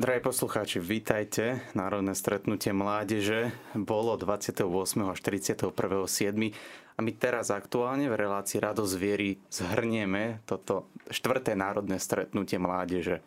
Drahí 0.00 0.24
poslucháči, 0.24 0.80
vítajte. 0.80 1.60
Národné 1.76 2.16
stretnutie 2.16 2.72
mládeže 2.72 3.52
bolo 3.76 4.16
28. 4.16 4.64
až 5.04 5.20
31. 5.20 5.60
7. 5.76 6.96
A 6.96 7.00
my 7.04 7.12
teraz 7.12 7.52
aktuálne 7.52 8.08
v 8.08 8.16
relácii 8.16 8.64
Radosť 8.64 8.96
viery 8.96 9.36
zhrnieme 9.52 10.40
toto 10.48 10.88
štvrté 11.12 11.52
národné 11.52 12.00
stretnutie 12.00 12.56
mládeže. 12.56 13.20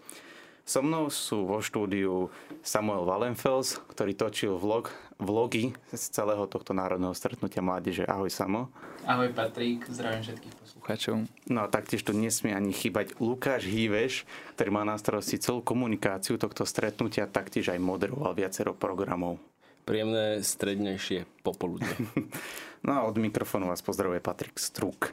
So 0.65 0.81
mnou 0.81 1.13
sú 1.13 1.45
vo 1.45 1.61
štúdiu 1.61 2.33
Samuel 2.65 3.05
Wallenfels, 3.05 3.77
ktorý 3.93 4.17
točil 4.17 4.57
vlog, 4.57 4.89
vlogy 5.23 5.75
z 5.89 6.03
celého 6.11 6.45
tohto 6.45 6.75
národného 6.75 7.15
stretnutia 7.15 7.63
mládeže. 7.63 8.03
Ahoj 8.05 8.29
Samo. 8.29 8.69
Ahoj 9.07 9.31
Patrik, 9.31 9.87
zdravím 9.87 10.23
všetkých 10.23 10.55
poslucháčov. 10.59 11.15
No 11.47 11.59
a 11.63 11.67
taktiež 11.67 12.03
tu 12.03 12.11
nesmie 12.11 12.51
ani 12.51 12.75
chýbať 12.75 13.15
Lukáš 13.19 13.67
Híveš, 13.67 14.27
ktorý 14.55 14.69
má 14.71 14.83
na 14.83 14.99
starosti 14.99 15.39
celú 15.39 15.63
komunikáciu 15.63 16.35
tohto 16.35 16.67
stretnutia, 16.67 17.27
taktiež 17.27 17.71
aj 17.71 17.79
moderoval 17.79 18.35
viacero 18.35 18.75
programov. 18.75 19.39
Príjemné 19.83 20.39
strednejšie 20.39 21.27
popoludne. 21.43 21.91
no 22.87 22.91
a 22.95 23.03
od 23.03 23.19
mikrofónu 23.19 23.67
vás 23.67 23.83
pozdravuje 23.83 24.23
Patrik 24.23 24.55
Struk. 24.55 25.11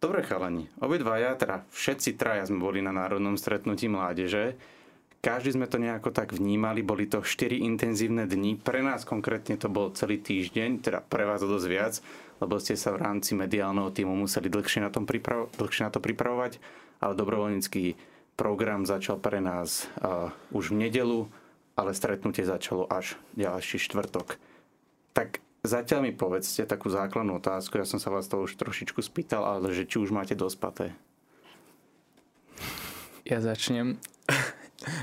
Dobre 0.00 0.24
chalani, 0.24 0.64
obidvaja, 0.80 1.36
teda 1.36 1.68
všetci 1.68 2.16
traja 2.16 2.48
sme 2.48 2.64
boli 2.64 2.80
na 2.80 2.88
národnom 2.88 3.36
stretnutí 3.36 3.84
mládeže. 3.84 4.56
Každý 5.20 5.52
sme 5.52 5.68
to 5.68 5.76
nejako 5.76 6.16
tak 6.16 6.32
vnímali, 6.32 6.80
boli 6.80 7.04
to 7.04 7.20
4 7.20 7.52
intenzívne 7.52 8.24
dni. 8.24 8.56
Pre 8.56 8.80
nás 8.80 9.04
konkrétne 9.04 9.60
to 9.60 9.68
bol 9.68 9.92
celý 9.92 10.16
týždeň, 10.16 10.80
teda 10.80 11.04
pre 11.04 11.28
vás 11.28 11.44
dosť 11.44 11.66
viac, 11.68 12.00
lebo 12.40 12.56
ste 12.56 12.72
sa 12.72 12.96
v 12.96 13.04
rámci 13.04 13.36
mediálneho 13.36 13.92
týmu 13.92 14.16
museli 14.16 14.48
dlhšie 14.48 14.80
na, 14.80 14.88
tom 14.88 15.04
pripravo- 15.04 15.52
dlhšie 15.60 15.84
na 15.84 15.92
to 15.92 16.00
pripravovať, 16.00 16.56
ale 17.04 17.12
dobrovoľnícky 17.12 18.00
program 18.32 18.88
začal 18.88 19.20
pre 19.20 19.44
nás 19.44 19.92
uh, 20.00 20.32
už 20.56 20.72
v 20.72 20.88
nedelu, 20.88 21.28
ale 21.76 21.92
stretnutie 21.92 22.48
začalo 22.48 22.88
až 22.88 23.20
ďalší 23.36 23.76
štvrtok. 23.76 24.40
Tak 25.12 25.44
zatiaľ 25.60 26.08
mi 26.08 26.12
povedzte 26.16 26.64
takú 26.64 26.88
základnú 26.88 27.36
otázku, 27.36 27.76
ja 27.76 27.84
som 27.84 28.00
sa 28.00 28.08
vás 28.08 28.24
to 28.24 28.40
už 28.40 28.56
trošičku 28.56 29.04
spýtal, 29.04 29.44
ale 29.44 29.76
že 29.76 29.84
či 29.84 30.00
už 30.00 30.16
máte 30.16 30.32
dospaté. 30.32 30.96
Ja 33.28 33.44
začnem. 33.44 34.00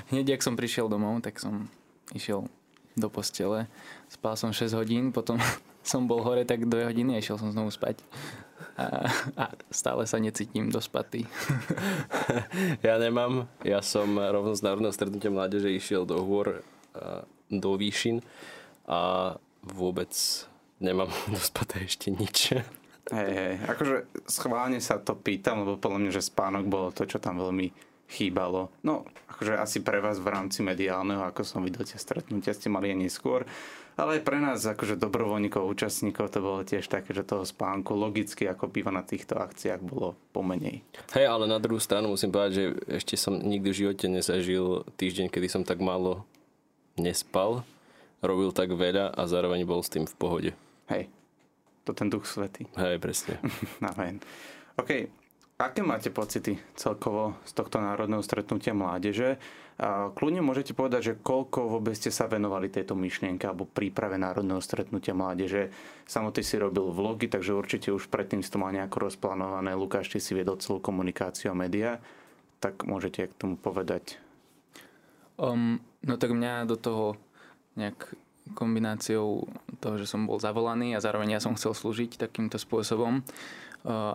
Hneď, 0.09 0.37
ak 0.37 0.45
som 0.45 0.57
prišiel 0.57 0.89
domov, 0.89 1.21
tak 1.21 1.37
som 1.37 1.69
išiel 2.13 2.49
do 2.97 3.07
postele. 3.13 3.69
Spal 4.09 4.33
som 4.33 4.49
6 4.49 4.73
hodín, 4.73 5.13
potom 5.13 5.37
som 5.85 6.09
bol 6.09 6.25
hore 6.25 6.43
tak 6.43 6.65
2 6.65 6.89
hodiny 6.89 7.17
a 7.17 7.21
išiel 7.21 7.37
som 7.37 7.53
znovu 7.53 7.69
spať. 7.69 8.01
A, 8.77 9.09
a 9.37 9.45
stále 9.69 10.05
sa 10.09 10.17
necítim 10.17 10.69
dospatý. 10.69 11.25
ja 12.85 12.97
nemám. 12.97 13.45
Ja 13.61 13.81
som 13.85 14.17
rovno 14.17 14.53
z 14.57 14.65
Národného 14.65 14.93
stretnutia 14.93 15.33
mládeže 15.33 15.69
išiel 15.69 16.05
do 16.09 16.21
hôr, 16.21 16.65
do 17.49 17.71
výšin 17.77 18.21
a 18.89 19.33
vôbec 19.61 20.13
nemám 20.79 21.09
dospaté 21.35 21.85
ešte 21.85 22.09
nič. 22.09 22.57
Hej, 23.07 23.31
hej, 23.31 23.53
akože 23.71 23.95
schválne 24.27 24.83
sa 24.83 24.99
to 24.99 25.15
pýtam, 25.15 25.63
lebo 25.63 25.79
podľa 25.79 25.99
mňa, 26.03 26.11
že 26.11 26.27
spánok 26.27 26.65
bolo 26.67 26.91
to, 26.91 27.07
čo 27.07 27.23
tam 27.23 27.39
veľmi 27.39 27.71
chýbalo. 28.11 28.67
No, 28.83 29.07
akože 29.37 29.53
asi 29.53 29.85
pre 29.85 30.01
vás 30.01 30.17
v 30.17 30.33
rámci 30.33 30.65
mediálneho, 30.65 31.21
ako 31.21 31.45
som 31.45 31.61
videl, 31.61 31.85
tie 31.85 32.01
stretnutia 32.01 32.57
ste 32.57 32.73
mali 32.73 32.89
aj 32.89 32.97
neskôr, 32.97 33.45
ale 33.93 34.17
aj 34.17 34.21
pre 34.25 34.41
nás, 34.41 34.65
akože 34.65 34.97
dobrovoľníkov, 34.97 35.61
účastníkov, 35.61 36.33
to 36.33 36.41
bolo 36.41 36.65
tiež 36.65 36.89
také, 36.89 37.13
že 37.13 37.21
toho 37.21 37.45
spánku 37.45 37.93
logicky, 37.93 38.49
ako 38.49 38.65
býva 38.65 38.89
na 38.89 39.05
týchto 39.05 39.37
akciách, 39.37 39.85
bolo 39.85 40.17
pomenej. 40.33 40.81
Hej, 41.13 41.25
ale 41.29 41.45
na 41.45 41.61
druhú 41.61 41.77
stranu 41.77 42.09
musím 42.09 42.33
povedať, 42.33 42.51
že 42.57 42.65
ešte 42.97 43.13
som 43.13 43.37
nikdy 43.37 43.69
v 43.69 43.79
živote 43.85 44.09
nezažil 44.09 44.81
týždeň, 44.97 45.29
kedy 45.29 45.47
som 45.49 45.61
tak 45.61 45.77
málo 45.77 46.25
nespal, 46.97 47.61
robil 48.25 48.49
tak 48.49 48.73
veľa 48.73 49.13
a 49.13 49.21
zároveň 49.29 49.69
bol 49.69 49.85
s 49.85 49.93
tým 49.93 50.09
v 50.09 50.17
pohode. 50.17 50.51
Hej, 50.89 51.13
to 51.85 51.93
ten 51.93 52.09
duch 52.09 52.25
svetý. 52.25 52.65
Hej, 52.73 52.97
presne. 52.97 53.37
Amen. 53.93 54.17
OK, 54.81 55.09
Aké 55.57 55.81
máte 55.81 56.13
pocity 56.13 56.61
celkovo 56.77 57.33
z 57.41 57.51
tohto 57.57 57.81
národného 57.81 58.21
stretnutia 58.21 58.77
mládeže? 58.77 59.41
Kľudne 60.13 60.45
môžete 60.45 60.77
povedať, 60.77 61.01
že 61.01 61.13
koľko 61.17 61.73
vôbec 61.73 61.97
ste 61.97 62.13
sa 62.13 62.29
venovali 62.29 62.69
tejto 62.69 62.93
myšlienke 62.93 63.41
alebo 63.49 63.65
príprave 63.65 64.21
národného 64.21 64.61
stretnutia 64.61 65.17
mládeže. 65.17 65.73
Samotný 66.05 66.45
si 66.45 66.61
robil 66.61 66.93
vlogy, 66.93 67.25
takže 67.25 67.57
určite 67.57 67.89
už 67.89 68.05
predtým 68.05 68.45
si 68.45 68.53
to 68.53 68.61
mal 68.61 68.69
nejako 68.69 69.09
rozplánované. 69.09 69.73
Lukáš, 69.73 70.13
ty 70.13 70.21
si 70.21 70.37
viedol 70.37 70.61
celú 70.61 70.77
komunikáciu 70.77 71.49
a 71.49 71.57
média, 71.57 71.97
tak 72.61 72.85
môžete 72.85 73.25
k 73.25 73.37
tomu 73.37 73.57
povedať. 73.57 74.21
Um, 75.41 75.81
no 76.05 76.21
tak 76.21 76.37
mňa 76.37 76.69
do 76.69 76.77
toho 76.77 77.17
nejak 77.73 78.13
kombináciou 78.53 79.49
toho, 79.81 79.95
že 79.97 80.05
som 80.05 80.29
bol 80.29 80.37
zavolaný 80.37 80.93
a 80.93 81.01
zároveň 81.01 81.37
ja 81.37 81.41
som 81.41 81.57
chcel 81.57 81.73
slúžiť 81.73 82.21
takýmto 82.21 82.61
spôsobom, 82.61 83.25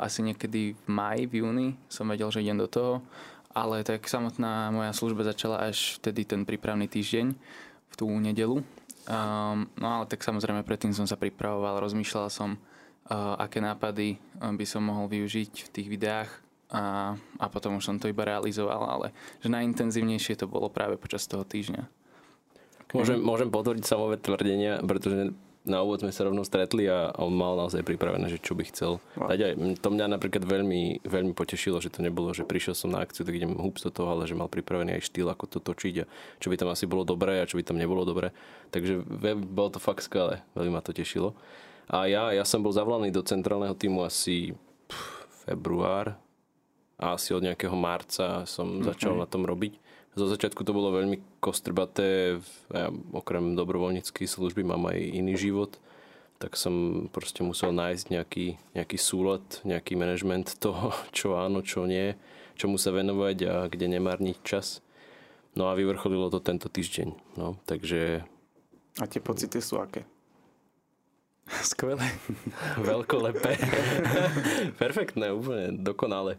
asi 0.00 0.20
niekedy 0.26 0.74
v 0.74 0.86
maji, 0.88 1.22
v 1.28 1.34
júni 1.44 1.68
som 1.86 2.08
vedel, 2.08 2.28
že 2.32 2.42
idem 2.42 2.58
do 2.58 2.68
toho, 2.68 3.04
ale 3.52 3.84
tak 3.84 4.08
samotná 4.08 4.72
moja 4.72 4.92
služba 4.96 5.28
začala 5.28 5.68
až 5.68 6.00
vtedy 6.00 6.24
ten 6.24 6.48
prípravný 6.48 6.88
týždeň 6.88 7.26
v 7.92 7.94
tú 7.94 8.08
nedelu. 8.08 8.64
Um, 9.02 9.66
no 9.76 9.86
ale 9.98 10.04
tak 10.06 10.22
samozrejme 10.22 10.62
predtým 10.62 10.94
som 10.94 11.10
sa 11.10 11.18
pripravoval, 11.18 11.82
rozmýšľal 11.82 12.30
som, 12.30 12.54
uh, 12.54 13.34
aké 13.36 13.58
nápady 13.58 14.16
by 14.38 14.64
som 14.64 14.86
mohol 14.86 15.10
využiť 15.10 15.52
v 15.66 15.72
tých 15.74 15.88
videách 15.90 16.30
a, 16.72 17.12
a 17.36 17.46
potom 17.52 17.76
už 17.76 17.84
som 17.84 18.00
to 18.00 18.08
iba 18.08 18.24
realizoval, 18.24 18.88
ale 18.88 19.12
že 19.44 19.52
najintenzívnejšie 19.52 20.40
to 20.40 20.48
bolo 20.48 20.72
práve 20.72 20.96
počas 20.96 21.28
toho 21.28 21.44
týždňa. 21.44 21.84
Okay. 22.88 22.96
Môžem, 22.96 23.18
môžem 23.20 23.48
potvrdiť 23.52 23.84
samové 23.84 24.16
tvrdenia, 24.16 24.80
pretože 24.80 25.36
na 25.62 25.78
úvod 25.78 26.02
sme 26.02 26.10
sa 26.10 26.26
rovno 26.26 26.42
stretli 26.42 26.90
a 26.90 27.14
on 27.22 27.30
mal 27.30 27.54
naozaj 27.54 27.86
pripravené, 27.86 28.26
že 28.26 28.42
čo 28.42 28.58
by 28.58 28.66
chcel 28.66 28.98
dať 29.14 29.38
aj. 29.38 29.52
To 29.78 29.88
mňa 29.94 30.06
napríklad 30.10 30.42
veľmi, 30.42 31.06
veľmi 31.06 31.32
potešilo, 31.38 31.78
že 31.78 31.90
to 31.90 32.02
nebolo, 32.02 32.34
že 32.34 32.42
prišiel 32.42 32.74
som 32.74 32.90
na 32.90 33.06
akciu, 33.06 33.22
tak 33.22 33.38
idem 33.38 33.54
húbs 33.54 33.86
do 33.86 33.94
toho, 33.94 34.10
ale 34.10 34.26
že 34.26 34.34
mal 34.34 34.50
pripravený 34.50 34.98
aj 34.98 35.06
štýl, 35.06 35.30
ako 35.30 35.46
to 35.46 35.58
točiť 35.62 35.94
a 36.02 36.04
čo 36.42 36.50
by 36.50 36.58
tam 36.58 36.74
asi 36.74 36.90
bolo 36.90 37.06
dobré 37.06 37.38
a 37.38 37.46
čo 37.46 37.54
by 37.58 37.62
tam 37.62 37.78
nebolo 37.78 38.02
dobré. 38.02 38.34
Takže 38.74 39.06
bolo 39.38 39.70
to 39.70 39.78
fakt 39.78 40.02
skvelé, 40.02 40.42
veľmi 40.58 40.74
ma 40.74 40.82
to 40.82 40.90
tešilo. 40.90 41.38
A 41.86 42.10
ja, 42.10 42.34
ja 42.34 42.42
som 42.42 42.62
bol 42.62 42.74
zavolaný 42.74 43.14
do 43.14 43.22
centrálneho 43.22 43.78
týmu 43.78 44.02
asi 44.02 44.54
pff, 44.90 45.30
február 45.46 46.18
a 46.98 47.18
asi 47.18 47.34
od 47.34 47.42
nejakého 47.42 47.74
marca 47.74 48.46
som 48.50 48.82
okay. 48.82 48.94
začal 48.94 49.14
na 49.14 49.26
tom 49.30 49.46
robiť. 49.46 49.78
Zo 50.12 50.28
začiatku 50.28 50.60
to 50.60 50.76
bolo 50.76 50.92
veľmi 50.92 51.40
kostrbaté, 51.40 52.36
ja 52.68 52.92
okrem 53.16 53.56
dobrovoľníckej 53.56 54.28
služby 54.28 54.60
mám 54.60 54.92
aj 54.92 54.98
iný 55.00 55.40
život, 55.40 55.80
tak 56.36 56.58
som 56.60 57.06
proste 57.08 57.40
musel 57.40 57.72
nájsť 57.72 58.04
nejaký, 58.12 58.46
nejaký 58.76 58.98
súlad, 59.00 59.40
nejaký 59.64 59.96
manažment 59.96 60.52
toho, 60.60 60.92
čo 61.16 61.40
áno, 61.40 61.64
čo 61.64 61.88
nie, 61.88 62.12
čomu 62.60 62.76
sa 62.76 62.92
venovať 62.92 63.36
a 63.48 63.54
kde 63.72 63.96
nemárniť 63.96 64.36
čas. 64.44 64.84
No 65.56 65.68
a 65.68 65.76
vyvrcholilo 65.76 66.28
to 66.28 66.44
tento 66.44 66.68
týždeň. 66.68 67.36
No, 67.36 67.60
takže... 67.68 68.24
A 69.00 69.04
tie 69.08 69.20
pocity 69.20 69.60
sú 69.60 69.80
aké? 69.80 70.04
Skvelé. 71.64 72.04
Veľkolepé. 72.88 73.56
Perfektné, 74.82 75.32
úplne, 75.32 75.76
dokonale. 75.76 76.36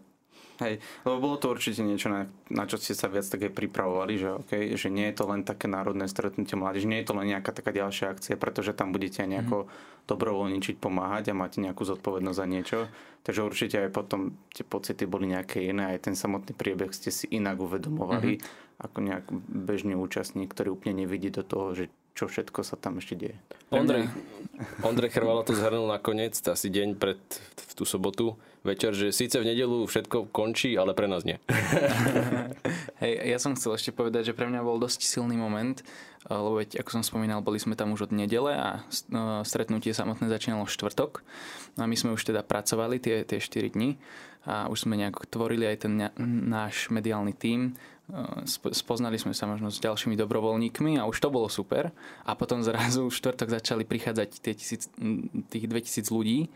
Hej, 0.63 0.79
lebo 1.03 1.18
bolo 1.19 1.35
to 1.35 1.51
určite 1.51 1.84
niečo, 1.84 2.07
na, 2.07 2.31
na 2.47 2.63
čo 2.63 2.79
ste 2.79 2.96
sa 2.96 3.12
viac 3.12 3.28
také 3.28 3.51
pripravovali, 3.51 4.13
že, 4.16 4.29
okay, 4.31 4.72
že 4.79 4.88
nie 4.88 5.12
je 5.12 5.19
to 5.19 5.28
len 5.28 5.44
také 5.44 5.68
národné 5.68 6.07
stretnutie 6.07 6.56
mládež, 6.56 6.88
nie 6.88 7.03
je 7.03 7.12
to 7.12 7.18
len 7.19 7.28
nejaká 7.35 7.51
taká 7.51 7.75
ďalšia 7.75 8.16
akcia, 8.16 8.40
pretože 8.40 8.72
tam 8.72 8.96
budete 8.96 9.28
aj 9.28 9.29
nejako 9.29 9.68
mm-hmm. 9.68 10.07
dobrovoľničiť, 10.07 10.75
pomáhať 10.79 11.35
a 11.35 11.38
máte 11.38 11.59
nejakú 11.59 11.84
zodpovednosť 11.84 12.40
za 12.40 12.47
niečo. 12.47 12.79
Takže 13.28 13.44
určite 13.44 13.75
aj 13.84 13.90
potom 13.91 14.40
tie 14.56 14.63
pocity 14.63 15.03
boli 15.03 15.35
nejaké 15.35 15.68
iné, 15.68 15.91
aj 15.96 16.07
ten 16.07 16.16
samotný 16.16 16.56
priebeh 16.56 16.95
ste 16.95 17.12
si 17.12 17.28
inak 17.28 17.59
uvedomovali 17.59 18.40
mm-hmm. 18.40 18.84
ako 18.88 18.97
nejak 19.03 19.25
bežný 19.51 20.00
účastník, 20.00 20.56
ktorý 20.56 20.80
úplne 20.80 21.03
nevidí 21.03 21.27
do 21.27 21.44
toho, 21.44 21.75
že 21.75 21.92
čo 22.13 22.30
všetko 22.30 22.62
sa 22.62 22.77
tam 22.77 23.01
ešte 23.01 23.18
deje. 23.18 23.38
Ondrej, 23.74 24.06
Ondrej 24.86 25.18
Chrvala 25.18 25.42
to 25.42 25.57
zhrnul 25.57 25.89
nakoniec, 25.89 26.38
asi 26.38 26.69
deň 26.69 27.01
pred 27.01 27.18
v 27.74 27.74
tú 27.74 27.89
sobotu 27.89 28.38
večer, 28.62 28.94
že 28.94 29.10
síce 29.10 29.42
v 29.42 29.50
nedelu 29.50 29.83
všetko 29.89 30.30
končí, 30.30 30.77
ale 30.77 30.94
pre 30.94 31.10
nás 31.10 31.25
nie. 31.25 31.42
Hej, 33.04 33.13
ja 33.33 33.38
som 33.42 33.57
chcel 33.57 33.75
ešte 33.75 33.92
povedať, 33.92 34.30
že 34.30 34.38
pre 34.38 34.45
mňa 34.45 34.62
bol 34.62 34.77
dosť 34.77 35.04
silný 35.04 35.36
moment, 35.36 35.81
lebo 36.30 36.62
veď, 36.62 36.80
ako 36.80 37.01
som 37.01 37.04
spomínal, 37.04 37.42
boli 37.42 37.57
sme 37.57 37.74
tam 37.74 37.92
už 37.92 38.07
od 38.07 38.15
nedele 38.15 38.54
a 38.56 38.86
no, 39.10 39.42
stretnutie 39.42 39.92
samotné 39.92 40.30
začínalo 40.30 40.69
v 40.69 40.74
štvrtok. 40.77 41.25
No 41.75 41.83
a 41.83 41.89
my 41.89 41.98
sme 41.98 42.13
už 42.13 42.24
teda 42.24 42.45
pracovali 42.45 43.01
tie, 43.01 43.25
tie 43.25 43.42
4 43.42 43.74
dni 43.74 43.98
a 44.45 44.69
už 44.69 44.88
sme 44.88 45.01
nejak 45.01 45.27
tvorili 45.27 45.68
aj 45.68 45.89
ten 45.89 45.94
náš 46.48 46.94
mediálny 46.94 47.33
tím 47.36 47.75
spoznali 48.69 49.15
sme 49.15 49.31
sa 49.31 49.47
možno 49.47 49.71
s 49.71 49.79
ďalšími 49.79 50.19
dobrovoľníkmi 50.19 51.00
a 51.00 51.07
už 51.07 51.23
to 51.23 51.31
bolo 51.31 51.47
super. 51.47 51.89
A 52.27 52.35
potom 52.35 52.59
zrazu 52.59 53.07
v 53.07 53.15
štvrtok 53.15 53.50
začali 53.50 53.88
prichádzať 53.88 54.29
tie 54.44 54.53
tisíc, 54.53 54.91
tých 55.47 55.65
2000 55.65 56.11
ľudí 56.11 56.51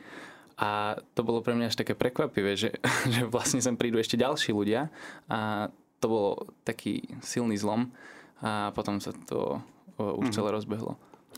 a 0.58 0.98
to 1.16 1.22
bolo 1.22 1.40
pre 1.46 1.54
mňa 1.54 1.72
až 1.72 1.80
také 1.80 1.94
prekvapivé, 1.94 2.58
že, 2.60 2.76
že 3.14 3.24
vlastne 3.30 3.64
sem 3.64 3.80
prídu 3.80 4.02
ešte 4.02 4.20
ďalší 4.20 4.52
ľudia 4.52 4.92
a 5.32 5.72
to 5.98 6.06
bolo 6.06 6.32
taký 6.68 7.06
silný 7.24 7.58
zlom 7.58 7.90
a 8.44 8.70
potom 8.76 9.02
sa 9.02 9.16
to 9.26 9.64
už 9.98 10.30
mm-hmm. 10.30 10.36
celé 10.36 10.50
rozbehlo. 10.54 10.94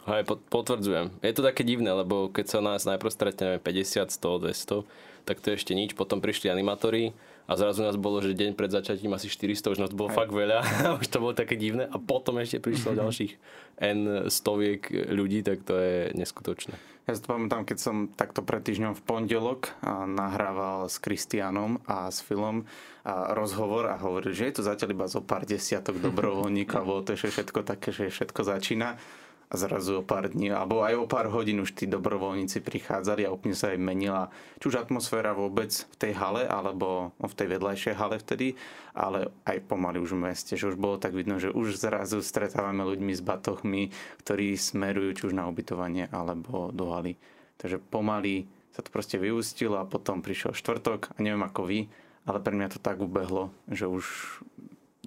Hej, 0.08 0.26
potvrdzujem. 0.50 1.12
Je 1.22 1.36
to 1.36 1.46
také 1.46 1.62
divné, 1.62 1.92
lebo 1.92 2.34
keď 2.34 2.46
sa 2.48 2.60
nás 2.64 2.88
najprv 2.88 3.12
stretne 3.14 3.48
50, 3.62 4.10
100, 4.10 4.44
200, 4.48 5.28
tak 5.28 5.38
to 5.44 5.54
je 5.54 5.58
ešte 5.60 5.78
nič. 5.78 5.94
Potom 5.94 6.18
prišli 6.18 6.50
animatóri 6.50 7.14
a 7.50 7.58
zrazu 7.58 7.82
nás 7.82 7.98
bolo, 7.98 8.22
že 8.22 8.38
deň 8.38 8.54
pred 8.54 8.70
začatím 8.70 9.10
asi 9.18 9.26
400, 9.26 9.74
už 9.74 9.82
nás 9.82 9.90
bolo 9.90 10.14
Aj. 10.14 10.22
fakt 10.22 10.30
veľa, 10.30 10.62
už 11.02 11.08
to 11.10 11.18
bolo 11.18 11.34
také 11.34 11.58
divné 11.58 11.90
a 11.90 11.98
potom 11.98 12.38
ešte 12.38 12.62
prišlo 12.62 12.94
ďalších 12.94 13.34
N 13.82 14.30
stoviek 14.30 14.86
ľudí, 15.10 15.42
tak 15.42 15.66
to 15.66 15.74
je 15.74 16.14
neskutočné. 16.14 16.78
Ja 17.10 17.18
si 17.18 17.26
to 17.26 17.34
pamätám, 17.34 17.66
keď 17.66 17.78
som 17.82 18.14
takto 18.14 18.46
pred 18.46 18.62
týždňom 18.62 18.94
v 18.94 19.02
pondelok 19.02 19.74
nahrával 20.14 20.86
s 20.86 21.02
Kristianom 21.02 21.82
a 21.90 22.14
s 22.14 22.22
Filom 22.22 22.70
a 23.02 23.34
rozhovor 23.34 23.90
a 23.90 23.98
hovoril, 23.98 24.30
že 24.30 24.46
je 24.46 24.62
to 24.62 24.68
zatiaľ 24.70 24.94
iba 24.94 25.10
zo 25.10 25.26
pár 25.26 25.42
desiatok 25.50 25.98
dobrovoľníkov, 25.98 26.86
bolo 26.86 27.02
to 27.02 27.18
ešte 27.18 27.42
všetko 27.42 27.66
také, 27.66 27.90
že 27.90 28.14
všetko 28.14 28.42
začína 28.46 29.02
a 29.50 29.58
zrazu 29.58 30.00
o 30.00 30.06
pár 30.06 30.30
dní, 30.30 30.54
alebo 30.54 30.86
aj 30.86 30.94
o 30.94 31.10
pár 31.10 31.26
hodín 31.34 31.66
už 31.66 31.74
tí 31.74 31.90
dobrovoľníci 31.90 32.62
prichádzali 32.62 33.26
a 33.26 33.34
úplne 33.34 33.58
sa 33.58 33.74
aj 33.74 33.82
menila 33.82 34.30
či 34.62 34.70
už 34.70 34.86
atmosféra 34.86 35.34
vôbec 35.34 35.74
v 35.74 35.96
tej 35.98 36.14
hale, 36.22 36.46
alebo 36.46 37.18
v 37.18 37.34
tej 37.34 37.48
vedľajšej 37.58 37.96
hale 37.98 38.22
vtedy, 38.22 38.54
ale 38.94 39.34
aj 39.50 39.66
pomaly 39.66 39.98
už 39.98 40.14
v 40.14 40.30
meste, 40.30 40.54
že 40.54 40.70
už 40.70 40.78
bolo 40.78 41.02
tak 41.02 41.18
vidno, 41.18 41.42
že 41.42 41.50
už 41.50 41.82
zrazu 41.82 42.22
stretávame 42.22 42.86
ľuďmi 42.86 43.10
s 43.18 43.26
batochmi, 43.26 43.90
ktorí 44.22 44.54
smerujú 44.54 45.10
či 45.18 45.24
už 45.30 45.34
na 45.34 45.50
ubytovanie 45.50 46.06
alebo 46.14 46.70
do 46.70 46.94
haly. 46.94 47.18
Takže 47.58 47.82
pomaly 47.90 48.46
sa 48.70 48.86
to 48.86 48.94
proste 48.94 49.18
vyústilo 49.18 49.82
a 49.82 49.90
potom 49.90 50.22
prišiel 50.22 50.54
štvrtok 50.54 51.18
a 51.18 51.26
neviem 51.26 51.42
ako 51.42 51.66
vy, 51.66 51.80
ale 52.30 52.38
pre 52.38 52.54
mňa 52.54 52.78
to 52.78 52.80
tak 52.80 53.02
ubehlo, 53.02 53.50
že 53.66 53.90
už 53.90 54.06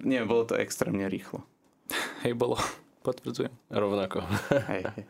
neviem, 0.03 0.27
bolo 0.27 0.43
to 0.43 0.59
extrémne 0.59 1.07
rýchlo. 1.07 1.47
Hej, 2.27 2.35
bolo. 2.35 2.59
Potvrdzujem. 3.03 3.51
Rovnako. 3.67 4.23
hej, 4.71 4.87
hej. 4.95 5.03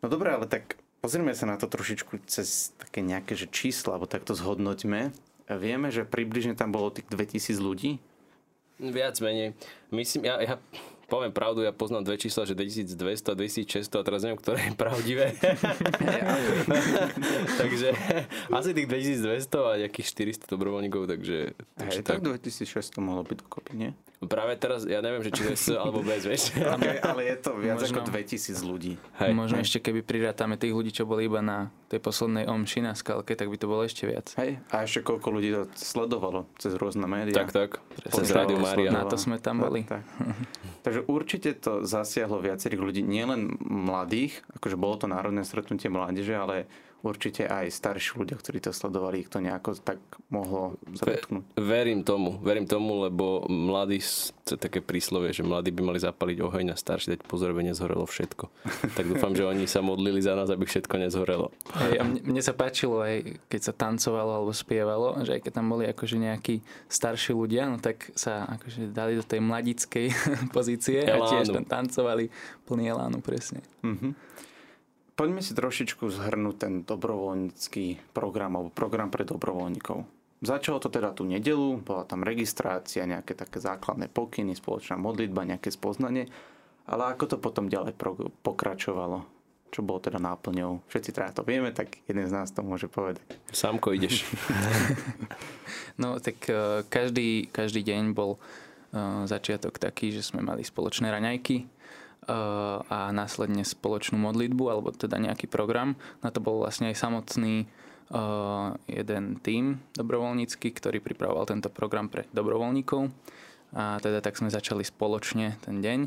No 0.00 0.08
dobré, 0.08 0.32
ale 0.32 0.48
tak 0.48 0.80
pozrieme 1.04 1.36
sa 1.36 1.44
na 1.44 1.60
to 1.60 1.68
trošičku 1.68 2.24
cez 2.24 2.72
také 2.80 3.04
nejaké 3.04 3.36
že 3.36 3.44
čísla, 3.52 3.96
alebo 3.96 4.08
takto 4.08 4.32
zhodnoťme. 4.32 5.12
Vieme, 5.60 5.92
že 5.92 6.08
približne 6.08 6.56
tam 6.56 6.72
bolo 6.72 6.88
tých 6.88 7.04
2000 7.12 7.60
ľudí? 7.60 8.00
Viac 8.80 9.20
menej. 9.20 9.52
Myslím, 9.92 10.32
ja, 10.32 10.40
ja 10.40 10.56
poviem 11.06 11.30
pravdu, 11.30 11.62
ja 11.62 11.70
poznám 11.70 12.08
dve 12.08 12.16
čísla, 12.16 12.48
že 12.48 12.56
2200 12.56 13.32
a 13.32 13.34
2600 13.36 14.00
a 14.00 14.02
teraz 14.02 14.20
neviem, 14.24 14.40
ktoré 14.40 14.58
je 14.66 14.74
pravdivé. 14.74 15.26
takže 17.60 17.92
asi 18.50 18.70
tých 18.72 18.88
2200 19.20 19.70
a 19.70 19.72
nejakých 19.84 20.06
400 20.42 20.50
dobrovoľníkov, 20.50 21.06
takže... 21.06 21.54
takže 21.76 22.00
Hej, 22.00 22.08
tak, 22.08 22.24
tak 22.24 22.42
2600 22.42 22.98
mohlo 23.04 23.22
byť 23.22 23.36
dokopy, 23.44 23.72
nie? 23.76 23.90
Práve 24.26 24.54
teraz, 24.58 24.84
ja 24.84 25.00
neviem, 25.00 25.22
že 25.22 25.30
či 25.30 25.42
je 25.46 25.54
S 25.54 25.66
alebo 25.74 26.00
bez, 26.00 26.24
vieš. 26.24 26.52
Okay, 26.74 26.98
ale 26.98 27.22
je 27.30 27.36
to 27.38 27.50
viac 27.54 27.78
Možno, 27.78 28.02
ako 28.02 28.10
2000 28.10 28.60
ľudí. 28.66 28.92
Hej. 29.22 29.30
Možno 29.36 29.56
Hej. 29.60 29.64
ešte 29.70 29.78
keby 29.84 30.00
prirátame 30.02 30.58
tých 30.58 30.74
ľudí, 30.74 30.90
čo 30.90 31.06
boli 31.06 31.30
iba 31.30 31.38
na 31.38 31.70
tej 31.86 32.02
poslednej 32.02 32.50
omši 32.50 32.80
na 32.82 32.92
skalke, 32.98 33.38
tak 33.38 33.46
by 33.46 33.56
to 33.60 33.66
bolo 33.70 33.86
ešte 33.86 34.10
viac. 34.10 34.34
Hej, 34.34 34.58
a 34.74 34.82
ešte 34.82 35.06
koľko 35.06 35.28
ľudí 35.30 35.48
to 35.54 35.62
sledovalo 35.78 36.50
cez 36.58 36.74
rôzne 36.74 37.06
médiá. 37.06 37.46
Tak, 37.46 37.54
tak. 37.54 37.70
Cez 38.10 38.34
Rádio 38.34 38.58
Mária. 38.58 38.90
Na 38.90 39.06
to 39.06 39.14
sme 39.14 39.38
tam 39.38 39.62
boli. 39.62 39.86
Tak, 39.86 40.02
tak. 40.02 40.34
Takže 40.84 41.00
určite 41.06 41.54
to 41.56 41.86
zasiahlo 41.86 42.42
viacerých 42.42 42.80
ľudí, 42.82 43.00
nielen 43.00 43.54
mladých, 43.62 44.42
akože 44.58 44.76
bolo 44.76 44.98
to 44.98 45.06
národné 45.06 45.46
stretnutie 45.46 45.88
mládeže, 45.88 46.34
ale 46.34 46.66
určite 47.04 47.44
aj 47.44 47.68
starší 47.68 48.16
ľudia, 48.16 48.40
ktorí 48.40 48.64
to 48.64 48.72
sledovali, 48.72 49.22
ich 49.22 49.30
to 49.30 49.38
nejako 49.38 49.76
tak 49.76 50.00
mohlo 50.32 50.80
zretknúť. 50.96 51.60
Verím 51.60 52.00
tomu, 52.00 52.40
verím 52.40 52.64
tomu, 52.64 53.04
lebo 53.04 53.44
mladí, 53.46 54.00
to 54.48 54.56
je 54.56 54.60
také 54.60 54.80
príslovie, 54.80 55.36
že 55.36 55.44
mladí 55.44 55.68
by 55.68 55.82
mali 55.84 56.00
zapaliť 56.00 56.38
oheň 56.40 56.72
a 56.72 56.76
starší 56.80 57.14
dať 57.14 57.20
pozor, 57.28 57.52
aby 57.52 57.68
nezhorelo 57.68 58.08
všetko. 58.08 58.44
tak 58.98 59.04
dúfam, 59.04 59.36
že 59.36 59.44
oni 59.44 59.68
sa 59.68 59.84
modlili 59.84 60.24
za 60.24 60.32
nás, 60.32 60.48
aby 60.48 60.64
všetko 60.64 60.94
nezhorelo. 60.96 61.52
Hej, 61.76 62.00
a 62.00 62.02
mne, 62.02 62.20
mne 62.24 62.42
sa 62.42 62.56
páčilo 62.56 63.04
aj, 63.04 63.36
keď 63.52 63.60
sa 63.60 63.72
tancovalo 63.76 64.40
alebo 64.40 64.52
spievalo, 64.56 65.20
že 65.22 65.36
aj 65.36 65.40
keď 65.44 65.52
tam 65.60 65.68
boli 65.68 65.84
akože 65.84 66.16
nejakí 66.16 66.64
starší 66.88 67.36
ľudia, 67.36 67.68
no 67.68 67.76
tak 67.76 68.16
sa 68.16 68.48
akože 68.56 68.88
dali 68.90 69.20
do 69.20 69.24
tej 69.24 69.44
mladickej 69.44 70.06
pozície 70.56 71.04
elánu. 71.04 71.20
a 71.20 71.30
tiež 71.36 71.52
tam 71.52 71.68
tancovali 71.68 72.32
plný 72.64 72.96
elánu, 72.96 73.20
presne. 73.20 73.60
Mm-hmm. 73.84 74.12
Poďme 75.14 75.46
si 75.46 75.54
trošičku 75.54 76.10
zhrnúť 76.10 76.56
ten 76.58 76.72
dobrovoľnícky 76.82 78.10
program 78.10 78.58
alebo 78.58 78.74
program 78.74 79.14
pre 79.14 79.22
dobrovoľníkov. 79.22 80.02
Začalo 80.42 80.82
to 80.82 80.90
teda 80.90 81.14
tú 81.14 81.22
nedelu, 81.22 81.78
bola 81.80 82.02
tam 82.02 82.26
registrácia, 82.26 83.06
nejaké 83.06 83.38
také 83.38 83.62
základné 83.62 84.10
pokyny, 84.10 84.58
spoločná 84.58 84.98
modlitba, 84.98 85.46
nejaké 85.46 85.70
spoznanie, 85.70 86.26
ale 86.84 87.14
ako 87.14 87.24
to 87.30 87.36
potom 87.38 87.70
ďalej 87.70 87.96
pokračovalo? 88.42 89.24
Čo 89.72 89.80
bolo 89.82 90.02
teda 90.02 90.18
náplňou? 90.18 90.84
Všetci 90.90 91.10
teda 91.14 91.34
to 91.34 91.42
vieme, 91.46 91.70
tak 91.70 91.98
jeden 92.10 92.26
z 92.26 92.34
nás 92.34 92.50
to 92.50 92.66
môže 92.66 92.90
povedať. 92.90 93.24
Sámko 93.50 93.94
ideš. 93.94 94.26
no 96.02 96.18
tak 96.18 96.42
uh, 96.50 96.82
každý, 96.90 97.48
každý 97.48 97.86
deň 97.86 98.14
bol 98.14 98.36
uh, 98.38 99.24
začiatok 99.30 99.78
taký, 99.78 100.10
že 100.10 100.26
sme 100.26 100.42
mali 100.42 100.66
spoločné 100.66 101.08
raňajky, 101.10 101.66
a 102.28 103.12
následne 103.12 103.64
spoločnú 103.64 104.16
modlitbu 104.16 104.64
alebo 104.72 104.88
teda 104.92 105.20
nejaký 105.20 105.48
program. 105.48 105.96
Na 106.24 106.32
to 106.32 106.40
bol 106.40 106.64
vlastne 106.64 106.88
aj 106.92 106.96
samotný 106.96 107.68
jeden 108.88 109.24
tím 109.40 109.80
dobrovoľnícky, 109.96 110.68
ktorý 110.72 111.00
pripravoval 111.00 111.48
tento 111.48 111.72
program 111.72 112.12
pre 112.12 112.28
dobrovoľníkov. 112.32 113.08
A 113.74 113.98
teda 113.98 114.22
tak 114.22 114.38
sme 114.38 114.52
začali 114.52 114.86
spoločne 114.86 115.58
ten 115.64 115.82
deň 115.82 116.00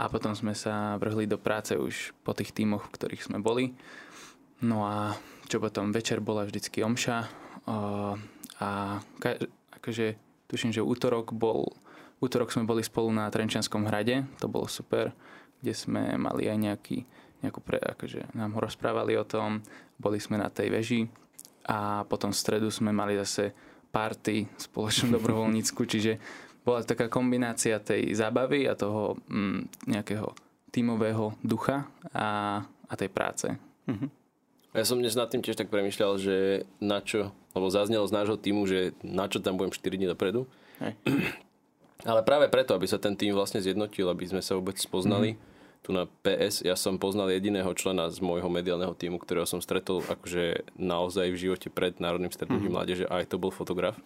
a 0.00 0.08
potom 0.08 0.32
sme 0.32 0.56
sa 0.56 0.96
vrhli 0.96 1.28
do 1.28 1.36
práce 1.36 1.76
už 1.76 2.16
po 2.24 2.32
tých 2.32 2.56
tímoch, 2.56 2.88
v 2.88 2.94
ktorých 2.96 3.28
sme 3.28 3.38
boli. 3.44 3.76
No 4.64 4.88
a 4.88 5.14
čo 5.50 5.60
potom 5.60 5.92
večer 5.92 6.24
bola 6.24 6.48
vždycky 6.48 6.80
omša 6.80 7.28
a 8.60 8.70
akože 9.76 10.06
tuším, 10.48 10.72
že 10.72 10.80
útorok 10.80 11.36
bol 11.36 11.76
útorok 12.20 12.52
sme 12.52 12.68
boli 12.68 12.84
spolu 12.84 13.08
na 13.10 13.32
Trenčianskom 13.32 13.88
hrade, 13.88 14.28
to 14.38 14.46
bolo 14.46 14.68
super 14.68 15.16
kde 15.60 15.72
sme 15.76 16.16
mali 16.16 16.48
aj 16.48 16.58
nejaký, 16.58 16.98
nejakú 17.44 17.60
pre, 17.60 17.78
akože 17.78 18.34
nám 18.36 18.56
ho 18.56 18.60
rozprávali 18.60 19.16
o 19.16 19.28
tom, 19.28 19.60
boli 20.00 20.16
sme 20.16 20.40
na 20.40 20.48
tej 20.48 20.68
veži 20.72 21.00
a 21.68 22.02
potom 22.08 22.32
v 22.32 22.40
stredu 22.40 22.68
sme 22.72 22.90
mali 22.90 23.16
zase 23.20 23.52
party 23.92 24.48
spoločnú 24.56 25.12
dobrovoľnícku, 25.20 25.80
čiže 25.84 26.16
bola 26.64 26.84
taká 26.84 27.08
kombinácia 27.08 27.80
tej 27.80 28.12
zábavy 28.12 28.68
a 28.68 28.76
toho 28.76 29.16
mm, 29.28 29.88
nejakého 29.88 30.32
tímového 30.70 31.34
ducha 31.42 31.88
a, 32.14 32.60
a 32.64 32.94
tej 32.94 33.10
práce. 33.10 33.46
Mhm. 33.90 34.20
Ja 34.70 34.86
som 34.86 35.02
dnes 35.02 35.18
nad 35.18 35.26
tým 35.26 35.42
tiež 35.42 35.58
tak 35.58 35.66
premyšľal, 35.66 36.12
že 36.22 36.62
na 36.78 37.02
čo, 37.02 37.34
lebo 37.58 37.66
zaznelo 37.74 38.06
z 38.06 38.14
nášho 38.14 38.38
týmu, 38.38 38.70
že 38.70 38.94
na 39.02 39.26
čo 39.26 39.42
tam 39.42 39.58
budem 39.58 39.74
4 39.74 39.98
dní 39.98 40.06
dopredu. 40.06 40.46
Hej. 40.78 40.94
Ale 42.04 42.24
práve 42.24 42.48
preto, 42.48 42.72
aby 42.72 42.88
sa 42.88 42.96
ten 42.96 43.12
tým 43.16 43.36
vlastne 43.36 43.60
zjednotil, 43.60 44.08
aby 44.08 44.24
sme 44.24 44.40
sa 44.40 44.56
vôbec 44.56 44.76
spoznali, 44.80 45.36
mm 45.36 45.50
tu 45.80 45.96
na 45.96 46.04
PS, 46.20 46.60
ja 46.60 46.76
som 46.76 47.00
poznal 47.00 47.32
jediného 47.32 47.72
člena 47.72 48.12
z 48.12 48.20
môjho 48.20 48.52
mediálneho 48.52 48.92
týmu, 48.92 49.16
ktorého 49.16 49.48
som 49.48 49.64
stretol 49.64 50.04
akože 50.04 50.76
naozaj 50.76 51.32
v 51.32 51.40
živote 51.48 51.72
pred 51.72 51.96
Národným 51.96 52.28
stretnutím 52.28 52.68
mm-hmm. 52.68 52.76
mládeže 52.76 53.04
a 53.08 53.24
aj 53.24 53.32
to 53.32 53.40
bol 53.40 53.48
fotograf. 53.48 53.96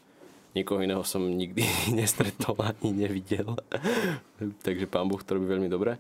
Nikoho 0.54 0.86
iného 0.86 1.02
som 1.02 1.26
nikdy 1.26 1.66
nestretol 1.98 2.54
ani 2.62 2.94
nevidel. 2.94 3.58
Takže 4.66 4.86
pán 4.86 5.10
Boh 5.10 5.18
to 5.18 5.34
robí 5.34 5.50
veľmi 5.50 5.66
dobre. 5.66 5.98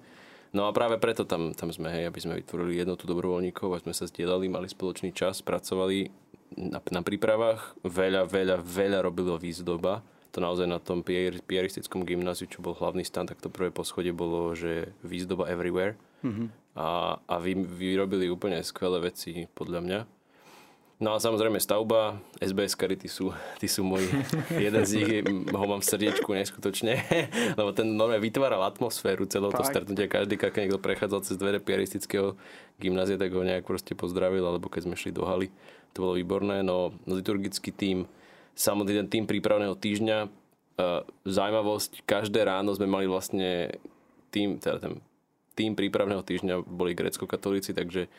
No 0.54 0.70
a 0.70 0.72
práve 0.72 1.02
preto 1.02 1.26
tam, 1.26 1.50
tam 1.50 1.74
sme, 1.74 1.90
hej, 1.90 2.06
aby 2.06 2.18
sme 2.22 2.38
vytvorili 2.38 2.78
jednotu 2.78 3.10
dobrovoľníkov 3.10 3.74
a 3.74 3.82
sme 3.82 3.90
sa 3.90 4.06
zdieľali, 4.06 4.46
mali 4.46 4.70
spoločný 4.70 5.10
čas, 5.10 5.42
pracovali 5.42 6.06
na, 6.54 6.78
na 6.78 7.02
prípravách. 7.02 7.74
Veľa, 7.82 8.30
veľa, 8.30 8.62
veľa 8.62 8.98
robilo 9.02 9.34
výzdoba 9.34 10.06
to 10.34 10.42
naozaj 10.42 10.66
na 10.66 10.82
tom 10.82 11.06
pieristickom 11.46 12.02
gymnáziu, 12.02 12.50
čo 12.50 12.58
bol 12.58 12.74
hlavný 12.74 13.06
stan, 13.06 13.22
tak 13.22 13.38
to 13.38 13.46
prvé 13.46 13.70
poschodie 13.70 14.10
bolo, 14.10 14.50
že 14.58 14.90
výzdoba 15.06 15.46
everywhere. 15.46 15.94
Mm-hmm. 16.26 16.74
A, 16.74 17.22
a 17.22 17.34
vy, 17.38 17.54
vyrobili 17.54 18.26
úplne 18.26 18.58
skvelé 18.66 18.98
veci, 18.98 19.46
podľa 19.54 19.80
mňa. 19.86 20.00
No 20.98 21.14
a 21.14 21.22
samozrejme 21.22 21.62
stavba, 21.62 22.18
SBS 22.42 22.74
kary, 22.74 22.98
tí 22.98 23.06
sú, 23.06 23.30
tí 23.62 23.70
sú 23.70 23.86
moji. 23.86 24.10
Jeden 24.66 24.82
z 24.82 24.92
nich 24.98 25.10
ho 25.54 25.64
mám 25.70 25.78
v 25.82 25.86
srdiečku 25.86 26.26
neskutočne, 26.26 26.98
lebo 27.58 27.70
ten 27.70 27.94
normálne 27.94 28.22
vytváral 28.22 28.62
atmosféru 28.66 29.30
celého 29.30 29.54
to 29.54 29.62
stretnutia. 29.62 30.10
Každý, 30.10 30.34
keď 30.34 30.66
niekto 30.66 30.82
prechádzal 30.82 31.22
cez 31.22 31.38
dvere 31.38 31.62
piaristického 31.62 32.34
gymnázia, 32.82 33.14
tak 33.14 33.30
ho 33.30 33.42
nejak 33.46 33.62
proste 33.62 33.94
pozdravil, 33.94 34.42
alebo 34.42 34.66
keď 34.66 34.90
sme 34.90 34.98
šli 34.98 35.14
do 35.14 35.22
haly. 35.22 35.54
To 35.94 36.10
bolo 36.10 36.18
výborné, 36.18 36.66
no 36.66 36.90
liturgický 37.06 37.70
tým 37.70 38.10
samotný 38.54 39.04
ten 39.04 39.08
tým 39.10 39.24
prípravného 39.26 39.74
týždňa. 39.74 40.18
E, 40.24 40.28
zaujímavosť, 41.26 42.06
každé 42.06 42.42
ráno 42.46 42.74
sme 42.74 42.86
mali 42.90 43.06
vlastne 43.06 43.78
tým, 44.34 44.58
teda 44.58 44.78
ten 44.78 44.94
tým 45.54 45.78
prípravného 45.78 46.22
týždňa 46.26 46.66
boli 46.66 46.98
grecko-katolíci, 46.98 47.72
takže 47.72 48.10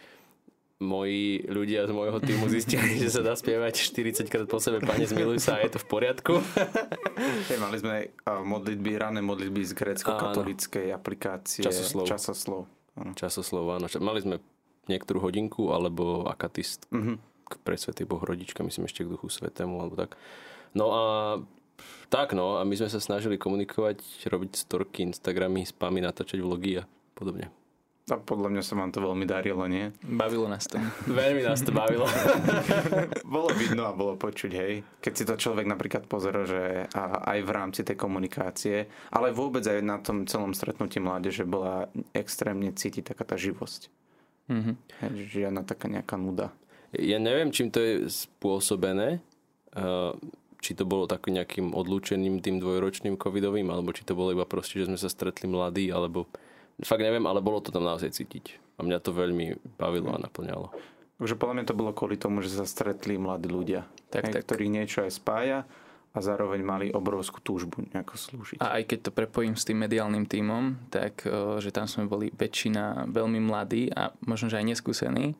moji 0.79 1.43
ľudia 1.47 1.87
z 1.87 1.91
môjho 1.95 2.19
týmu 2.19 2.51
zistili, 2.51 2.95
že 3.03 3.11
sa 3.11 3.21
dá 3.23 3.35
spievať 3.35 3.91
40 3.91 4.27
krát 4.27 4.47
po 4.47 4.59
sebe 4.59 4.83
Pane 4.83 5.07
zmiluj 5.07 5.39
sa 5.39 5.59
a 5.59 5.63
je 5.63 5.75
to 5.75 5.79
v 5.79 5.87
poriadku. 5.87 6.33
Hey, 7.45 7.61
mali 7.61 7.79
sme 7.79 8.11
modlitby, 8.27 8.91
rané 8.99 9.23
modlitby 9.23 9.61
z 9.63 9.71
grécko-katolíckej 9.71 10.91
aplikácie 10.91 11.63
Časoslov. 11.63 12.09
Časoslov. 12.09 12.61
Áno. 12.99 13.11
Časoslov, 13.15 13.65
áno. 13.71 13.87
Mali 14.03 14.19
sme 14.19 14.35
niektorú 14.91 15.23
hodinku, 15.23 15.71
alebo 15.71 16.27
akatist 16.27 16.89
Mhm. 16.91 17.34
K 17.45 17.61
pre 17.61 17.77
Svetý 17.77 18.03
Boh 18.03 18.19
rodička, 18.19 18.65
myslím 18.65 18.89
ešte 18.89 19.05
k 19.05 19.13
Duchu 19.13 19.29
Svetému, 19.29 19.77
alebo 19.77 19.95
tak. 19.95 20.17
No 20.73 20.85
a 20.91 21.03
tak 22.09 22.33
no, 22.33 22.57
a 22.57 22.63
my 22.63 22.75
sme 22.75 22.89
sa 22.89 22.99
snažili 22.99 23.37
komunikovať, 23.37 24.27
robiť 24.27 24.51
storky, 24.57 25.05
Instagramy, 25.05 25.65
spamy, 25.65 26.01
natáčať 26.01 26.41
vlogy 26.41 26.81
a 26.81 26.83
podobne. 27.13 27.51
A 28.05 28.21
podľa 28.21 28.53
mňa 28.53 28.61
sa 28.61 28.77
vám 28.77 28.93
to 28.93 29.01
veľmi 29.01 29.25
darilo, 29.25 29.65
nie? 29.65 29.89
Bavilo 30.05 30.45
nás 30.45 30.69
to. 30.69 30.77
Veľmi 31.09 31.41
nás 31.41 31.65
to 31.65 31.73
bavilo. 31.73 32.05
bolo 33.25 33.49
vidno 33.57 33.89
a 33.89 33.97
bolo 33.97 34.13
počuť, 34.13 34.51
hej. 34.53 34.85
Keď 35.01 35.13
si 35.17 35.23
to 35.25 35.33
človek 35.33 35.65
napríklad 35.65 36.05
pozera, 36.05 36.45
že 36.45 36.85
a- 36.93 37.33
aj 37.33 37.39
v 37.41 37.49
rámci 37.49 37.81
tej 37.81 37.97
komunikácie, 37.97 38.85
ale 39.09 39.33
vôbec 39.33 39.65
aj 39.65 39.81
na 39.81 39.97
tom 39.97 40.29
celom 40.29 40.53
stretnutí 40.53 41.01
mládeže 41.01 41.49
bola 41.49 41.89
extrémne 42.13 42.69
cítiť 42.77 43.09
taká 43.09 43.25
tá 43.25 43.41
živosť. 43.41 43.89
Mhm. 44.53 44.73
Hej, 45.01 45.11
žiadna 45.33 45.65
taká 45.65 45.89
nejaká 45.89 46.13
nuda. 46.21 46.53
Ja 46.99 47.19
neviem, 47.19 47.51
čím 47.51 47.71
to 47.71 47.79
je 47.83 47.93
spôsobené. 48.07 49.19
Uh, 49.75 50.15
či 50.65 50.73
to 50.73 50.81
bolo 50.81 51.05
takým 51.05 51.37
nejakým 51.37 51.77
odlúčením 51.77 52.41
tým 52.41 52.57
dvojročným 52.57 53.21
covidovým, 53.21 53.69
alebo 53.69 53.93
či 53.93 54.01
to 54.01 54.17
bolo 54.17 54.33
iba 54.33 54.49
proste, 54.49 54.81
že 54.81 54.89
sme 54.89 54.97
sa 54.97 55.13
stretli 55.13 55.45
mladí, 55.45 55.93
alebo 55.93 56.25
fakt 56.81 57.05
neviem, 57.05 57.21
ale 57.29 57.37
bolo 57.37 57.61
to 57.61 57.69
tam 57.69 57.85
naozaj 57.85 58.09
cítiť. 58.09 58.57
A 58.79 58.83
mňa 58.83 58.97
to 58.97 59.13
veľmi 59.13 59.61
bavilo 59.77 60.09
a 60.09 60.17
naplňalo. 60.17 60.73
Takže 61.21 61.37
podľa 61.37 61.55
mňa 61.61 61.65
to 61.69 61.77
bolo 61.77 61.91
kvôli 61.93 62.17
tomu, 62.17 62.41
že 62.41 62.51
sa 62.51 62.65
stretli 62.65 63.15
mladí 63.15 63.47
ľudia, 63.47 63.85
Tak, 64.09 64.33
tak. 64.33 64.41
ktorých 64.43 64.73
niečo 64.73 64.99
aj 65.05 65.11
spája 65.13 65.59
a 66.15 66.17
zároveň 66.23 66.61
mali 66.63 66.85
obrovskú 66.91 67.43
túžbu 67.43 67.87
nejako 67.91 68.15
slúžiť. 68.15 68.57
A 68.63 68.79
aj 68.79 68.83
keď 68.87 68.99
to 69.07 69.11
prepojím 69.11 69.59
s 69.59 69.67
tým 69.67 69.79
mediálnym 69.83 70.23
tímom, 70.27 70.79
tak 70.87 71.27
eh, 71.27 71.59
že 71.59 71.69
tam 71.75 71.85
sme 71.85 72.07
boli 72.07 72.31
väčšina 72.31 73.11
veľmi 73.11 73.39
mladí 73.43 73.91
a 73.91 74.15
možno, 74.23 74.47
že 74.47 74.59
aj 74.59 74.75
neskúsení. 74.75 75.35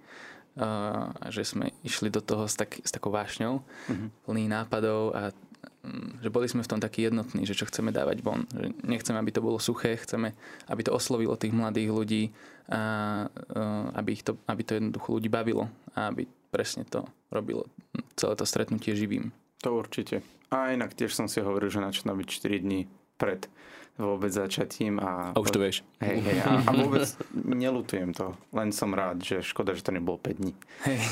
A 0.56 1.28
že 1.36 1.44
sme 1.44 1.76
išli 1.84 2.08
do 2.08 2.24
toho 2.24 2.48
s, 2.48 2.56
tak, 2.56 2.80
s 2.80 2.92
takou 2.92 3.12
vášňou, 3.12 3.60
Mhm. 3.92 4.08
plný 4.24 4.44
nápadov 4.48 5.12
a 5.12 5.36
mm, 5.84 6.24
že 6.24 6.30
boli 6.32 6.48
sme 6.48 6.64
v 6.64 6.72
tom 6.72 6.80
takí 6.80 7.04
jednotní, 7.04 7.44
že 7.44 7.60
čo 7.60 7.68
chceme 7.68 7.92
dávať 7.92 8.24
von. 8.24 8.48
Že 8.56 8.72
nechceme, 8.88 9.20
aby 9.20 9.32
to 9.36 9.44
bolo 9.44 9.60
suché, 9.60 10.00
chceme, 10.00 10.32
aby 10.72 10.82
to 10.88 10.96
oslovilo 10.96 11.36
tých 11.36 11.52
mladých 11.52 11.90
ľudí 11.92 12.24
a 12.72 12.82
eh, 13.28 14.00
aby, 14.00 14.10
ich 14.16 14.24
to, 14.24 14.40
aby 14.48 14.62
to 14.64 14.80
jednoducho 14.80 15.20
ľudí 15.20 15.28
bavilo 15.28 15.68
a 15.92 16.08
aby 16.10 16.24
presne 16.50 16.88
to 16.88 17.04
robilo 17.30 17.68
celé 18.16 18.34
to 18.40 18.48
stretnutie 18.48 18.96
živým. 18.96 19.36
To 19.60 19.76
určite. 19.76 20.24
A 20.56 20.72
inak 20.72 20.96
tiež 20.96 21.12
som 21.12 21.28
si 21.28 21.44
hovoril, 21.44 21.68
že 21.68 21.84
načína 21.84 22.16
byť 22.16 22.28
4 22.32 22.64
dní 22.64 22.88
pred 23.20 23.50
vôbec 23.96 24.32
začatím. 24.32 25.00
A, 25.00 25.32
A 25.32 25.40
už 25.40 25.52
to 25.52 25.60
vieš. 25.60 25.88
Hej, 26.04 26.20
hej, 26.24 26.38
a, 26.44 26.64
a 26.68 26.72
vôbec 26.76 27.08
nelutujem 27.32 28.12
to. 28.12 28.36
Len 28.52 28.76
som 28.76 28.92
rád, 28.92 29.24
že 29.24 29.40
škoda, 29.44 29.76
že 29.76 29.84
to 29.84 29.96
nebolo 29.96 30.20
5 30.20 30.42
dní. 30.42 30.54
Hej. 30.88 31.00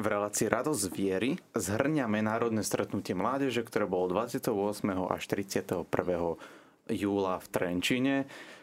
V 0.00 0.08
relácii 0.08 0.48
Radosť 0.48 0.88
viery 0.88 1.36
zhrňame 1.52 2.24
národné 2.24 2.64
stretnutie 2.64 3.12
mládeže, 3.12 3.60
ktoré 3.62 3.84
bolo 3.84 4.08
28. 4.10 4.50
až 4.88 5.22
31. 5.28 5.84
júla 6.90 7.34
v 7.38 7.46
Trenčine, 7.52 8.16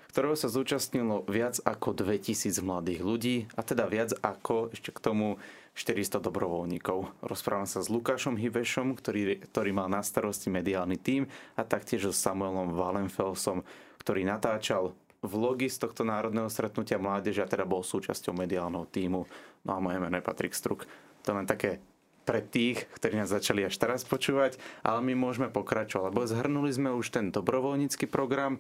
ktorého 0.10 0.34
sa 0.34 0.50
zúčastnilo 0.50 1.24
viac 1.30 1.62
ako 1.62 1.94
2000 1.94 2.60
mladých 2.66 3.00
ľudí 3.06 3.38
a 3.54 3.62
teda 3.62 3.86
viac 3.86 4.18
ako 4.20 4.74
ešte 4.74 4.90
k 4.90 5.00
tomu 5.00 5.38
400 5.80 6.20
dobrovoľníkov. 6.20 7.24
Rozprávam 7.24 7.64
sa 7.64 7.80
s 7.80 7.88
Lukášom 7.88 8.36
Hivešom, 8.36 9.00
ktorý, 9.00 9.40
ktorý 9.48 9.72
mal 9.72 9.88
na 9.88 10.04
starosti 10.04 10.52
mediálny 10.52 11.00
tím 11.00 11.32
a 11.56 11.64
taktiež 11.64 12.12
so 12.12 12.14
Samuelom 12.14 12.76
Valenfelsom, 12.76 13.64
ktorý 14.04 14.28
natáčal 14.28 14.92
vlogy 15.24 15.72
z 15.72 15.80
tohto 15.80 16.04
národného 16.04 16.52
stretnutia 16.52 17.00
mládeže 17.00 17.40
a 17.40 17.48
teda 17.48 17.64
bol 17.64 17.80
súčasťou 17.80 18.36
mediálneho 18.36 18.84
týmu. 18.92 19.24
No 19.64 19.72
a 19.72 19.80
moje 19.80 20.04
meno 20.04 20.20
je 20.20 20.28
Patrik 20.28 20.52
Struk. 20.52 20.84
To 21.24 21.32
len 21.32 21.48
také 21.48 21.80
pre 22.28 22.44
tých, 22.44 22.86
ktorí 23.00 23.16
nás 23.16 23.32
začali 23.32 23.64
až 23.64 23.80
teraz 23.80 24.04
počúvať, 24.04 24.60
ale 24.84 25.00
my 25.02 25.16
môžeme 25.16 25.48
pokračovať, 25.48 26.12
lebo 26.12 26.28
zhrnuli 26.28 26.72
sme 26.76 26.92
už 26.92 27.10
ten 27.10 27.32
dobrovoľnícky 27.32 28.06
program 28.06 28.60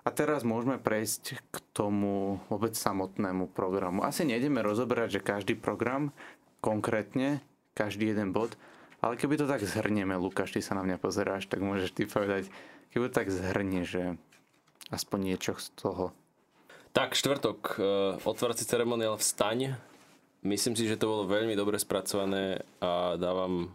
a 0.00 0.08
teraz 0.08 0.46
môžeme 0.46 0.80
prejsť 0.80 1.42
k 1.52 1.56
tomu 1.76 2.40
vôbec 2.48 2.72
samotnému 2.72 3.52
programu. 3.52 4.00
Asi 4.06 4.24
nejdeme 4.24 4.64
rozoberať, 4.64 5.20
že 5.20 5.26
každý 5.26 5.54
program 5.58 6.14
konkrétne, 6.60 7.40
každý 7.74 8.12
jeden 8.12 8.32
bod, 8.32 8.54
ale 9.00 9.16
keby 9.16 9.40
to 9.40 9.48
tak 9.48 9.64
zhrnieme, 9.64 10.12
Lukáš, 10.20 10.52
ty 10.52 10.60
sa 10.60 10.76
na 10.76 10.84
mňa 10.84 11.00
pozeráš, 11.00 11.48
tak 11.48 11.64
môžeš 11.64 11.96
ty 11.96 12.04
povedať, 12.04 12.52
keby 12.92 13.08
to 13.08 13.16
tak 13.16 13.32
zhrnie, 13.32 13.88
že 13.88 14.20
aspoň 14.92 15.32
niečo 15.32 15.56
z 15.56 15.72
toho. 15.80 16.12
Tak, 16.92 17.14
štvrtok, 17.14 17.58
uh, 17.78 18.18
otvárací 18.26 18.66
ceremoniál 18.66 19.16
Vstaň. 19.16 19.78
Myslím 20.42 20.74
si, 20.74 20.90
že 20.90 20.98
to 20.98 21.08
bolo 21.08 21.30
veľmi 21.30 21.54
dobre 21.54 21.78
spracované 21.78 22.66
a 22.82 23.14
dávam 23.14 23.70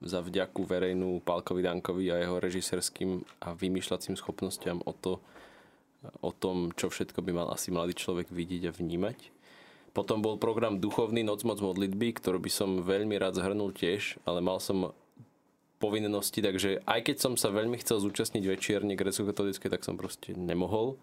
za 0.00 0.24
vďaku 0.24 0.64
verejnú 0.64 1.20
Pálkovi 1.20 1.60
Dankovi 1.60 2.08
a 2.08 2.20
jeho 2.20 2.40
režisérským 2.40 3.20
a 3.44 3.52
vymýšľacím 3.52 4.16
schopnostiam 4.16 4.80
o, 4.88 4.92
to, 4.96 5.20
o 6.24 6.30
tom, 6.32 6.72
čo 6.72 6.88
všetko 6.88 7.20
by 7.20 7.32
mal 7.36 7.48
asi 7.52 7.68
mladý 7.68 7.92
človek 7.92 8.32
vidieť 8.32 8.72
a 8.72 8.76
vnímať. 8.76 9.18
Potom 10.00 10.24
bol 10.24 10.40
program 10.40 10.80
Duchovný 10.80 11.20
Noc 11.20 11.44
moc 11.44 11.60
modlitby, 11.60 12.16
ktorú 12.16 12.40
by 12.40 12.48
som 12.48 12.80
veľmi 12.80 13.20
rád 13.20 13.36
zhrnul 13.36 13.76
tiež, 13.76 14.16
ale 14.24 14.40
mal 14.40 14.56
som 14.56 14.96
povinnosti, 15.76 16.40
takže 16.40 16.80
aj 16.88 17.04
keď 17.04 17.16
som 17.20 17.36
sa 17.36 17.52
veľmi 17.52 17.76
chcel 17.84 18.00
zúčastniť 18.00 18.40
večierne 18.48 18.96
grecko-katolíckej, 18.96 19.68
tak 19.68 19.84
som 19.84 20.00
proste 20.00 20.32
nemohol. 20.32 20.96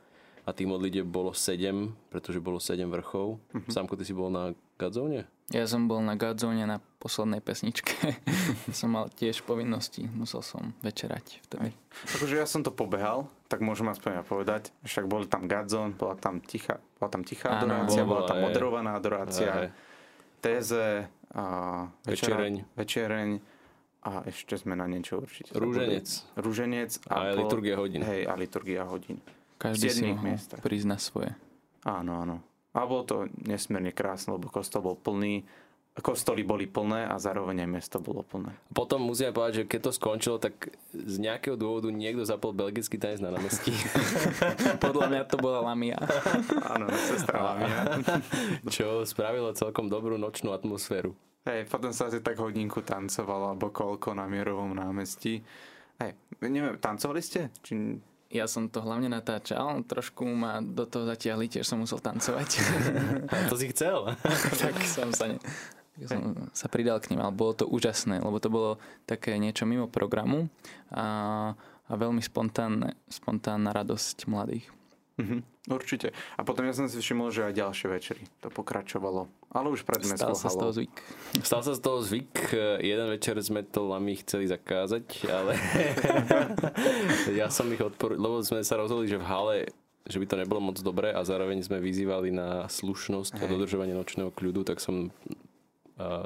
A 0.48 0.56
tých 0.56 0.64
modlitieb 0.64 1.04
bolo 1.04 1.36
7, 1.36 1.92
pretože 2.08 2.40
bolo 2.40 2.56
7 2.64 2.88
vrchov. 2.88 3.36
Mm-hmm. 3.52 3.68
Samko, 3.68 4.00
ty 4.00 4.08
si 4.08 4.16
bol 4.16 4.32
na 4.32 4.56
Gadzóne? 4.80 5.28
Ja 5.52 5.68
som 5.68 5.92
bol 5.92 6.00
na 6.00 6.16
Godzone 6.16 6.64
na 6.64 6.80
poslednej 7.04 7.44
pesničke. 7.44 8.16
som 8.80 8.96
mal 8.96 9.12
tiež 9.12 9.44
povinnosti. 9.44 10.08
Musel 10.08 10.40
som 10.44 10.72
večerať 10.84 11.44
vtedy. 11.48 11.76
Akože 12.16 12.40
ja 12.40 12.48
som 12.48 12.64
to 12.64 12.72
pobehal, 12.72 13.28
tak 13.52 13.60
môžem 13.60 13.92
aspoň 13.92 14.20
ja 14.20 14.24
povedať. 14.24 14.72
Však 14.88 15.08
boli 15.08 15.28
tam 15.28 15.52
Gadzon, 15.52 15.96
bola 16.00 16.16
tam 16.16 16.40
tichá, 16.40 16.80
bola 17.00 17.12
tam 17.12 17.28
tichá 17.28 17.52
Áno, 17.52 17.84
adorácia, 17.84 18.04
bola, 18.08 18.08
bola 18.08 18.22
tam 18.28 18.38
hej. 18.40 18.46
moderovaná 18.48 18.92
adorácia, 18.96 19.52
Hej. 19.52 19.68
téze, 20.40 20.86
a 21.36 21.44
večera, 22.08 22.40
Večereň. 22.40 22.54
večereň 22.80 23.30
a 24.08 24.12
ešte 24.24 24.56
sme 24.56 24.80
na 24.80 24.88
niečo 24.88 25.20
určite. 25.20 25.52
Rúženec. 25.52 26.08
Rúženec. 26.40 26.92
A 27.12 27.32
aj 27.32 27.34
po- 27.36 27.40
liturgia 27.44 27.76
hodín. 27.76 28.02
Hej, 28.04 28.24
a 28.24 28.34
liturgia 28.40 28.88
hodín. 28.88 29.20
Každý 29.58 29.90
si 29.90 30.06
miestach. 30.14 30.62
prísť 30.62 30.88
na 30.88 30.98
svoje. 31.02 31.32
Áno, 31.84 32.22
áno. 32.22 32.38
A 32.78 32.86
bolo 32.86 33.04
to 33.06 33.16
nesmierne 33.42 33.90
krásne, 33.90 34.38
lebo 34.38 34.54
kostol 34.54 34.86
bol 34.86 34.98
plný, 34.98 35.42
kostoly 35.98 36.46
boli 36.46 36.70
plné 36.70 37.10
a 37.10 37.18
zároveň 37.18 37.66
aj 37.66 37.70
mesto 37.70 37.98
bolo 37.98 38.22
plné. 38.22 38.54
Potom 38.70 39.02
musíme 39.02 39.34
povedať, 39.34 39.66
že 39.66 39.70
keď 39.70 39.80
to 39.82 39.92
skončilo, 39.98 40.38
tak 40.38 40.70
z 40.94 41.16
nejakého 41.18 41.58
dôvodu 41.58 41.90
niekto 41.90 42.22
zapol 42.22 42.54
belgický 42.54 43.02
tanec 43.02 43.18
na 43.18 43.34
námestí. 43.34 43.74
Podľa 44.86 45.06
mňa 45.10 45.22
to 45.26 45.42
bola 45.42 45.66
Lamia. 45.66 45.98
Áno, 46.74 46.86
sestra 46.94 47.54
Lamia. 47.54 47.98
čo 48.74 49.02
spravilo 49.10 49.58
celkom 49.58 49.90
dobrú 49.90 50.22
nočnú 50.22 50.54
atmosféru. 50.54 51.18
Hej, 51.48 51.72
potom 51.72 51.96
sa 51.96 52.12
asi 52.12 52.20
tak 52.20 52.36
hodinku 52.44 52.84
tancovalo, 52.84 53.56
alebo 53.56 53.72
koľko 53.72 54.12
na 54.12 54.28
Mierovom 54.28 54.76
námestí. 54.76 55.40
Hej, 55.96 56.12
neviem, 56.44 56.76
tancovali 56.76 57.24
ste? 57.24 57.48
Či... 57.64 57.74
Ja 58.28 58.44
som 58.44 58.68
to 58.68 58.84
hlavne 58.84 59.08
natáčal, 59.08 59.88
trošku 59.88 60.28
ma 60.28 60.60
do 60.60 60.84
toho 60.84 61.08
zatiahli, 61.08 61.48
tiež 61.48 61.64
som 61.64 61.80
musel 61.80 62.04
tancovať. 62.04 62.50
To 63.52 63.56
si 63.56 63.72
chcel. 63.72 64.12
tak 64.64 64.76
som 64.84 65.16
sa, 65.16 65.32
ne, 65.32 65.40
som 66.12 66.36
sa 66.52 66.68
pridal 66.68 67.00
k 67.00 67.16
ním, 67.16 67.24
ale 67.24 67.32
bolo 67.32 67.56
to 67.56 67.66
úžasné, 67.66 68.20
lebo 68.20 68.38
to 68.44 68.52
bolo 68.52 68.72
také 69.08 69.40
niečo 69.40 69.64
mimo 69.64 69.88
programu 69.88 70.52
a, 70.92 71.56
a 71.88 71.92
veľmi 71.96 72.20
spontánne, 72.20 73.00
spontánna 73.08 73.72
radosť 73.72 74.28
mladých. 74.28 74.77
Mhm, 75.18 75.42
určite. 75.74 76.14
A 76.38 76.46
potom 76.46 76.62
ja 76.70 76.78
som 76.78 76.86
si 76.86 77.02
všimol, 77.02 77.34
že 77.34 77.50
aj 77.50 77.58
ďalšie 77.58 77.88
večery 77.90 78.24
to 78.38 78.54
pokračovalo. 78.54 79.26
Ale 79.50 79.74
už 79.74 79.82
pred 79.82 80.06
Stal 80.06 80.38
sa 80.38 80.54
z 80.54 80.58
toho 80.62 80.72
zvyk. 80.74 80.96
Stal 81.42 81.62
sa 81.66 81.74
z 81.74 81.82
toho 81.82 82.00
zvyk. 82.06 82.54
Jeden 82.86 83.08
večer 83.10 83.34
sme 83.42 83.66
to 83.66 83.90
lami 83.90 84.14
chceli 84.22 84.46
zakázať, 84.46 85.26
ale 85.26 85.58
ja 87.40 87.50
som 87.50 87.66
ich 87.74 87.82
odporil, 87.82 88.22
lebo 88.22 88.46
sme 88.46 88.62
sa 88.62 88.78
rozhodli, 88.78 89.10
že 89.10 89.18
v 89.18 89.26
hale 89.26 89.58
že 90.08 90.24
by 90.24 90.26
to 90.26 90.40
nebolo 90.40 90.72
moc 90.72 90.80
dobré 90.80 91.12
a 91.12 91.20
zároveň 91.28 91.60
sme 91.68 91.84
vyzývali 91.84 92.32
na 92.32 92.72
slušnosť 92.72 93.44
a 93.44 93.46
Hej. 93.46 93.52
dodržovanie 93.52 93.92
nočného 93.92 94.32
kľudu, 94.32 94.64
tak 94.64 94.80
som 94.80 95.12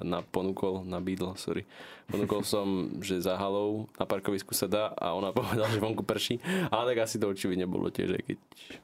na 0.03 0.19
ponúkol, 0.19 0.83
nabídol, 0.83 1.39
sorry. 1.39 1.63
Ponúkol 2.11 2.43
som, 2.43 2.91
že 3.07 3.23
za 3.23 3.39
halou 3.39 3.87
na 3.95 4.03
parkovisku 4.03 4.51
sa 4.51 4.67
dá 4.67 4.83
a 4.99 5.15
ona 5.15 5.31
povedala, 5.37 5.71
že 5.71 5.79
vonku 5.79 6.03
prší, 6.03 6.43
ale 6.67 6.91
tak 6.91 7.07
asi 7.07 7.15
to 7.17 7.31
očividne 7.31 7.65
bolo 7.65 7.87
tiež, 7.87 8.19
aj 8.19 8.23
keď 8.27 8.37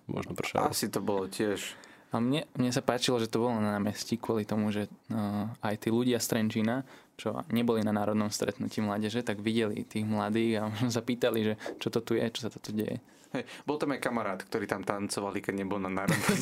možno 0.07 0.31
pršalo. 0.33 0.71
Asi 0.71 0.87
to 0.87 1.03
bolo 1.03 1.27
tiež. 1.27 1.75
A 2.15 2.23
mne, 2.23 2.47
mne 2.55 2.71
sa 2.71 2.79
páčilo, 2.79 3.19
že 3.19 3.27
to 3.27 3.43
bolo 3.43 3.59
na 3.59 3.75
námestí 3.75 4.15
kvôli 4.15 4.47
tomu, 4.47 4.71
že 4.71 4.87
uh, 5.11 5.51
aj 5.59 5.75
tí 5.83 5.91
ľudia 5.91 6.23
z 6.23 6.27
Trenčína, 6.31 6.87
čo 7.19 7.43
neboli 7.51 7.83
na 7.83 7.91
národnom 7.91 8.31
stretnutí 8.31 8.79
mládeže, 8.79 9.27
tak 9.27 9.43
videli 9.43 9.83
tých 9.83 10.07
mladých 10.07 10.63
a 10.63 10.67
možno 10.71 10.87
sa 10.87 11.03
pýtali, 11.03 11.39
že 11.43 11.53
čo 11.83 11.91
to 11.91 11.99
tu 11.99 12.15
je, 12.15 12.23
čo 12.31 12.47
sa 12.47 12.49
to 12.49 12.63
tu 12.63 12.71
deje. 12.71 13.03
Hej, 13.37 13.45
bol 13.69 13.77
tam 13.77 13.93
aj 13.93 14.01
kamarát, 14.01 14.41
ktorý 14.41 14.65
tam 14.65 14.81
tancovali, 14.81 15.39
keď 15.39 15.53
nebol 15.61 15.77
na 15.77 15.93
národnom 15.93 16.37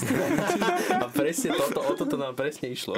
A 1.04 1.08
presne 1.12 1.52
toto, 1.52 1.84
o 1.84 1.92
toto 1.94 2.16
nám 2.16 2.40
presne 2.40 2.72
išlo. 2.72 2.96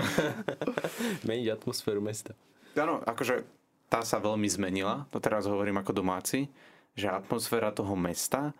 Meniť 1.27 1.47
atmosféru 1.57 1.99
mesta. 1.99 2.37
Áno, 2.77 3.01
akože 3.01 3.41
tá 3.89 4.05
sa 4.05 4.21
veľmi 4.21 4.45
zmenila, 4.45 5.09
to 5.09 5.17
teraz 5.17 5.49
hovorím 5.49 5.81
ako 5.81 5.97
domáci, 5.97 6.51
že 6.93 7.09
atmosféra 7.09 7.73
toho 7.73 7.97
mesta 7.97 8.53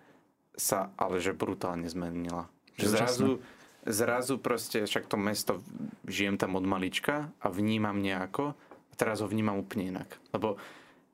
sa 0.58 0.89
ale 0.98 1.22
že 1.22 1.38
brutálne 1.38 1.86
zmenila. 1.86 2.50
Že 2.82 2.86
zrazu, 2.89 3.29
zrazu 3.86 4.41
proste, 4.41 4.89
však 4.89 5.06
to 5.06 5.17
mesto, 5.22 5.53
žijem 6.10 6.41
tam 6.41 6.58
od 6.58 6.65
malička 6.65 7.29
a 7.38 7.48
vnímam 7.53 8.01
nejako 8.01 8.58
a 8.89 8.94
teraz 8.98 9.22
ho 9.22 9.29
vnímam 9.29 9.62
úplne 9.62 9.94
inak. 9.94 10.10
Lebo 10.34 10.58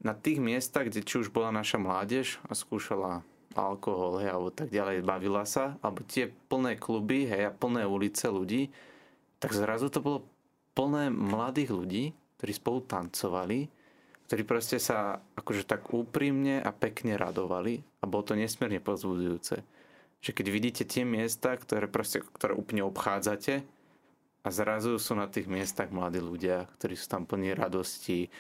na 0.04 0.16
tých 0.16 0.40
miestach, 0.44 0.92
kde 0.92 1.04
či 1.04 1.24
už 1.24 1.32
bola 1.32 1.52
naša 1.52 1.80
mládež 1.80 2.40
a 2.48 2.56
skúšala 2.56 3.24
alkohol, 3.56 4.22
hej, 4.22 4.30
alebo 4.34 4.50
tak 4.50 4.70
ďalej, 4.74 5.06
bavila 5.06 5.46
sa, 5.46 5.78
alebo 5.80 6.04
tie 6.06 6.30
plné 6.30 6.78
kluby, 6.78 7.30
hej, 7.30 7.50
a 7.50 7.56
plné 7.56 7.86
ulice 7.86 8.30
ľudí, 8.30 8.74
tak 9.38 9.54
zrazu 9.54 9.90
to 9.92 10.00
bolo 10.00 10.20
plné 10.74 11.14
mladých 11.14 11.70
ľudí, 11.72 12.04
ktorí 12.38 12.52
spolu 12.52 12.80
tancovali, 12.84 13.70
ktorí 14.28 14.42
proste 14.48 14.82
sa 14.82 15.22
akože 15.38 15.68
tak 15.68 15.94
úprimne 15.94 16.64
a 16.64 16.72
pekne 16.74 17.16
radovali 17.20 17.84
a 18.02 18.10
bolo 18.10 18.24
to 18.26 18.34
nesmierne 18.34 18.82
pozbudzujúce. 18.82 19.62
Že 20.24 20.32
keď 20.32 20.46
vidíte 20.50 20.84
tie 20.88 21.04
miesta, 21.04 21.54
ktoré, 21.54 21.86
proste, 21.92 22.24
ktoré 22.24 22.56
úplne 22.56 22.82
obchádzate 22.88 23.62
a 24.44 24.48
zrazu 24.50 24.96
sú 24.98 25.14
na 25.20 25.28
tých 25.28 25.52
miestach 25.52 25.92
mladí 25.92 26.24
ľudia, 26.24 26.72
ktorí 26.80 26.96
sú 26.96 27.12
tam 27.12 27.28
plní 27.28 27.54
radosti, 27.54 28.32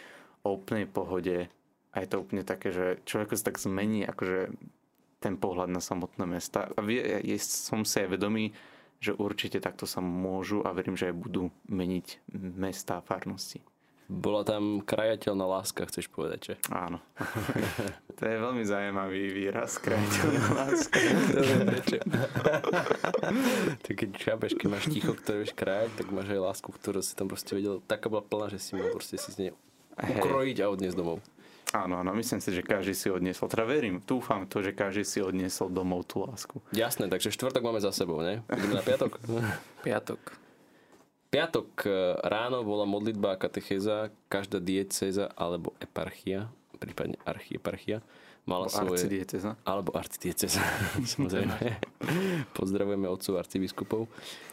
o 0.43 0.59
úplnej 0.59 0.85
pohode 0.85 1.47
a 1.93 1.95
je 2.03 2.07
to 2.07 2.19
úplne 2.19 2.43
také, 2.43 2.75
že 2.75 2.99
človek 3.07 3.33
sa 3.33 3.49
tak 3.49 3.57
zmení 3.63 4.03
akože 4.03 4.51
ten 5.23 5.39
pohľad 5.39 5.71
na 5.71 5.79
samotné 5.79 6.27
mesta. 6.27 6.67
A 6.75 6.83
vie, 6.83 6.99
je, 7.23 7.39
som 7.39 7.87
si 7.87 8.03
aj 8.03 8.19
vedomý, 8.19 8.51
že 8.99 9.15
určite 9.15 9.63
takto 9.63 9.87
sa 9.87 10.03
môžu 10.03 10.59
a 10.67 10.75
verím, 10.75 10.99
že 10.99 11.07
aj 11.07 11.15
budú 11.15 11.47
meniť 11.71 12.27
mesta 12.35 12.99
a 12.99 13.05
farnosti. 13.05 13.63
Bola 14.11 14.43
tam 14.43 14.83
krajateľná 14.83 15.47
láska, 15.47 15.87
chceš 15.87 16.11
povedať, 16.11 16.39
že? 16.43 16.55
Áno. 16.75 16.99
to 18.19 18.23
je 18.27 18.35
veľmi 18.35 18.67
zaujímavý 18.67 19.31
výraz, 19.31 19.79
krajateľná 19.79 20.43
láska. 20.59 20.99
tak 23.79 23.95
keď 24.03 24.11
chápeš, 24.19 24.59
keď 24.59 24.67
máš 24.67 24.91
ticho, 24.91 25.15
ktoré 25.15 25.47
vieš 25.47 25.55
krajať, 25.55 25.89
tak 26.03 26.07
máš 26.11 26.35
aj 26.35 26.43
lásku, 26.43 26.67
ktorú 26.67 26.99
si 26.99 27.15
tam 27.15 27.31
proste 27.31 27.55
vedel. 27.55 27.79
Taká 27.87 28.11
bola 28.11 28.23
plná, 28.27 28.51
že 28.51 28.59
si 28.59 28.75
mohol 28.75 28.91
proste 28.91 29.15
si 29.15 29.31
z 29.31 29.37
nej 29.39 29.51
ukrojiť 29.97 30.57
a 30.61 30.69
odniesť 30.69 30.97
domov. 30.99 31.23
Áno, 31.73 32.05
áno, 32.05 32.13
myslím 32.13 32.37
si, 32.37 32.53
že 32.53 32.61
každý 32.61 32.93
si 32.93 33.09
odniesol. 33.09 33.49
Teda 33.49 33.65
verím, 33.65 33.97
dúfam 34.05 34.45
to, 34.45 34.61
že 34.61 34.77
každý 34.77 35.01
si 35.01 35.25
odniesol 35.25 35.73
domov 35.73 36.05
tú 36.05 36.21
lásku. 36.21 36.61
Jasné, 36.69 37.09
takže 37.09 37.33
štvrtok 37.33 37.65
máme 37.65 37.81
za 37.81 37.89
sebou, 37.89 38.21
ne? 38.21 38.45
Ideme 38.45 38.77
na 38.77 38.85
piatok? 38.85 39.17
piatok. 39.85 40.21
Piatok 41.33 41.69
e, 41.89 42.21
ráno 42.29 42.61
bola 42.61 42.85
modlitba 42.85 43.33
a 43.33 43.41
katechéza, 43.41 44.13
každá 44.29 44.61
diecéza 44.61 45.33
alebo 45.33 45.73
eparchia, 45.81 46.53
prípadne 46.77 47.17
archieparchia, 47.25 48.05
mala 48.43 48.67
alebo 48.67 48.95
svoje... 48.95 49.07
Arcidieceza. 49.07 49.49
Alebo 49.63 49.89
arcidieceza, 49.95 50.61
samozrejme. 51.15 51.57
Pozdravujeme 52.51 53.07
otcov 53.07 53.39
arcibiskupov. 53.39 54.01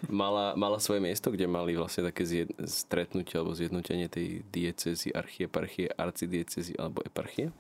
Mala, 0.07 0.55
mala 0.55 0.79
svoje 0.79 1.03
miesto, 1.03 1.35
kde 1.35 1.51
mali 1.51 1.75
vlastne 1.75 2.07
také 2.07 2.23
zjed, 2.23 2.55
stretnutie 2.71 3.35
alebo 3.35 3.55
zjednotenie 3.55 4.07
tej 4.07 4.47
diecezy, 4.55 5.11
archieparchie, 5.11 5.91
arcidiecezy 5.91 6.79
alebo 6.79 7.03
eparchie. 7.03 7.51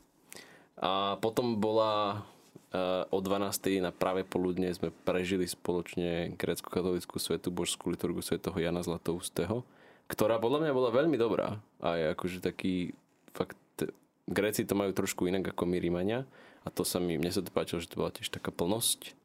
A 0.81 1.19
potom 1.19 1.59
bola 1.59 2.25
uh, 2.73 3.05
o 3.11 3.19
12. 3.19 3.83
na 3.83 3.91
práve 3.91 4.23
poludne 4.23 4.71
sme 4.73 4.95
prežili 5.05 5.45
spoločne 5.45 6.33
grécko-katolickú 6.39 7.19
svetu 7.19 7.51
božskú 7.51 7.91
liturgu 7.91 8.23
svätého 8.23 8.55
Jana 8.57 8.81
Zlatoustého, 8.81 9.67
ktorá 10.07 10.39
podľa 10.39 10.67
mňa 10.67 10.73
bola 10.73 10.91
veľmi 10.95 11.19
dobrá. 11.19 11.59
A 11.83 11.99
je 11.99 12.05
akože 12.15 12.39
taký 12.41 12.95
fakt 13.35 13.59
Gréci 14.29 14.67
to 14.69 14.77
majú 14.77 14.93
trošku 14.93 15.27
inak 15.31 15.55
ako 15.55 15.65
my 15.65 15.79
Rímania 15.81 16.29
a 16.65 16.69
to 16.69 16.85
sa 16.85 17.01
mi, 17.01 17.17
mne 17.17 17.33
sa 17.33 17.41
to 17.41 17.53
páčilo, 17.53 17.81
že 17.81 17.89
to 17.89 18.01
bola 18.01 18.13
tiež 18.13 18.29
taká 18.29 18.53
plnosť. 18.53 19.17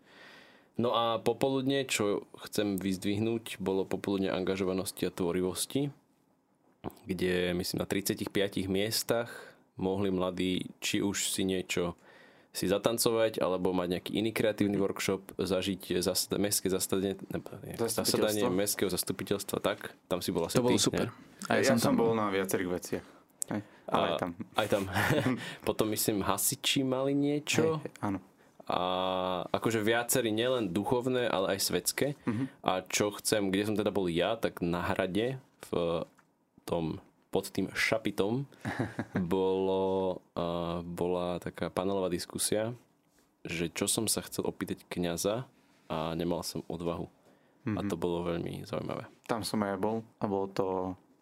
No 0.76 0.92
a 0.92 1.24
popoludne, 1.24 1.88
čo 1.88 2.28
chcem 2.48 2.76
vyzdvihnúť, 2.76 3.64
bolo 3.64 3.88
popoludne 3.88 4.28
angažovanosti 4.32 5.08
a 5.08 5.12
tvorivosti, 5.12 5.88
kde 7.08 7.56
myslím 7.56 7.80
na 7.80 7.88
35 7.88 8.28
miestach 8.68 9.32
mohli 9.76 10.12
mladí 10.12 10.72
či 10.80 11.04
už 11.04 11.32
si 11.32 11.44
niečo 11.48 11.96
si 12.56 12.72
zatancovať 12.72 13.44
alebo 13.44 13.76
mať 13.76 14.00
nejaký 14.00 14.12
iný 14.16 14.32
kreatívny 14.32 14.80
workshop, 14.80 15.36
zažiť 15.36 16.00
zasad- 16.00 16.40
mestské 16.40 16.72
zasadanie, 16.72 17.20
zasadanie 17.76 18.48
mestského 18.48 18.88
zastupiteľstva, 18.88 19.60
tak 19.60 19.92
tam 20.08 20.24
si 20.24 20.32
bola 20.32 20.48
To 20.48 20.64
bolo 20.64 20.80
super. 20.80 21.12
A 21.52 21.60
ja, 21.60 21.68
ja 21.68 21.76
som 21.76 22.00
bol 22.00 22.16
na 22.16 22.32
viacerých 22.32 22.70
veciach. 22.72 23.06
Aj, 23.50 23.62
ale 23.90 24.06
aj 24.10 24.14
tam. 24.18 24.32
Aj 24.58 24.68
tam. 24.68 24.84
Potom 25.68 25.88
myslím, 25.94 26.26
hasiči 26.26 26.82
mali 26.82 27.14
niečo. 27.14 27.82
Hej, 27.82 27.94
áno. 28.02 28.20
A 28.66 28.80
akože 29.54 29.78
viacerí 29.86 30.34
nielen 30.34 30.74
duchovné, 30.74 31.30
ale 31.30 31.58
aj 31.58 31.70
svetské. 31.70 32.18
Uh-huh. 32.26 32.50
A 32.66 32.82
čo 32.82 33.14
chcem, 33.22 33.54
kde 33.54 33.70
som 33.70 33.78
teda 33.78 33.94
bol 33.94 34.10
ja, 34.10 34.34
tak 34.42 34.66
na 34.66 34.82
hrade 34.82 35.38
v 35.70 36.02
tom 36.66 36.98
pod 37.30 37.52
tým 37.54 37.70
šapitom 37.76 38.50
bolo, 39.34 40.18
uh, 40.34 40.82
bola 40.82 41.38
taká 41.38 41.70
panelová 41.70 42.10
diskusia, 42.10 42.74
že 43.46 43.70
čo 43.70 43.86
som 43.86 44.10
sa 44.10 44.26
chcel 44.26 44.50
opýtať 44.50 44.82
kňaza 44.90 45.46
a 45.86 46.18
nemal 46.18 46.42
som 46.42 46.66
odvahu. 46.66 47.06
Uh-huh. 47.06 47.78
A 47.78 47.86
mhm. 47.86 47.90
to 47.94 47.96
bolo 48.02 48.26
veľmi 48.26 48.66
zaujímavé. 48.66 49.06
Tam 49.30 49.46
som 49.46 49.62
aj 49.62 49.78
bol 49.78 50.02
a 50.18 50.26
bolo 50.26 50.50
to 50.50 50.68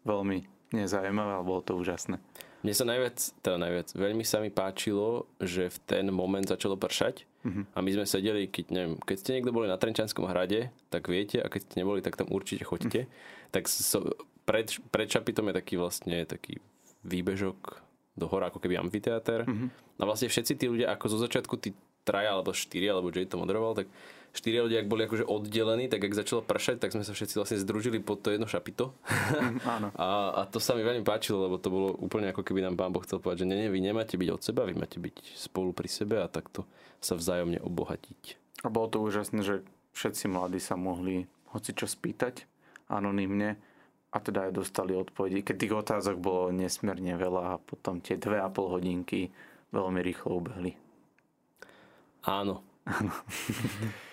veľmi 0.07 0.52
nezaujímavé, 0.73 1.31
ale 1.39 1.45
bolo 1.45 1.61
to 1.61 1.77
úžasné. 1.77 2.17
Mne 2.63 2.73
sa 2.73 2.87
najviac, 2.87 3.17
teda 3.43 3.57
najviac, 3.59 3.87
veľmi 3.91 4.23
sa 4.23 4.39
mi 4.39 4.47
páčilo, 4.47 5.27
že 5.43 5.67
v 5.67 5.77
ten 5.83 6.05
moment 6.07 6.47
začalo 6.47 6.79
pršať 6.79 7.27
uh-huh. 7.43 7.67
a 7.75 7.79
my 7.83 7.89
sme 7.91 8.05
sedeli, 8.07 8.47
keď, 8.47 8.65
neviem, 8.71 8.95
keď 9.03 9.15
ste 9.19 9.35
niekto 9.35 9.51
boli 9.51 9.67
na 9.67 9.75
Trenčanskom 9.75 10.23
hrade, 10.23 10.71
tak 10.87 11.11
viete 11.11 11.43
a 11.43 11.51
keď 11.51 11.59
ste 11.67 11.75
neboli, 11.83 11.99
tak 11.99 12.15
tam 12.15 12.31
určite 12.31 12.63
choďte. 12.63 13.03
Uh-huh. 13.03 13.51
Tak 13.51 13.67
so, 13.67 14.15
pred, 14.47 14.71
pred 14.95 15.11
Čapitom 15.11 15.51
je 15.51 15.59
taký 15.59 15.75
vlastne 15.75 16.23
taký 16.23 16.63
výbežok 17.03 17.83
do 18.15 18.31
hora, 18.31 18.47
ako 18.47 18.63
keby 18.63 18.79
amfiteáter. 18.79 19.43
Uh-huh. 19.43 19.67
A 19.99 20.03
vlastne 20.07 20.31
všetci 20.31 20.55
tí 20.55 20.65
ľudia, 20.71 20.95
ako 20.95 21.05
zo 21.11 21.19
začiatku 21.19 21.59
tí 21.59 21.75
traja 22.07 22.31
alebo 22.31 22.55
štyri, 22.55 22.87
alebo 22.87 23.11
Jay 23.11 23.27
to 23.27 23.35
moderoval, 23.35 23.75
tak 23.75 23.91
štyria 24.33 24.65
ľudia, 24.65 24.81
ak 24.81 24.89
boli 24.89 25.05
akože 25.05 25.29
oddelení, 25.29 25.85
tak 25.85 26.01
ak 26.09 26.17
začalo 26.17 26.41
pršať, 26.41 26.81
tak 26.81 26.91
sme 26.91 27.05
sa 27.05 27.13
všetci 27.13 27.37
vlastne 27.37 27.61
združili 27.61 28.01
pod 28.01 28.25
to 28.25 28.33
jedno 28.33 28.49
šapito. 28.49 28.97
Mm, 29.05 29.61
áno. 29.61 29.87
a, 30.01 30.41
a 30.41 30.41
to 30.49 30.57
sa 30.57 30.73
mi 30.73 30.81
veľmi 30.81 31.05
páčilo, 31.05 31.45
lebo 31.45 31.61
to 31.61 31.69
bolo 31.69 31.93
úplne 32.01 32.33
ako 32.33 32.41
keby 32.41 32.65
nám 32.65 32.73
pán 32.73 32.89
Boh 32.89 33.05
chcel 33.05 33.21
povedať, 33.21 33.45
že 33.45 33.47
nie, 33.53 33.61
nie, 33.61 33.69
vy 33.69 33.79
nemáte 33.79 34.17
byť 34.17 34.29
od 34.33 34.41
seba, 34.41 34.65
vy 34.65 34.73
máte 34.73 34.97
byť 34.97 35.37
spolu 35.37 35.69
pri 35.71 35.85
sebe 35.85 36.17
a 36.17 36.25
takto 36.25 36.65
sa 36.97 37.13
vzájomne 37.13 37.61
obohatiť. 37.61 38.41
A 38.65 38.73
bolo 38.73 38.89
to 38.89 39.05
úžasné, 39.05 39.45
že 39.45 39.61
všetci 39.93 40.25
mladí 40.33 40.57
sa 40.57 40.73
mohli 40.73 41.29
hoci 41.53 41.77
čo 41.77 41.85
spýtať 41.85 42.49
anonymne 42.89 43.61
a 44.09 44.17
teda 44.17 44.49
aj 44.49 44.51
dostali 44.57 44.97
odpovede. 44.97 45.45
Keď 45.45 45.55
tých 45.57 45.73
otázok 45.77 46.17
bolo 46.17 46.49
nesmierne 46.49 47.13
veľa 47.13 47.57
a 47.57 47.61
potom 47.61 48.01
tie 48.01 48.17
dve 48.17 48.41
a 48.41 48.49
pol 48.49 48.73
hodinky 48.73 49.29
veľmi 49.69 50.01
rýchlo 50.01 50.41
ubehli. 50.41 50.73
Áno. 52.25 52.65
Áno. 52.89 53.13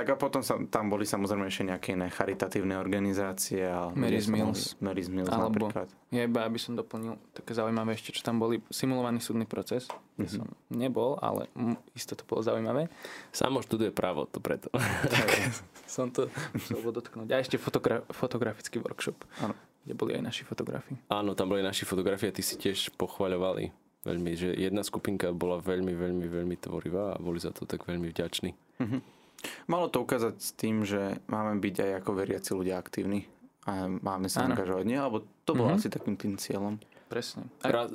Tak 0.00 0.08
a 0.08 0.16
potom 0.16 0.40
sa, 0.40 0.56
tam 0.72 0.88
boli 0.88 1.04
samozrejme 1.04 1.44
ešte 1.44 1.68
nejaké 1.68 1.92
iné 1.92 2.08
charitatívne 2.08 2.72
organizácie. 2.80 3.68
A 3.68 3.92
Mary's 3.92 4.32
Mills. 4.32 4.72
Mary's 4.80 5.12
Mills 5.12 5.28
Alebo, 5.28 5.68
napríklad. 5.68 5.92
Ja 6.08 6.24
iba, 6.24 6.40
aby 6.40 6.56
som 6.56 6.72
doplnil 6.72 7.20
také 7.36 7.52
zaujímavé 7.52 7.92
ešte, 8.00 8.16
čo 8.16 8.24
tam 8.24 8.40
boli 8.40 8.64
simulovaný 8.72 9.20
súdny 9.20 9.44
proces. 9.44 9.92
Mm-hmm. 10.16 10.32
som 10.32 10.48
nebol, 10.72 11.20
ale 11.20 11.52
isto 11.92 12.16
to 12.16 12.24
bolo 12.24 12.40
zaujímavé. 12.40 12.88
Samo 13.28 13.60
študuje 13.60 13.92
právo, 13.92 14.24
to 14.24 14.40
preto. 14.40 14.72
tak 15.12 15.52
som 15.84 16.08
to 16.08 16.32
musel 16.56 16.80
dotknúť. 16.96 17.28
A 17.36 17.44
ešte 17.44 17.60
fotogra- 17.60 18.04
fotografický 18.08 18.80
workshop. 18.80 19.20
Áno. 19.44 19.52
Kde 19.84 19.92
boli 19.96 20.16
aj 20.16 20.24
naši 20.24 20.48
fotografi. 20.48 20.96
Áno, 21.12 21.36
tam 21.36 21.52
boli 21.52 21.60
naši 21.60 21.84
fotografie 21.84 22.32
a 22.32 22.36
ty 22.36 22.40
si 22.40 22.56
tiež 22.56 22.96
pochvaľovali 22.96 23.68
veľmi, 24.08 24.32
že 24.32 24.56
jedna 24.56 24.80
skupinka 24.80 25.28
bola 25.36 25.60
veľmi, 25.60 25.92
veľmi, 25.92 26.24
veľmi 26.24 26.56
tvorivá 26.56 27.16
a 27.16 27.18
boli 27.20 27.36
za 27.36 27.52
to 27.52 27.68
tak 27.68 27.84
veľmi 27.84 28.08
vďační. 28.08 28.56
Mm-hmm. 28.80 29.19
Malo 29.66 29.88
to 29.88 30.02
ukázať 30.04 30.34
s 30.40 30.50
tým, 30.56 30.84
že 30.84 31.18
máme 31.28 31.58
byť 31.58 31.76
aj 31.80 31.90
ako 32.04 32.10
veriaci 32.16 32.50
ľudia 32.52 32.76
aktívni 32.76 33.24
a 33.68 33.88
máme 33.88 34.28
sa 34.28 34.48
angažovať. 34.48 34.84
Nie? 34.88 34.98
Alebo 35.00 35.24
to 35.44 35.52
bolo 35.56 35.74
mm-hmm. 35.74 35.80
asi 35.80 35.88
takým 35.92 36.16
tým 36.16 36.34
cieľom. 36.36 36.80
Presne. 37.10 37.48
Raz, 37.64 37.90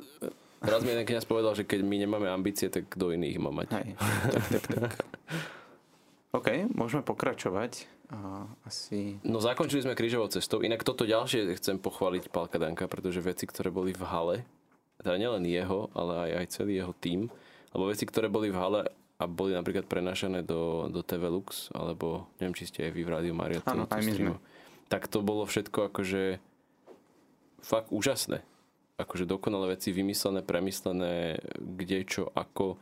raz 0.60 0.80
mi 0.84 0.92
jeden 0.92 1.08
kniaz 1.08 1.24
povedal, 1.24 1.56
že 1.56 1.64
keď 1.64 1.80
my 1.86 1.96
nemáme 2.04 2.28
ambície, 2.28 2.68
tak 2.68 2.90
kto 2.92 3.16
iný 3.16 3.32
ich 3.32 3.40
má 3.40 3.48
mať. 3.48 3.72
Hej, 3.72 3.88
tak, 4.30 4.44
tak, 4.52 4.64
tak. 4.68 4.92
OK, 6.36 6.48
môžeme 6.76 7.00
pokračovať. 7.00 7.88
A 8.06 8.46
asi... 8.62 9.18
No 9.26 9.42
zakončili 9.42 9.82
sme 9.82 9.98
krížovou 9.98 10.30
cestou. 10.30 10.62
Inak 10.62 10.86
toto 10.86 11.02
ďalšie 11.02 11.58
chcem 11.58 11.82
pochváliť 11.82 12.30
Palka 12.30 12.60
Danka, 12.60 12.86
pretože 12.86 13.18
veci, 13.18 13.50
ktoré 13.50 13.74
boli 13.74 13.90
v 13.90 14.04
hale, 14.06 14.36
teda 15.02 15.18
nielen 15.18 15.42
jeho, 15.42 15.90
ale 15.90 16.30
aj, 16.30 16.30
aj 16.38 16.46
celý 16.54 16.78
jeho 16.78 16.94
tím, 17.02 17.26
alebo 17.74 17.90
veci, 17.90 18.06
ktoré 18.06 18.30
boli 18.30 18.54
v 18.54 18.58
hale 18.62 18.80
a 19.16 19.24
boli 19.24 19.56
napríklad 19.56 19.88
prenašané 19.88 20.44
do, 20.44 20.92
do 20.92 21.00
TV 21.00 21.32
Lux, 21.32 21.72
alebo 21.72 22.28
neviem, 22.36 22.52
či 22.52 22.68
ste 22.68 22.84
aj 22.84 22.92
vy 22.92 23.02
v 23.02 23.12
Rádiu 23.12 23.34
Mario. 23.34 23.64
Áno, 23.64 23.88
aj 23.88 24.02
my 24.04 24.12
sme. 24.12 24.30
Tak 24.92 25.08
to 25.08 25.24
bolo 25.24 25.48
všetko 25.48 25.88
akože 25.90 26.38
fakt 27.64 27.88
úžasné. 27.90 28.44
Akože 28.96 29.28
dokonalé 29.28 29.76
veci, 29.76 29.92
vymyslené, 29.92 30.44
premyslené, 30.44 31.40
kde 31.56 32.04
čo, 32.04 32.28
ako, 32.32 32.76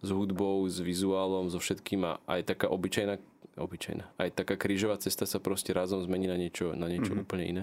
s 0.00 0.08
hudbou, 0.08 0.64
s 0.66 0.80
vizuálom, 0.80 1.50
so 1.52 1.60
všetkým 1.60 2.06
a 2.06 2.12
aj 2.26 2.54
taká 2.54 2.66
obyčajná 2.70 3.20
obyčajná. 3.60 4.06
Aj 4.16 4.30
taká 4.32 4.56
krížová 4.56 4.96
cesta 4.96 5.28
sa 5.28 5.42
proste 5.42 5.76
razom 5.76 6.00
zmení 6.00 6.30
na 6.30 6.40
niečo, 6.40 6.72
na 6.72 6.88
niečo 6.88 7.12
mm-hmm. 7.12 7.24
úplne 7.26 7.44
iné. 7.44 7.62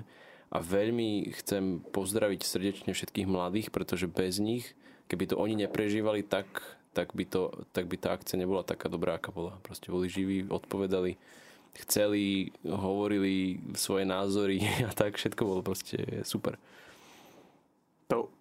A 0.53 0.63
veľmi 0.63 1.27
chcem 1.41 1.83
pozdraviť 1.91 2.41
srdečne 2.45 2.91
všetkých 2.95 3.27
mladých, 3.27 3.67
pretože 3.73 4.07
bez 4.07 4.39
nich, 4.39 4.77
keby 5.11 5.33
to 5.33 5.35
oni 5.35 5.59
neprežívali 5.67 6.23
tak, 6.23 6.47
tak 6.93 7.13
by, 7.13 7.25
to, 7.25 7.53
tak 7.71 7.85
by 7.85 7.95
tá 7.97 8.15
akcia 8.17 8.39
nebola 8.39 8.65
taká 8.65 8.89
dobrá, 8.89 9.17
aká 9.17 9.29
bola. 9.29 9.57
Proste 9.61 9.93
boli 9.93 10.09
živí, 10.09 10.47
odpovedali, 10.49 11.17
chceli, 11.85 12.49
hovorili 12.65 13.61
svoje 13.77 14.05
názory 14.09 14.61
a 14.87 14.91
tak 14.93 15.17
všetko 15.17 15.41
bolo 15.45 15.61
proste 15.61 16.25
super. 16.25 16.57
To 18.09 18.31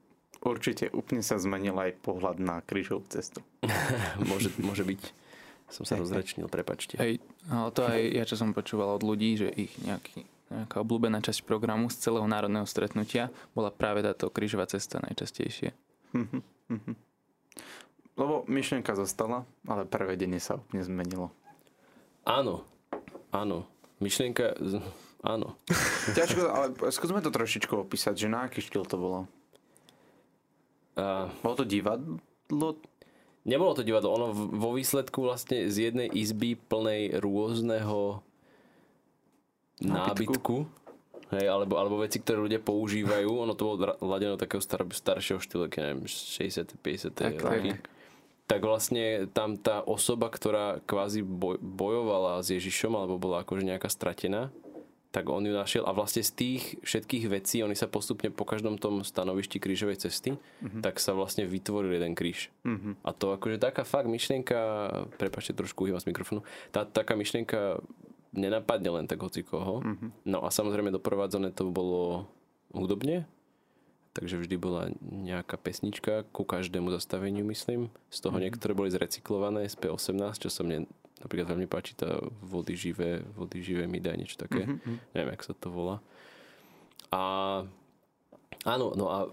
určite 0.47 0.89
úplne 0.95 1.21
sa 1.21 1.37
zmenil 1.37 1.77
aj 1.77 2.01
pohľad 2.01 2.39
na 2.41 2.63
krížovú 2.63 3.05
cestu. 3.11 3.43
môže, 4.31 4.55
môže 4.63 4.87
byť. 4.87 5.03
Som 5.67 5.83
sa 5.83 5.99
rozrečnil, 5.99 6.47
prepačte. 6.47 6.95
Hej, 6.95 7.19
ale 7.51 7.75
to 7.75 7.83
aj 7.83 7.99
ja, 8.15 8.23
čo 8.23 8.39
som 8.39 8.55
počúval 8.55 8.95
od 8.95 9.03
ľudí, 9.03 9.35
že 9.35 9.51
ich 9.51 9.75
nejaký, 9.83 10.23
nejaká 10.47 10.79
obľúbená 10.79 11.19
časť 11.19 11.43
programu 11.43 11.91
z 11.91 12.07
celého 12.07 12.23
národného 12.23 12.63
stretnutia 12.71 13.35
bola 13.51 13.75
práve 13.75 14.07
táto 14.07 14.31
krížová 14.31 14.71
cesta 14.71 15.03
najčastejšie. 15.03 15.75
Lebo 18.17 18.49
myšlienka 18.49 18.97
zostala, 18.97 19.45
ale 19.69 19.85
prevedenie 19.85 20.41
sa 20.41 20.57
úplne 20.57 20.81
zmenilo. 20.81 21.29
Áno, 22.25 22.65
áno. 23.29 23.69
Myšlienka, 24.01 24.57
áno. 25.21 25.61
Ťažko, 26.17 26.43
ale 26.49 26.67
skúsme 26.93 27.21
to 27.21 27.29
trošičku 27.29 27.77
opísať, 27.77 28.17
že 28.17 28.33
na 28.33 28.49
aký 28.49 28.65
štýl 28.65 28.89
to 28.89 28.97
bolo? 28.97 29.21
Uh, 30.97 31.29
bolo 31.45 31.61
to 31.61 31.65
divadlo? 31.69 32.81
Nebolo 33.47 33.77
to 33.77 33.85
divadlo, 33.85 34.11
ono 34.11 34.27
vo 34.33 34.75
výsledku 34.75 35.23
vlastne 35.23 35.69
z 35.69 35.93
jednej 35.93 36.09
izby 36.11 36.57
plnej 36.57 37.21
rôzneho 37.21 38.25
nábytku, 39.79 40.65
hej, 41.37 41.47
alebo, 41.47 41.77
alebo 41.77 42.01
veci, 42.01 42.19
ktoré 42.19 42.49
ľudia 42.49 42.59
používajú, 42.65 43.29
ono 43.29 43.53
to 43.53 43.63
bolo 43.69 43.77
ladeno 44.03 44.41
takého 44.41 44.59
star, 44.65 44.83
staršieho 44.89 45.39
štýlu, 45.39 45.69
keď 45.69 45.81
neviem, 45.85 46.09
60 46.09 46.81
50 46.81 47.45
roky. 47.45 47.71
Tak. 47.77 47.96
Tak 48.47 48.63
vlastne 48.63 49.27
tam 49.35 49.59
tá 49.59 49.83
osoba, 49.83 50.31
ktorá 50.31 50.79
kvázi 50.87 51.27
boj, 51.27 51.59
bojovala 51.59 52.43
s 52.47 52.55
Ježišom, 52.55 52.95
alebo 52.95 53.19
bola 53.19 53.43
akože 53.43 53.67
nejaká 53.67 53.91
stratená, 53.91 54.55
tak 55.11 55.33
on 55.33 55.49
ju 55.49 55.55
našiel 55.57 55.89
a 55.89 55.97
vlastne 55.97 56.21
z 56.21 56.33
tých 56.37 56.63
všetkých 56.85 57.33
vecí, 57.33 57.65
oni 57.65 57.73
sa 57.73 57.89
postupne 57.89 58.29
po 58.29 58.45
každom 58.45 58.77
tom 58.77 59.01
stanovišti 59.01 59.57
krížovej 59.57 60.05
cesty, 60.05 60.37
mm-hmm. 60.37 60.85
tak 60.85 61.01
sa 61.01 61.17
vlastne 61.17 61.49
vytvoril 61.49 61.97
jeden 61.97 62.13
kríž. 62.13 62.53
Mm-hmm. 62.69 63.01
A 63.01 63.11
to 63.17 63.33
akože 63.33 63.57
taká 63.57 63.89
fakt 63.89 64.13
myšlienka, 64.13 64.59
prepačte 65.17 65.57
trošku 65.57 65.89
uhývam 65.89 66.05
z 66.05 66.13
mikrofónu, 66.13 66.45
tá 66.69 66.85
taká 66.85 67.17
myšlienka 67.17 67.81
nenapadne 68.37 68.93
len 68.93 69.07
tak 69.09 69.25
hoci 69.25 69.41
koho. 69.41 69.81
Mm-hmm. 69.81 70.11
No 70.29 70.45
a 70.45 70.53
samozrejme 70.53 70.93
doprovádzané 70.93 71.57
to 71.57 71.65
bolo 71.73 72.29
hudobne, 72.77 73.25
takže 74.17 74.41
vždy 74.41 74.57
bola 74.57 74.89
nejaká 75.05 75.61
pesnička 75.61 76.25
ku 76.33 76.49
každému 76.49 76.89
zastaveniu, 76.89 77.45
myslím. 77.53 77.93
Z 78.09 78.25
toho 78.25 78.33
mm-hmm. 78.33 78.45
niektoré 78.49 78.73
boli 78.73 78.89
zrecyklované 78.89 79.69
z 79.69 79.77
P18, 79.77 80.41
čo 80.41 80.49
sa 80.49 80.65
mne 80.65 80.89
napríklad 81.21 81.53
veľmi 81.53 81.69
páči 81.69 81.93
tá 81.93 82.17
vody 82.41 82.73
živé, 82.73 83.21
vody 83.37 83.61
živé 83.61 83.85
mi 83.85 84.01
daj 84.01 84.17
niečo 84.17 84.41
také. 84.41 84.65
Mm-hmm. 84.65 84.97
Neviem, 85.13 85.33
jak 85.37 85.45
sa 85.45 85.53
to 85.53 85.69
volá. 85.69 86.01
A 87.13 87.23
áno, 88.65 88.97
no 88.97 89.13
a 89.13 89.29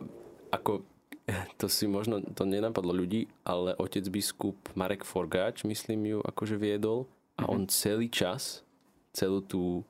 ako 0.52 0.84
to 1.60 1.72
si 1.72 1.88
možno, 1.88 2.20
to 2.36 2.44
nenapadlo 2.44 2.92
ľudí, 2.92 3.32
ale 3.48 3.72
otec 3.80 4.04
biskup 4.12 4.60
Marek 4.76 5.08
Forgáč, 5.08 5.64
myslím 5.64 6.16
ju, 6.16 6.20
akože 6.20 6.60
viedol 6.60 7.08
a 7.40 7.48
mm-hmm. 7.48 7.54
on 7.56 7.62
celý 7.72 8.12
čas, 8.12 8.68
celú 9.16 9.40
tú 9.40 9.88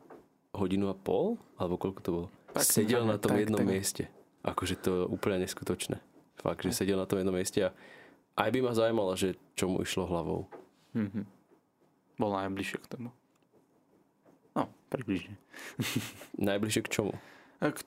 hodinu 0.54 0.94
a 0.94 0.96
pol, 0.96 1.42
alebo 1.58 1.82
koľko 1.82 2.00
to 2.06 2.12
bolo, 2.14 2.28
tak, 2.54 2.70
sedel 2.70 3.10
na 3.10 3.18
tom 3.18 3.34
tak, 3.34 3.50
jednom 3.50 3.62
tak. 3.66 3.70
mieste. 3.70 4.04
Akože 4.44 4.76
to 4.80 4.90
je 4.92 5.04
úplne 5.08 5.42
neskutočné. 5.44 6.04
Fakt, 6.40 6.68
že 6.68 6.76
sedel 6.76 7.00
na 7.00 7.08
tom 7.08 7.20
jednom 7.20 7.36
mieste 7.36 7.64
a 7.64 7.70
aj 8.36 8.50
by 8.52 8.60
ma 8.60 8.72
zaujímalo, 8.76 9.16
že 9.16 9.40
čo 9.56 9.72
mu 9.72 9.80
išlo 9.80 10.10
hlavou. 10.10 10.52
Mm-hmm 10.94 11.44
bol 12.18 12.32
najbližšie 12.34 12.78
k 12.82 12.88
tomu. 12.88 13.10
No, 14.54 14.70
približne. 14.94 15.36
najbližšie 16.50 16.82
k 16.86 16.90
čomu? 16.90 17.14
K, 17.58 17.80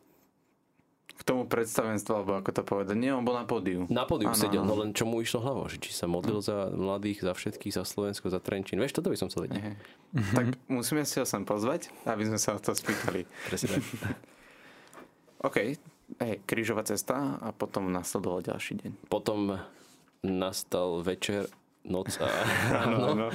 k 1.17 1.21
tomu 1.23 1.47
predstavenstvu, 1.47 2.13
alebo 2.13 2.33
ako 2.43 2.51
to 2.51 2.63
povedať. 2.67 2.97
Nie, 2.99 3.15
on 3.15 3.23
bol 3.23 3.39
na 3.39 3.47
pódiu. 3.47 3.87
Na 3.87 4.05
pódiu 4.05 4.29
ano, 4.29 4.37
sedel, 4.37 4.67
ano. 4.67 4.75
no 4.75 4.83
len 4.83 4.91
čo 4.91 5.07
mu 5.07 5.23
išlo 5.23 5.41
hlavou? 5.47 5.71
Že 5.71 5.79
či 5.79 5.91
sa 5.95 6.11
modlil 6.11 6.43
no. 6.43 6.45
za 6.45 6.69
mladých, 6.75 7.23
za 7.23 7.33
všetkých, 7.33 7.73
za 7.79 7.85
Slovensko, 7.87 8.29
za 8.29 8.43
Trenčín. 8.43 8.83
Vieš, 8.83 8.99
toto 8.99 9.15
by 9.15 9.17
som 9.17 9.31
chcel 9.31 9.47
vedieť. 9.47 9.63
Uh-huh. 9.63 10.35
Tak 10.35 10.47
musíme 10.67 11.07
si 11.07 11.23
ho 11.23 11.25
sem 11.25 11.47
pozvať, 11.47 11.95
aby 12.05 12.27
sme 12.27 12.39
sa 12.41 12.59
to 12.59 12.75
spýtali. 12.75 13.25
Presne 13.47 13.79
OK, 15.47 15.79
hej, 16.21 16.41
krížová 16.47 16.83
cesta 16.87 17.39
a 17.43 17.51
potom 17.53 17.91
nasledoval 17.93 18.45
ďalší 18.45 18.81
deň. 18.83 18.91
Potom 19.11 19.59
nastal 20.23 21.03
večer 21.03 21.47
noc 21.87 22.19
a 22.19 22.27
ráno. 22.75 22.97
No, 22.99 23.11
no. 23.15 23.29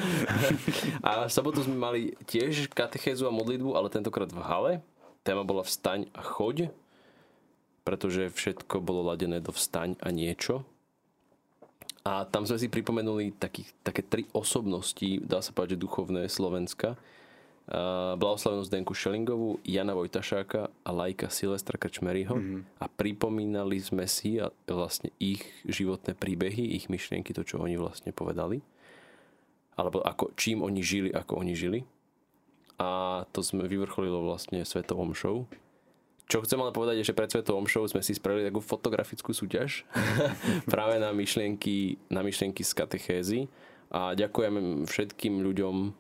a 1.08 1.26
v 1.28 1.32
sobotu 1.32 1.64
sme 1.64 1.78
mali 1.80 2.02
tiež 2.28 2.68
katechézu 2.72 3.28
a 3.28 3.34
modlitbu, 3.34 3.76
ale 3.76 3.94
tentokrát 3.94 4.32
v 4.32 4.42
hale. 4.44 4.74
Téma 5.22 5.46
bola 5.46 5.62
vstaň 5.62 6.10
a 6.18 6.26
choď, 6.26 6.74
pretože 7.86 8.34
všetko 8.34 8.82
bolo 8.82 9.06
ladené 9.06 9.38
do 9.38 9.54
vstaň 9.54 9.96
a 10.02 10.10
niečo. 10.10 10.66
A 12.02 12.26
tam 12.26 12.50
sme 12.50 12.58
si 12.58 12.66
pripomenuli 12.66 13.38
takých, 13.38 13.78
také 13.86 14.02
tri 14.02 14.26
osobnosti, 14.34 15.22
dá 15.22 15.38
sa 15.46 15.54
povedať, 15.54 15.78
že 15.78 15.86
duchovné 15.86 16.26
Slovenska 16.26 16.98
blahoslavenú 18.18 18.66
Zdenku 18.68 18.92
Šelingovú, 18.92 19.62
Jana 19.64 19.96
Vojtašáka 19.96 20.68
a 20.84 20.90
lajka 20.92 21.32
Silestra 21.32 21.80
Krčmeryho 21.80 22.36
mm-hmm. 22.36 22.62
a 22.82 22.86
pripomínali 22.90 23.80
sme 23.80 24.10
si 24.10 24.42
a 24.42 24.52
vlastne 24.68 25.14
ich 25.22 25.46
životné 25.64 26.18
príbehy, 26.18 26.76
ich 26.76 26.92
myšlienky, 26.92 27.32
to, 27.32 27.46
čo 27.48 27.62
oni 27.62 27.80
vlastne 27.80 28.12
povedali. 28.12 28.60
Alebo 29.80 30.04
ako, 30.04 30.36
čím 30.36 30.66
oni 30.66 30.84
žili, 30.84 31.10
ako 31.16 31.40
oni 31.40 31.54
žili. 31.56 31.80
A 32.82 33.24
to 33.32 33.46
sme 33.46 33.70
vyvrcholilo 33.70 34.26
vlastne 34.26 34.66
Svetovom 34.66 35.14
show. 35.14 35.48
Čo 36.28 36.44
chcem 36.44 36.60
ale 36.60 36.76
povedať, 36.76 37.04
je, 37.04 37.10
že 37.12 37.18
pred 37.18 37.30
Svetovom 37.32 37.70
show 37.70 37.86
sme 37.88 38.04
si 38.04 38.18
spravili 38.18 38.48
takú 38.48 38.60
fotografickú 38.60 39.32
súťaž 39.32 39.88
práve 40.74 41.00
na 41.00 41.16
myšlienky, 41.16 42.02
na 42.12 42.20
myšlienky 42.26 42.68
z 42.68 42.72
katechézy. 42.74 43.40
A 43.92 44.16
ďakujem 44.16 44.88
všetkým 44.88 45.44
ľuďom, 45.44 45.92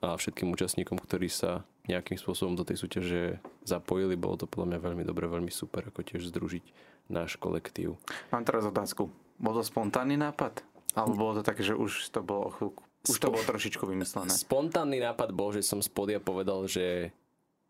a 0.00 0.16
všetkým 0.16 0.48
účastníkom, 0.52 0.96
ktorí 0.96 1.28
sa 1.28 1.64
nejakým 1.84 2.16
spôsobom 2.16 2.56
do 2.56 2.64
tej 2.64 2.80
súťaže 2.80 3.36
zapojili. 3.68 4.16
Bolo 4.16 4.40
to 4.40 4.46
podľa 4.48 4.76
mňa 4.76 4.78
veľmi 4.80 5.04
dobre, 5.04 5.28
veľmi 5.28 5.52
super, 5.52 5.84
ako 5.92 6.00
tiež 6.00 6.32
združiť 6.32 6.64
náš 7.12 7.36
kolektív. 7.36 8.00
Mám 8.32 8.48
teraz 8.48 8.64
otázku. 8.64 9.12
Bol 9.36 9.54
to 9.60 9.64
spontánny 9.64 10.16
nápad? 10.16 10.64
Alebo 10.96 11.14
bolo 11.16 11.32
to 11.40 11.42
také, 11.46 11.62
že 11.62 11.76
už 11.76 12.10
to 12.10 12.20
bolo 12.24 12.50
chvíľku, 12.50 12.82
už 13.08 13.16
to 13.16 13.32
bolo 13.32 13.44
trošičku 13.44 13.84
vymyslené? 13.86 14.28
Spontánny 14.28 15.00
nápad 15.00 15.32
bol, 15.32 15.52
že 15.54 15.64
som 15.64 15.80
spodia 15.80 16.20
povedal, 16.20 16.66
že 16.68 17.14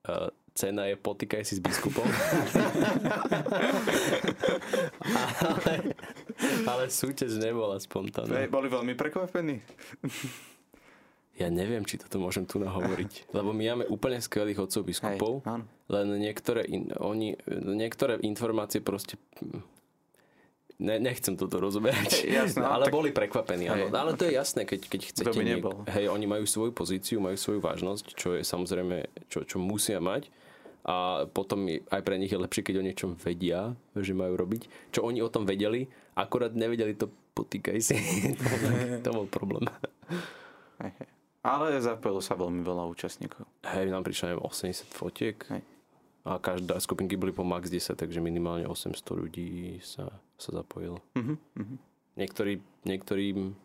uh, 0.08 0.32
cena 0.54 0.90
je 0.90 0.96
potýkaj 0.98 1.46
si 1.46 1.58
s 1.58 1.62
biskupom. 1.62 2.02
ale, 5.46 5.94
ale 6.66 6.84
súťaž 6.90 7.38
nebola 7.38 7.78
spontánna. 7.78 8.50
Boli 8.50 8.68
veľmi 8.72 8.98
prekvapení. 8.98 9.62
Ja 11.40 11.48
neviem, 11.48 11.88
či 11.88 11.96
toto 11.96 12.20
môžem 12.20 12.44
tu 12.44 12.60
nahovoriť. 12.60 13.12
Lebo 13.36 13.56
my 13.56 13.64
máme 13.72 13.84
úplne 13.88 14.20
skvelých 14.20 14.60
otcov 14.60 14.84
biskupov, 14.84 15.40
Hej, 15.48 15.64
len 15.88 16.06
niektoré, 16.20 16.68
in, 16.68 16.92
oni, 17.00 17.32
niektoré 17.64 18.20
informácie 18.20 18.84
proste 18.84 19.16
ne, 20.76 20.96
nechcem 21.00 21.40
toto 21.40 21.56
rozoberať, 21.56 22.28
jasné, 22.28 22.60
no, 22.64 22.76
ale 22.76 22.88
tak... 22.88 22.92
boli 22.92 23.10
prekvapení. 23.12 23.72
Hej, 23.72 23.88
ale 23.88 24.12
to 24.20 24.28
je 24.28 24.36
jasné, 24.36 24.68
keď, 24.68 24.80
keď 24.84 25.00
chcete... 25.16 25.40
nebol. 25.40 25.80
hej, 25.88 26.12
oni 26.12 26.26
majú 26.28 26.44
svoju 26.44 26.76
pozíciu, 26.76 27.24
majú 27.24 27.40
svoju 27.40 27.64
vážnosť, 27.64 28.06
čo 28.16 28.36
je 28.36 28.42
samozrejme, 28.44 29.08
čo, 29.32 29.44
čo 29.48 29.56
musia 29.56 30.00
mať. 30.00 30.28
A 30.80 31.28
potom 31.28 31.68
aj 31.68 32.00
pre 32.00 32.16
nich 32.16 32.32
je 32.32 32.40
lepšie, 32.40 32.64
keď 32.64 32.80
o 32.80 32.86
niečom 32.88 33.10
vedia, 33.20 33.76
že 33.92 34.16
majú 34.16 34.32
robiť. 34.32 34.92
Čo 34.96 35.04
oni 35.04 35.20
o 35.20 35.28
tom 35.28 35.44
vedeli, 35.44 35.84
akorát 36.16 36.56
nevedeli 36.56 36.96
to 36.96 37.12
potýkaj 37.36 37.78
si. 37.84 38.00
to 39.04 39.08
bol 39.12 39.28
problém. 39.28 39.68
Ale 41.40 41.80
zapojilo 41.80 42.20
sa 42.20 42.36
veľmi 42.36 42.60
veľa 42.60 42.84
účastníkov. 42.92 43.48
Hej, 43.64 43.88
nám 43.88 44.04
prišlo 44.04 44.36
neviem, 44.36 44.44
80 44.44 44.92
fotiek. 44.92 45.36
Hej. 45.48 45.64
A 46.20 46.36
každá 46.36 46.76
skupinky 46.76 47.16
boli 47.16 47.32
po 47.32 47.40
max 47.40 47.72
10, 47.72 47.96
takže 47.96 48.20
minimálne 48.20 48.68
800 48.68 48.92
ľudí 49.16 49.80
sa, 49.80 50.12
sa 50.36 50.50
zapojilo. 50.52 51.00
Uh-huh, 51.16 51.40
uh-huh. 51.40 51.78
Niektorí, 52.20 52.60
niektorí, 52.84 53.56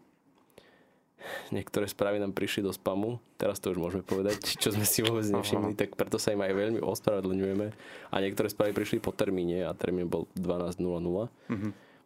niektoré 1.51 1.85
správy 1.91 2.23
nám 2.23 2.31
prišli 2.31 2.63
do 2.63 2.71
spamu, 2.71 3.19
teraz 3.35 3.59
to 3.59 3.75
už 3.75 3.79
môžeme 3.83 4.07
povedať, 4.07 4.55
čo 4.55 4.71
sme 4.71 4.87
si 4.87 5.03
vôbec 5.03 5.27
nevšimli, 5.27 5.75
tak 5.75 5.99
preto 5.99 6.15
sa 6.15 6.31
im 6.31 6.47
aj 6.47 6.55
veľmi 6.55 6.79
ospravedlňujeme. 6.79 7.67
A 8.07 8.15
niektoré 8.23 8.47
správy 8.47 8.71
prišli 8.71 9.03
po 9.03 9.11
termíne 9.11 9.67
a 9.67 9.75
termín 9.75 10.07
bol 10.07 10.31
12.00. 10.39 10.79
Uh-huh. 10.79 11.27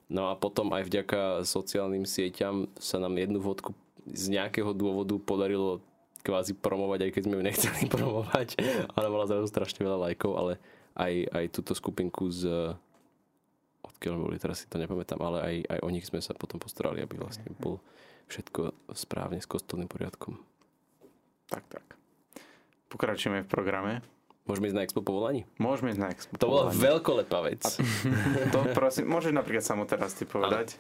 No 0.10 0.34
a 0.34 0.34
potom 0.34 0.73
aj 0.73 0.89
vďaka 0.89 1.45
sociálnym 1.45 2.10
sieťam 2.10 2.65
sa 2.82 2.97
nám 2.97 3.21
jednu 3.21 3.38
vodku 3.38 3.77
z 4.07 4.25
nejakého 4.31 4.71
dôvodu 4.71 5.15
podarilo 5.19 5.83
kvázi 6.23 6.55
promovať, 6.55 7.09
aj 7.09 7.12
keď 7.15 7.21
sme 7.25 7.35
ju 7.39 7.43
nechceli 7.43 7.83
promovať. 7.95 8.47
Ona 8.95 9.07
mala 9.07 9.25
zrazu 9.27 9.47
strašne 9.47 9.83
veľa 9.83 10.12
lajkov, 10.12 10.31
ale 10.35 10.53
aj, 10.99 11.13
aj 11.31 11.45
túto 11.55 11.71
skupinku 11.75 12.27
z 12.31 12.75
odkiaľ 13.79 14.15
boli, 14.15 14.39
teraz 14.39 14.63
si 14.63 14.67
to 14.67 14.79
nepamätám, 14.79 15.19
ale 15.19 15.38
aj, 15.43 15.55
aj 15.75 15.79
o 15.83 15.89
nich 15.91 16.07
sme 16.07 16.23
sa 16.23 16.35
potom 16.35 16.59
postarali, 16.59 17.03
aby 17.03 17.19
vlastne 17.19 17.47
bol 17.59 17.79
všetko 18.31 18.93
správne 18.95 19.43
s 19.43 19.47
kostolným 19.47 19.91
poriadkom. 19.91 20.39
Tak, 21.49 21.63
tak. 21.67 21.85
Pokračujeme 22.88 23.43
v 23.43 23.49
programe. 23.49 23.93
Môžeme 24.45 24.71
ísť 24.71 24.77
na 24.77 24.83
expo 24.85 25.01
povolaní? 25.05 25.45
Môžeme 25.62 25.93
ísť 25.93 26.01
na 26.01 26.09
expo 26.09 26.33
To 26.41 26.49
bola 26.49 26.65
veľkolepá 26.73 27.39
vec. 27.45 27.62
A 27.62 27.69
to 28.49 28.65
prosím, 28.73 29.05
môžeš 29.12 29.35
napríklad 29.35 29.62
samo 29.62 29.85
teraz 29.85 30.17
ty 30.17 30.25
povedať? 30.25 30.73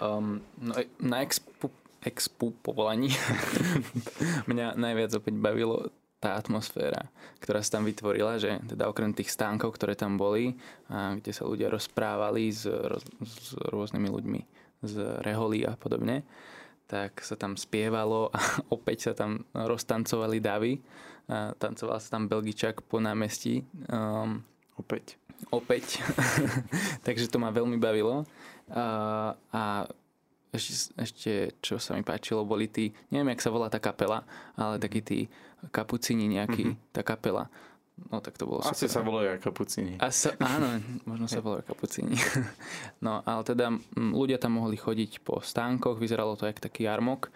Um, 0.00 0.42
no, 0.58 0.74
na 0.98 1.22
expo 1.22 1.70
expu 2.04 2.56
povolaní 2.64 3.12
mňa 4.50 4.76
najviac 4.76 5.12
opäť 5.20 5.34
bavilo 5.36 5.92
tá 6.20 6.36
atmosféra, 6.36 7.08
ktorá 7.40 7.64
sa 7.64 7.80
tam 7.80 7.88
vytvorila, 7.88 8.36
že 8.36 8.60
teda 8.68 8.92
okrem 8.92 9.16
tých 9.16 9.32
stánkov, 9.32 9.72
ktoré 9.72 9.96
tam 9.96 10.20
boli, 10.20 10.52
a 10.92 11.16
kde 11.16 11.32
sa 11.32 11.48
ľudia 11.48 11.72
rozprávali 11.72 12.52
s, 12.52 12.68
roz, 12.68 13.00
s 13.24 13.56
rôznymi 13.56 14.08
ľuďmi 14.12 14.40
z 14.84 14.94
reholí 15.24 15.64
a 15.64 15.80
podobne, 15.80 16.20
tak 16.84 17.24
sa 17.24 17.40
tam 17.40 17.56
spievalo 17.56 18.28
a 18.36 18.40
opäť 18.76 19.10
sa 19.10 19.12
tam 19.16 19.48
roztancovali 19.56 20.38
davy. 20.44 20.76
A 21.30 21.56
tancoval 21.56 22.02
sa 22.02 22.18
tam 22.18 22.26
Belgičak 22.26 22.84
po 22.84 22.98
námestí. 22.98 23.62
Um, 23.86 24.42
opäť. 24.74 25.14
Opäť. 25.54 26.02
Takže 27.06 27.30
to 27.30 27.38
ma 27.40 27.54
veľmi 27.54 27.78
bavilo. 27.80 28.26
A, 28.68 29.38
a 29.54 29.88
ešte, 30.50 30.74
ešte 30.98 31.32
čo 31.62 31.78
sa 31.78 31.94
mi 31.94 32.02
páčilo, 32.02 32.42
boli 32.42 32.66
tí, 32.66 32.90
neviem, 33.14 33.34
jak 33.34 33.44
sa 33.46 33.54
volá 33.54 33.70
tá 33.70 33.78
kapela, 33.78 34.26
ale 34.58 34.82
takí 34.82 35.00
tí 35.00 35.18
kapucini 35.70 36.26
nejaký, 36.26 36.74
mm-hmm. 36.74 36.90
tá 36.90 37.02
kapela. 37.06 37.46
No 38.08 38.24
tak 38.24 38.40
to 38.40 38.48
bolo 38.48 38.64
Asi 38.64 38.88
super. 38.88 38.94
sa 38.96 39.00
volajú 39.04 39.28
aj 39.36 39.40
kapucini. 39.44 39.94
Asi, 40.00 40.32
áno, 40.40 40.80
možno 41.04 41.28
sa 41.28 41.42
volajú 41.44 41.68
kapucini. 41.68 42.16
No 43.04 43.20
ale 43.24 43.42
teda 43.44 43.68
m, 43.72 44.12
ľudia 44.16 44.40
tam 44.40 44.56
mohli 44.56 44.80
chodiť 44.80 45.20
po 45.20 45.44
stánkoch, 45.44 46.00
vyzeralo 46.00 46.36
to 46.36 46.48
jak 46.48 46.60
taký 46.60 46.88
jarmok, 46.88 47.28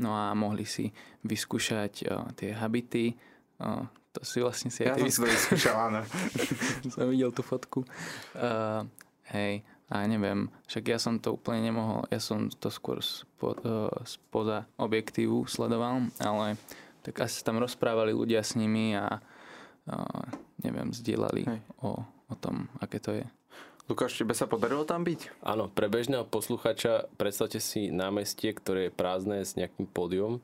no 0.00 0.12
a 0.12 0.36
mohli 0.36 0.68
si 0.68 0.92
vyskúšať 1.24 2.08
o, 2.08 2.28
tie 2.36 2.56
habity, 2.56 3.16
o, 3.60 3.84
to 4.12 4.20
si 4.24 4.40
vlastne 4.40 4.72
si 4.72 4.84
ja 4.84 4.96
aj 4.96 5.04
ty 5.04 5.12
som 5.12 5.24
vyskúšal, 5.28 5.76
áno. 5.76 6.00
som 6.92 7.08
videl 7.08 7.30
tú 7.32 7.44
fotku. 7.44 7.84
Uh, 8.32 8.88
hej, 9.30 9.62
a 9.90 10.06
neviem, 10.06 10.46
však 10.70 10.84
ja 10.86 10.98
som 11.02 11.18
to 11.18 11.34
úplne 11.34 11.66
nemohol, 11.66 12.06
ja 12.14 12.22
som 12.22 12.46
to 12.46 12.70
skôr 12.70 13.02
spo, 13.02 13.58
uh, 13.58 13.90
spoza 14.06 14.70
objektívu 14.78 15.50
sledoval, 15.50 16.06
ale 16.22 16.54
tak 17.02 17.26
asi 17.26 17.42
tam 17.42 17.58
rozprávali 17.58 18.14
ľudia 18.14 18.46
s 18.46 18.54
nimi 18.54 18.94
a 18.94 19.18
uh, 19.18 20.22
neviem, 20.62 20.94
zdieľali 20.94 21.42
o, 21.82 22.06
o 22.06 22.34
tom, 22.38 22.70
aké 22.78 23.02
to 23.02 23.18
je. 23.18 23.26
Lukáš, 23.90 24.14
tebe 24.14 24.30
sa 24.38 24.46
podarilo 24.46 24.86
tam 24.86 25.02
byť? 25.02 25.42
Áno, 25.42 25.66
pre 25.66 25.90
bežného 25.90 26.22
posluchača 26.22 27.10
predstavte 27.18 27.58
si 27.58 27.90
námestie, 27.90 28.54
ktoré 28.54 28.86
je 28.86 28.94
prázdne 28.94 29.42
s 29.42 29.58
nejakým 29.58 29.90
pódium 29.90 30.38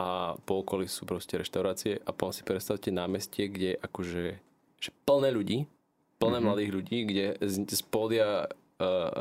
a 0.00 0.40
po 0.48 0.64
okolí 0.64 0.88
sú 0.88 1.04
proste 1.04 1.36
reštaurácie 1.36 2.00
a 2.00 2.10
potom 2.16 2.32
si 2.32 2.40
predstavte 2.40 2.88
námestie, 2.88 3.52
kde 3.52 3.76
je 3.76 3.82
akože 3.84 4.22
že 4.80 4.90
plné 5.04 5.32
ľudí, 5.32 5.68
plné 6.18 6.38
mm-hmm. 6.38 6.46
mladých 6.46 6.70
ľudí, 6.72 6.98
kde 7.08 7.26
z, 7.42 7.56
z 7.68 7.82
pódia 7.86 8.48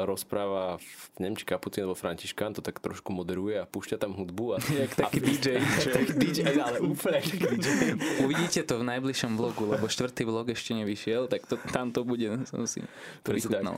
rozpráva 0.10 0.82
v 0.82 1.06
neviem, 1.22 1.38
či 1.38 1.46
Kapucín 1.46 1.86
alebo 1.86 1.94
Františkán, 1.94 2.58
to 2.58 2.66
tak 2.66 2.82
trošku 2.82 3.14
moderuje 3.14 3.62
a 3.62 3.70
púšťa 3.70 4.02
tam 4.02 4.18
hudbu. 4.18 4.46
A, 4.54 4.58
Jak 4.90 4.98
taký 4.98 5.22
a, 5.22 5.26
DJ. 5.30 5.48
taký 5.94 6.14
DJ, 6.18 6.40
ale 6.58 6.82
úplne 6.82 7.22
taký 7.22 7.38
DJ. 7.38 7.70
Uvidíte 8.26 8.66
to 8.66 8.82
v 8.82 8.86
najbližšom 8.90 9.38
vlogu, 9.38 9.70
lebo 9.70 9.86
štvrtý 9.86 10.26
vlog 10.26 10.50
ešte 10.50 10.74
nevyšiel, 10.74 11.30
tak 11.30 11.46
to, 11.46 11.62
tam 11.70 11.94
to 11.94 12.02
bude, 12.02 12.26
som 12.50 12.66
si 12.66 12.82
vychutnal. 13.22 13.78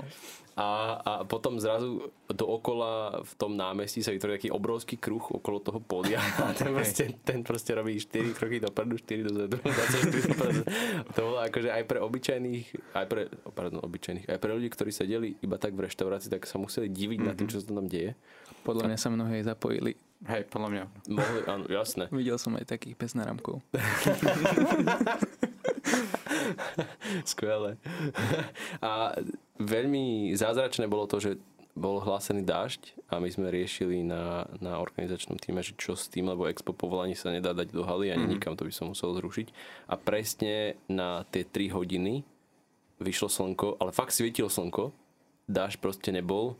A, 0.56 0.68
a 1.04 1.12
potom 1.28 1.60
zrazu 1.60 2.16
dookola 2.32 3.20
v 3.28 3.34
tom 3.36 3.60
námestí 3.60 4.00
sa 4.00 4.16
vytvorí 4.16 4.40
taký 4.40 4.56
obrovský 4.56 4.96
kruh 4.96 5.20
okolo 5.20 5.60
toho 5.60 5.84
pódia 5.84 6.24
a 6.48 6.56
ten 6.56 6.72
proste, 6.72 7.04
ten 7.28 7.40
proste 7.44 7.76
robí 7.76 8.00
4 8.00 8.32
kroky 8.32 8.64
dopredu, 8.64 8.96
4 8.96 9.28
dozadu, 9.28 9.60
24 9.60 10.32
dopredu. 10.32 10.62
To 11.12 11.20
bolo 11.28 11.40
akože 11.44 11.70
aj 11.76 11.84
pre 11.84 12.00
obyčajných, 12.00 12.66
aj 12.96 13.06
pre, 13.12 13.22
pardon, 13.52 13.84
obyčajných, 13.84 14.32
aj 14.32 14.40
pre 14.40 14.52
ľudí, 14.56 14.72
ktorí 14.72 14.96
sedeli 14.96 15.36
iba 15.44 15.60
tak 15.66 15.74
v 15.74 15.90
reštaurácii, 15.90 16.30
tak 16.30 16.46
sa 16.46 16.62
museli 16.62 16.94
diviť 16.94 17.26
mm-hmm. 17.26 17.34
na 17.34 17.38
tým, 17.38 17.50
čo 17.50 17.58
sa 17.58 17.74
tam 17.74 17.90
deje. 17.90 18.14
Podľa 18.62 18.86
mňa 18.94 18.98
sa 19.02 19.10
mnohé 19.10 19.42
zapojili. 19.42 19.98
Hej, 20.30 20.46
podľa 20.54 20.70
mňa. 20.70 20.84
Mohli, 21.10 21.40
áno, 21.50 21.66
jasné. 21.66 22.06
Videl 22.14 22.38
som 22.38 22.54
aj 22.54 22.70
takých 22.70 22.94
bez 22.94 23.18
náramkov. 23.18 23.66
Skvelé. 27.30 27.82
A 28.82 29.18
veľmi 29.58 30.38
zázračné 30.38 30.86
bolo 30.86 31.10
to, 31.10 31.18
že 31.18 31.42
bol 31.76 32.00
hlásený 32.00 32.48
dážď 32.48 32.96
a 33.12 33.20
my 33.20 33.28
sme 33.28 33.52
riešili 33.52 34.00
na, 34.00 34.48
na 34.64 34.80
organizačnom 34.80 35.36
týme, 35.36 35.60
že 35.60 35.76
čo 35.76 35.92
s 35.92 36.08
tým, 36.08 36.32
lebo 36.32 36.48
expo 36.48 36.72
povolaní 36.72 37.20
sa 37.20 37.36
nedá 37.36 37.52
dať 37.52 37.76
do 37.76 37.84
haly 37.84 38.16
ani 38.16 38.24
mm-hmm. 38.24 38.32
nikam, 38.32 38.56
to 38.56 38.64
by 38.64 38.72
som 38.72 38.96
musel 38.96 39.12
zrušiť. 39.12 39.52
A 39.92 40.00
presne 40.00 40.80
na 40.88 41.28
tie 41.36 41.44
3 41.44 41.76
hodiny 41.76 42.24
vyšlo 43.04 43.28
slnko, 43.28 43.76
ale 43.84 43.92
fakt 43.92 44.16
svietilo 44.16 44.48
slnko, 44.48 44.96
dážď 45.46 45.78
proste 45.82 46.10
nebol 46.10 46.58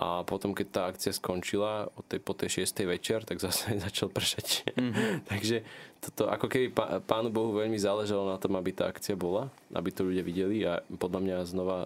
a 0.00 0.24
potom, 0.24 0.56
keď 0.56 0.66
tá 0.72 0.82
akcia 0.88 1.12
skončila 1.12 1.92
od 1.92 2.04
tej, 2.08 2.24
po 2.24 2.32
tej 2.32 2.64
6. 2.64 2.88
večer, 2.88 3.20
tak 3.28 3.36
zase 3.44 3.76
začal 3.76 4.08
pršať. 4.08 4.72
Mm-hmm. 4.72 5.10
Takže 5.30 5.56
toto, 6.00 6.32
ako 6.32 6.46
keby 6.48 6.66
pá, 6.72 7.04
Pánu 7.04 7.28
Bohu 7.28 7.52
veľmi 7.52 7.76
záležalo 7.76 8.32
na 8.32 8.40
tom, 8.40 8.56
aby 8.56 8.72
tá 8.72 8.88
akcia 8.88 9.12
bola, 9.12 9.52
aby 9.76 9.92
to 9.92 10.08
ľudia 10.08 10.24
videli 10.24 10.64
a 10.64 10.80
podľa 10.96 11.20
mňa 11.20 11.36
znova 11.44 11.78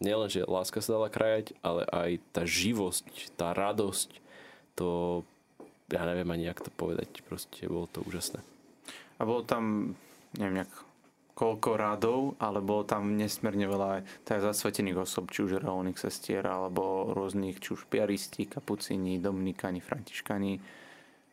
nielen, 0.00 0.32
že 0.32 0.48
láska 0.48 0.80
sa 0.80 0.96
dala 0.96 1.12
krajať, 1.12 1.52
ale 1.60 1.84
aj 1.92 2.10
tá 2.32 2.48
živosť, 2.48 3.36
tá 3.36 3.52
radosť, 3.52 4.08
to, 4.72 5.20
ja 5.92 6.08
neviem 6.08 6.32
ani, 6.32 6.48
jak 6.48 6.64
to 6.64 6.72
povedať, 6.72 7.20
proste 7.28 7.68
bolo 7.68 7.84
to 7.92 8.00
úžasné. 8.08 8.40
A 9.20 9.28
bolo 9.28 9.44
tam, 9.44 9.92
neviem, 10.40 10.64
nejak 10.64 10.72
koľko 11.40 11.70
rádov, 11.80 12.20
ale 12.36 12.60
bolo 12.60 12.84
tam 12.84 13.16
nesmierne 13.16 13.64
veľa 13.64 14.04
aj 14.28 14.40
zasvetených 14.44 15.08
osob, 15.08 15.32
či 15.32 15.48
už 15.48 15.64
reholných 15.64 15.96
sestier, 15.96 16.44
alebo 16.44 17.16
rôznych, 17.16 17.56
či 17.64 17.72
už 17.72 17.88
piaristi, 17.88 18.44
kapucini, 18.44 19.16
dominikáni, 19.16 19.80
františkani, 19.80 20.60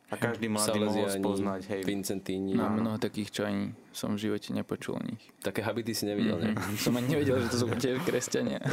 a 0.07 0.15
každý 0.15 0.47
mladý 0.47 0.79
mohol 0.87 1.11
spoznať. 1.11 1.61
Hej. 1.67 1.81
Vincentíni. 1.83 2.55
No, 2.55 2.71
mnoho 2.71 2.95
takých, 2.95 3.27
čo 3.27 3.41
ani 3.43 3.75
som 3.91 4.15
v 4.15 4.31
živote 4.31 4.55
nepočul 4.55 4.95
o 4.95 5.03
nich. 5.03 5.19
Také 5.43 5.59
habity 5.59 5.91
si 5.91 6.07
nevidel, 6.07 6.39
mm-hmm. 6.39 6.55
ne? 6.55 6.79
som 6.79 6.95
ani 6.95 7.11
nevedel, 7.11 7.43
že 7.43 7.51
to 7.51 7.57
sú 7.59 7.67
tie 7.75 7.99
kresťania. 7.99 8.63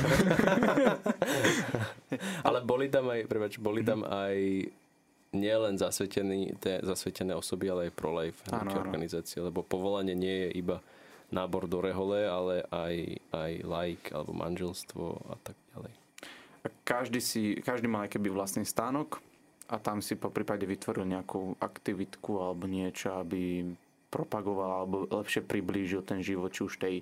Ale 2.46 2.62
boli 2.62 2.86
tam 2.86 3.10
aj, 3.10 3.26
prepáč, 3.26 3.58
boli 3.58 3.82
tam 3.82 4.06
aj 4.06 4.70
nielen 5.34 5.74
zasvetené 5.74 7.34
osoby, 7.34 7.66
ale 7.66 7.90
aj 7.90 7.92
pro-life 7.98 8.38
organizácie, 8.54 9.42
lebo 9.42 9.66
povolanie 9.66 10.14
nie 10.14 10.46
je 10.46 10.62
iba 10.62 10.78
nábor 11.34 11.66
do 11.66 11.82
rehole, 11.82 12.22
ale 12.22 12.62
aj, 12.70 12.94
aj 13.34 13.52
like 13.66 14.06
alebo 14.14 14.30
manželstvo 14.30 15.34
a 15.34 15.36
tak 15.42 15.58
ďalej. 15.74 15.92
Každý, 16.86 17.20
si, 17.20 17.42
každý 17.60 17.90
mal 17.90 18.06
keby 18.08 18.30
vlastný 18.30 18.62
stánok, 18.64 19.20
a 19.64 19.80
tam 19.80 20.04
si 20.04 20.16
po 20.16 20.28
prípade 20.28 20.68
vytvoril 20.68 21.08
nejakú 21.08 21.56
aktivitku 21.56 22.36
alebo 22.36 22.68
niečo, 22.68 23.16
aby 23.16 23.64
propagoval 24.12 24.84
alebo 24.84 25.08
lepšie 25.08 25.40
priblížil 25.40 26.04
ten 26.04 26.20
život, 26.20 26.52
či 26.52 26.68
už 26.68 26.74
tej 26.76 27.00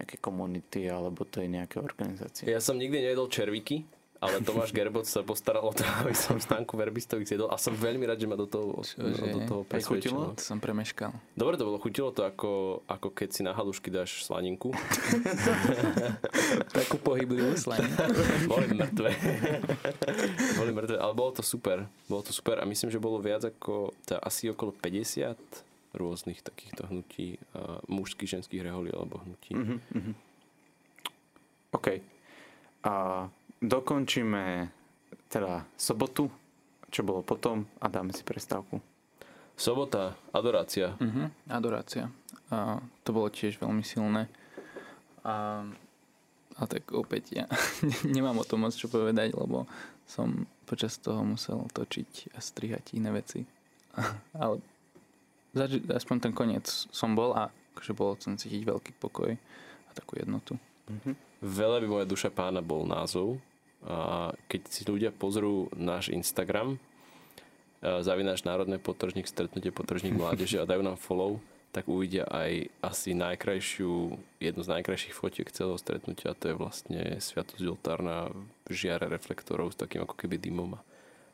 nejakej 0.00 0.18
komunity 0.24 0.88
alebo 0.88 1.28
tej 1.28 1.52
nejakej 1.52 1.84
organizácie. 1.84 2.44
Ja 2.48 2.64
som 2.64 2.80
nikdy 2.80 3.04
nejedol 3.04 3.28
červíky, 3.28 3.84
ale 4.22 4.38
Tomáš 4.38 4.70
Gerboc 4.70 5.02
sa 5.10 5.26
postaral 5.26 5.66
o 5.66 5.74
to, 5.74 5.82
aby 6.06 6.14
som 6.14 6.38
Stanku 6.38 6.78
Verbistovic 6.78 7.26
jedol 7.26 7.50
a 7.50 7.58
som 7.58 7.74
veľmi 7.74 8.06
rád, 8.06 8.22
že 8.22 8.30
ma 8.30 8.38
do 8.38 8.46
toho, 8.46 8.78
Čože? 8.86 9.34
do 9.34 9.40
toho 9.42 9.62
presvedčil. 9.66 10.14
To 10.14 10.38
som 10.38 10.62
premeškal. 10.62 11.10
Dobre 11.34 11.58
to 11.58 11.66
bolo, 11.66 11.82
chutilo 11.82 12.14
to 12.14 12.22
ako, 12.22 12.80
ako 12.86 13.10
keď 13.10 13.28
si 13.34 13.42
na 13.42 13.50
halušky 13.50 13.90
dáš 13.90 14.22
slaninku. 14.22 14.70
Takú 16.78 17.02
pohyblivú 17.02 17.58
slaninku. 17.58 17.98
Boli 18.52 18.70
mŕtve. 18.70 19.10
Boli 20.54 20.70
mŕtve, 20.70 20.96
ale 21.02 21.12
bolo 21.18 21.34
to 21.34 21.42
super. 21.42 21.90
Bolo 22.06 22.22
to 22.22 22.30
super 22.30 22.62
a 22.62 22.64
myslím, 22.64 22.94
že 22.94 23.02
bolo 23.02 23.18
viac 23.18 23.42
ako, 23.42 23.90
teda 24.06 24.22
asi 24.22 24.46
okolo 24.46 24.70
50 24.70 25.34
rôznych 25.98 26.40
takýchto 26.40 26.88
hnutí, 26.88 27.36
uh, 27.52 27.82
mužských, 27.90 28.38
ženských 28.38 28.64
reholí 28.64 28.94
alebo 28.94 29.20
hnutí. 29.26 29.52
Mhm, 29.52 29.76
mhm. 29.98 30.12
OK. 31.72 31.88
A 32.82 32.94
dokončíme 33.62 34.68
teda 35.30 35.64
sobotu, 35.78 36.28
čo 36.92 37.06
bolo 37.06 37.24
potom 37.24 37.64
a 37.80 37.88
dáme 37.88 38.12
si 38.12 38.26
prestávku. 38.26 38.82
Sobota, 39.56 40.18
adorácia. 40.34 40.98
Uh-huh, 40.98 41.30
adorácia. 41.48 42.10
A 42.52 42.82
to 43.06 43.14
bolo 43.14 43.32
tiež 43.32 43.56
veľmi 43.62 43.80
silné. 43.86 44.28
A, 45.22 45.64
a 46.58 46.62
tak 46.66 46.90
opäť 46.92 47.32
ja 47.32 47.46
nemám 48.16 48.42
o 48.42 48.44
tom 48.44 48.66
moc 48.66 48.74
čo 48.74 48.90
povedať, 48.90 49.32
lebo 49.32 49.64
som 50.04 50.44
počas 50.66 50.98
toho 50.98 51.22
musel 51.24 51.64
točiť 51.72 52.34
a 52.36 52.38
strihať 52.42 52.98
iné 52.98 53.14
veci. 53.14 53.46
Ale 54.42 54.60
zaži- 55.56 55.84
aspoň 55.88 56.16
ten 56.28 56.32
koniec 56.34 56.66
som 56.90 57.14
bol 57.14 57.32
a 57.32 57.48
akože 57.76 57.92
bolo 57.96 58.18
som 58.20 58.36
cítiť 58.36 58.68
veľký 58.68 58.92
pokoj 59.00 59.32
a 59.88 59.90
takú 59.94 60.18
jednotu. 60.20 60.58
Mhm. 60.90 61.12
Veľa 61.42 61.82
by 61.82 61.86
moja 61.88 62.06
duša 62.06 62.30
pána 62.30 62.62
bol 62.62 62.86
názov. 62.86 63.42
Keď 64.46 64.60
si 64.70 64.82
ľudia 64.86 65.10
pozrú 65.10 65.66
náš 65.74 66.14
Instagram, 66.14 66.78
zavináš 67.82 68.46
národné 68.46 68.78
potržník, 68.78 69.26
stretnutie 69.26 69.74
potržník 69.74 70.14
mládeže 70.14 70.62
a 70.62 70.68
dajú 70.68 70.86
nám 70.86 70.98
follow, 71.02 71.42
tak 71.72 71.88
uvidia 71.88 72.28
aj 72.28 72.68
asi 72.84 73.16
najkrajšiu, 73.16 74.14
jednu 74.38 74.60
z 74.62 74.72
najkrajších 74.76 75.16
fotiek 75.16 75.48
celého 75.48 75.80
stretnutia 75.80 76.30
a 76.30 76.38
to 76.38 76.52
je 76.52 76.60
vlastne 76.60 77.00
Sviatosť 77.16 77.64
oltárna 77.64 78.28
v 78.68 78.70
žiare 78.70 79.08
reflektorov 79.08 79.72
s 79.72 79.80
takým 79.80 80.04
ako 80.04 80.14
keby 80.14 80.36
dymom 80.36 80.76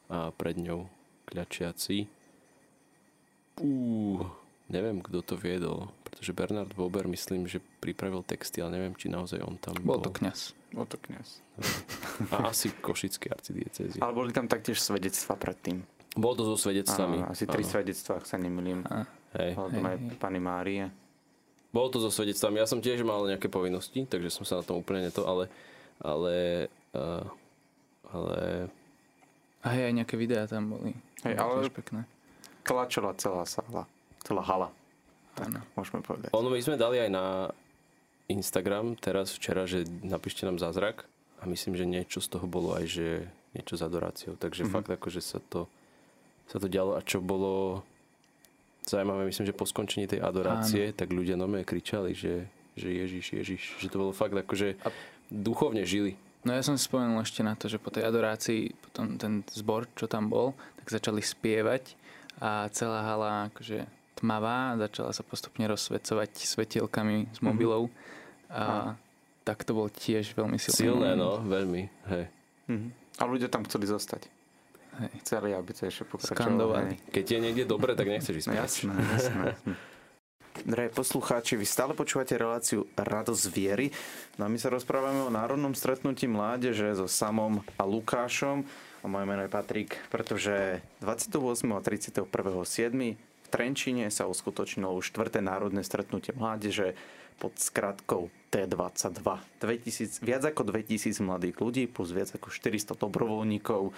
a 0.09 0.31
pred 0.33 0.57
ňou 0.57 0.87
kľačiaci. 1.29 2.09
Uú, 3.61 4.25
neviem, 4.71 5.03
kto 5.03 5.21
to 5.27 5.35
viedol, 5.35 5.91
pretože 6.19 6.35
Bernard 6.35 6.75
Bober 6.75 7.07
myslím, 7.07 7.47
že 7.47 7.63
pripravil 7.79 8.27
texty, 8.27 8.59
ale 8.59 8.75
neviem, 8.75 8.91
či 8.99 9.07
naozaj 9.07 9.39
on 9.39 9.55
tam 9.55 9.79
Bol 9.87 10.03
bol. 10.03 10.11
to 10.11 10.11
kňaz. 10.11 10.51
Bol 10.75 10.83
to 10.91 10.99
kniaz. 10.99 11.39
A 12.35 12.51
asi 12.51 12.75
košické 12.75 13.31
arcidiecezie. 13.31 14.03
Ale 14.03 14.11
boli 14.11 14.35
tam 14.35 14.51
taktiež 14.51 14.83
svedectva 14.83 15.39
predtým. 15.39 15.87
Bol 16.19 16.35
to 16.35 16.43
so 16.43 16.59
svedectvami. 16.59 17.23
Áno, 17.23 17.31
asi 17.31 17.47
tri 17.47 17.63
Áno. 17.63 17.71
svedectvá, 17.71 18.19
ak 18.19 18.27
sa 18.27 18.35
nemýlim. 18.35 18.83
Hej. 19.39 19.55
Hľadom 19.55 19.85
aj 19.87 19.95
hej. 19.95 20.19
pani 20.19 20.41
Márie. 20.43 20.85
Bolo 21.71 21.87
to 21.95 22.03
so 22.03 22.11
svedectvami. 22.11 22.59
Ja 22.59 22.67
som 22.67 22.83
tiež 22.83 23.07
mal 23.07 23.23
nejaké 23.23 23.47
povinnosti, 23.47 24.03
takže 24.03 24.35
som 24.35 24.43
sa 24.43 24.59
na 24.59 24.67
tom 24.67 24.83
úplne 24.83 25.07
neto, 25.07 25.23
ale 25.23 25.47
ale, 26.03 26.67
uh, 26.99 27.27
ale 28.11 28.67
a 29.63 29.67
hej, 29.71 29.91
aj 29.91 29.95
nejaké 30.03 30.15
videá 30.19 30.51
tam 30.51 30.75
boli. 30.75 30.99
Hej, 31.23 31.39
ale- 31.39 31.71
pekné. 31.71 32.11
Tlačila 32.67 33.15
celá 33.15 33.47
sála. 33.47 33.87
Celá 34.27 34.43
hala. 34.43 34.69
Áno. 35.41 35.61
Môžeme 35.75 36.01
povedať. 36.01 36.31
ono 36.31 36.49
my 36.49 36.59
sme 36.59 36.75
dali 36.75 36.99
aj 36.99 37.11
na 37.11 37.27
Instagram 38.27 38.93
teraz 38.95 39.33
včera, 39.33 39.65
že 39.65 39.83
napíšte 40.03 40.43
nám 40.43 40.57
zázrak 40.57 41.09
a 41.39 41.45
myslím, 41.45 41.73
že 41.73 41.85
niečo 41.85 42.19
z 42.19 42.29
toho 42.29 42.45
bolo 42.45 42.75
aj, 42.75 42.85
že 42.85 43.07
niečo 43.51 43.75
s 43.75 43.83
adoráciou. 43.83 44.35
Takže 44.35 44.63
Mhm. 44.63 44.67
mm-hmm. 44.67 44.77
fakt 44.77 44.91
akože 44.93 45.21
sa 45.21 45.39
to, 45.43 45.65
sa 46.47 46.57
to 46.57 46.67
dialo 46.67 46.93
a 46.93 47.01
čo 47.01 47.19
bolo 47.19 47.81
zaujímavé, 48.83 49.25
myslím, 49.25 49.47
že 49.47 49.55
po 49.55 49.65
skončení 49.65 50.07
tej 50.07 50.21
adorácie, 50.21 50.93
tak 50.93 51.09
ľudia 51.11 51.37
normálne 51.37 51.63
kričali, 51.63 52.13
že, 52.13 52.49
že 52.75 52.89
Ježiš, 52.89 53.27
Ježiš, 53.35 53.63
že 53.79 53.87
to 53.87 53.97
bolo 53.99 54.13
fakt 54.13 54.33
akože 54.33 54.77
A- 54.79 54.93
duchovne 55.29 55.85
žili. 55.85 56.17
No 56.41 56.53
ja 56.53 56.63
som 56.63 56.75
si 56.75 56.85
spomenul 56.85 57.21
ešte 57.21 57.43
na 57.43 57.53
to, 57.53 57.67
že 57.67 57.77
po 57.77 57.91
tej 57.91 58.05
adorácii, 58.05 58.73
potom 58.79 59.17
ten 59.17 59.45
zbor, 59.51 59.85
čo 59.93 60.07
tam 60.07 60.27
bol, 60.27 60.57
tak 60.79 60.89
začali 60.91 61.21
spievať 61.21 61.99
a 62.39 62.71
celá 62.71 63.05
hala 63.05 63.53
akože 63.53 63.85
tmavá, 64.19 64.75
začala 64.77 65.15
sa 65.15 65.23
postupne 65.23 65.65
rozsvecovať 65.71 66.31
svetielkami 66.35 67.31
z 67.31 67.39
mobilov 67.41 67.89
a 68.51 68.99
tak 69.47 69.65
to 69.65 69.73
bol 69.73 69.89
tiež 69.89 70.37
veľmi 70.37 70.61
silný. 70.61 70.77
Silné, 70.77 71.11
moment. 71.17 71.23
no, 71.23 71.31
veľmi, 71.47 71.83
hej. 72.13 72.25
Mhm. 72.69 72.89
A 73.19 73.23
ľudia 73.27 73.49
tam 73.49 73.65
chceli 73.65 73.89
zostať. 73.89 74.29
Hej. 74.99 75.11
Chceli, 75.23 75.55
aby 75.55 75.71
to 75.73 75.87
ešte 75.87 76.05
pokračovalo. 76.05 76.37
Skandovali. 76.37 76.95
hej. 76.95 77.15
Keď 77.15 77.25
je 77.25 77.39
niekde 77.39 77.65
dobre, 77.65 77.95
tak 77.95 78.11
nechceš 78.11 78.45
ísť 78.45 78.49
No 78.51 78.55
jasné, 78.59 78.93
jasné. 78.99 79.45
Drahí 80.67 80.91
poslucháči, 80.91 81.55
vy 81.55 81.63
stále 81.63 81.95
počúvate 81.95 82.35
reláciu 82.35 82.83
Radosť 82.99 83.47
viery. 83.55 83.95
No 84.43 84.47
a 84.47 84.49
my 84.51 84.59
sa 84.59 84.75
rozprávame 84.75 85.23
o 85.23 85.31
národnom 85.31 85.71
stretnutí 85.71 86.27
mládeže 86.27 86.99
so 86.99 87.07
Samom 87.07 87.63
a 87.79 87.83
Lukášom. 87.87 88.67
A 88.99 89.07
moje 89.07 89.25
meno 89.31 89.47
je 89.47 89.51
Patrik, 89.55 89.95
pretože 90.11 90.83
28. 90.99 91.39
a 91.71 91.79
31. 91.79 92.27
7. 93.49 93.49
v 93.49 93.53
Trenčine 93.57 94.05
sa 94.13 94.29
uskutočnilo 94.29 94.93
už 95.01 95.17
4. 95.17 95.41
národné 95.41 95.81
stretnutie 95.81 96.37
mládeže 96.37 96.93
pod 97.41 97.57
skratkou 97.57 98.29
T22. 98.53 99.25
2000, 99.65 100.21
viac 100.21 100.45
ako 100.45 100.69
2000 100.69 101.17
mladých 101.25 101.57
ľudí 101.57 101.85
plus 101.89 102.13
viac 102.13 102.29
ako 102.37 102.53
400 102.53 103.01
dobrovoľníkov 103.01 103.97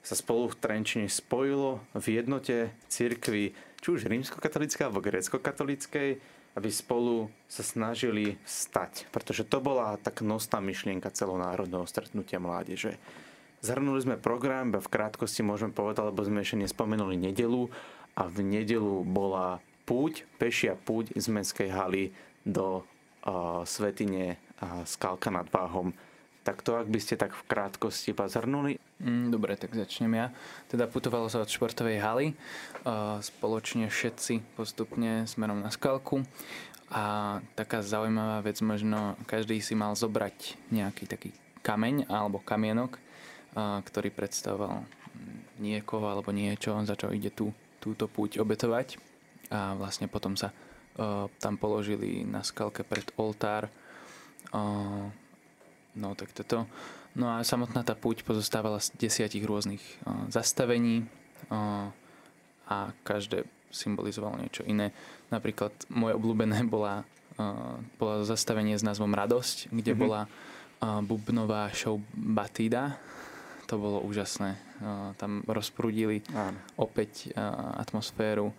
sa 0.00 0.14
spolu 0.16 0.48
v 0.48 0.56
Trenčine 0.56 1.06
spojilo 1.12 1.84
v 1.92 2.06
jednote 2.16 2.72
cirkvi, 2.88 3.52
či 3.82 3.86
už 3.90 4.08
rímskokatolíckej 4.08 4.86
alebo 4.86 5.04
grécko-katolíckej, 5.04 6.08
aby 6.56 6.68
spolu 6.72 7.28
sa 7.50 7.66
snažili 7.66 8.40
stať. 8.48 9.10
Pretože 9.12 9.44
to 9.44 9.60
bola 9.60 9.98
tak 10.00 10.24
nosná 10.24 10.62
myšlienka 10.62 11.12
celonárodného 11.12 11.84
stretnutia 11.84 12.40
mládeže. 12.40 12.96
Zhrnuli 13.66 13.98
sme 13.98 14.14
program, 14.14 14.70
v 14.70 14.88
krátkosti 14.88 15.42
môžeme 15.42 15.74
povedať, 15.74 16.14
lebo 16.14 16.22
sme 16.22 16.46
ešte 16.46 16.62
nespomenuli 16.62 17.18
nedelu 17.18 17.66
a 18.16 18.22
v 18.26 18.40
nedelu 18.40 19.04
bola 19.04 19.60
púť, 19.84 20.24
pešia 20.40 20.74
púť 20.74 21.12
z 21.14 21.28
Mestskej 21.28 21.70
haly 21.70 22.10
do 22.42 22.82
uh, 22.82 23.62
svetine 23.68 24.40
uh, 24.58 24.82
Skalka 24.88 25.28
nad 25.28 25.46
Váhom. 25.52 25.92
Tak 26.42 26.64
to, 26.64 26.80
ak 26.80 26.88
by 26.88 26.98
ste 26.98 27.20
tak 27.20 27.36
v 27.36 27.46
krátkosti 27.46 28.16
iba 28.16 28.26
zhrnuli, 28.26 28.80
Mm, 28.96 29.28
dobre, 29.28 29.60
tak 29.60 29.76
začnem 29.76 30.08
ja. 30.16 30.26
Teda 30.72 30.88
putovalo 30.88 31.28
sa 31.28 31.44
od 31.44 31.52
športovej 31.52 32.00
haly, 32.00 32.26
uh, 32.32 33.20
spoločne 33.20 33.92
všetci 33.92 34.56
postupne 34.56 35.28
smerom 35.28 35.60
na 35.60 35.68
skalku 35.68 36.24
a 36.88 37.36
taká 37.52 37.84
zaujímavá 37.84 38.40
vec 38.40 38.56
možno, 38.64 39.20
každý 39.28 39.60
si 39.60 39.76
mal 39.76 39.92
zobrať 39.92 40.56
nejaký 40.72 41.04
taký 41.04 41.30
kameň 41.66 42.06
alebo 42.06 42.38
kamienok, 42.38 43.02
ktorý 43.58 44.14
predstavoval 44.14 44.86
niekoho 45.58 46.06
alebo 46.06 46.30
niečo, 46.30 46.78
za 46.86 46.94
čo 46.94 47.10
ide 47.10 47.34
tú, 47.34 47.50
túto 47.86 48.10
púť 48.10 48.42
obetovať 48.42 48.98
a 49.54 49.78
vlastne 49.78 50.10
potom 50.10 50.34
sa 50.34 50.50
uh, 50.50 51.30
tam 51.38 51.54
položili 51.54 52.26
na 52.26 52.42
skalke 52.42 52.82
pred 52.82 53.06
oltár 53.14 53.70
uh, 54.50 55.06
No 55.96 56.12
tak 56.12 56.28
toto. 56.36 56.68
No 57.16 57.32
a 57.32 57.40
samotná 57.40 57.80
tá 57.80 57.96
púť 57.96 58.20
pozostávala 58.20 58.76
z 58.84 58.92
desiatich 59.00 59.40
rôznych 59.48 59.80
uh, 60.04 60.28
zastavení 60.28 61.08
uh, 61.48 61.88
a 62.68 62.92
každé 63.00 63.48
symbolizovalo 63.72 64.36
niečo 64.36 64.60
iné. 64.68 64.92
Napríklad 65.32 65.72
moje 65.88 66.20
obľúbené 66.20 66.68
bola, 66.68 67.08
uh, 67.40 67.80
bola 67.96 68.28
zastavenie 68.28 68.76
s 68.76 68.84
názvom 68.84 69.16
Radosť, 69.16 69.72
kde 69.72 69.96
Mhm. 69.96 70.00
bola 70.04 70.28
uh, 70.28 71.00
bubnová 71.00 71.72
show 71.72 71.96
Batida. 72.12 73.00
To 73.66 73.74
bolo 73.76 73.98
úžasné. 74.00 74.54
Tam 75.18 75.42
rozprúdili 75.44 76.22
áno. 76.30 76.54
opäť 76.78 77.34
atmosféru. 77.76 78.54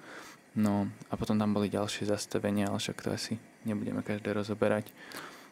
No 0.57 0.89
a 1.07 1.13
potom 1.15 1.37
tam 1.37 1.53
boli 1.53 1.69
ďalšie 1.69 2.09
zastavenia, 2.09 2.67
ale 2.67 2.81
však 2.81 2.97
to 2.99 3.09
asi 3.13 3.33
nebudeme 3.63 4.01
každé 4.01 4.33
rozoberať. 4.33 4.89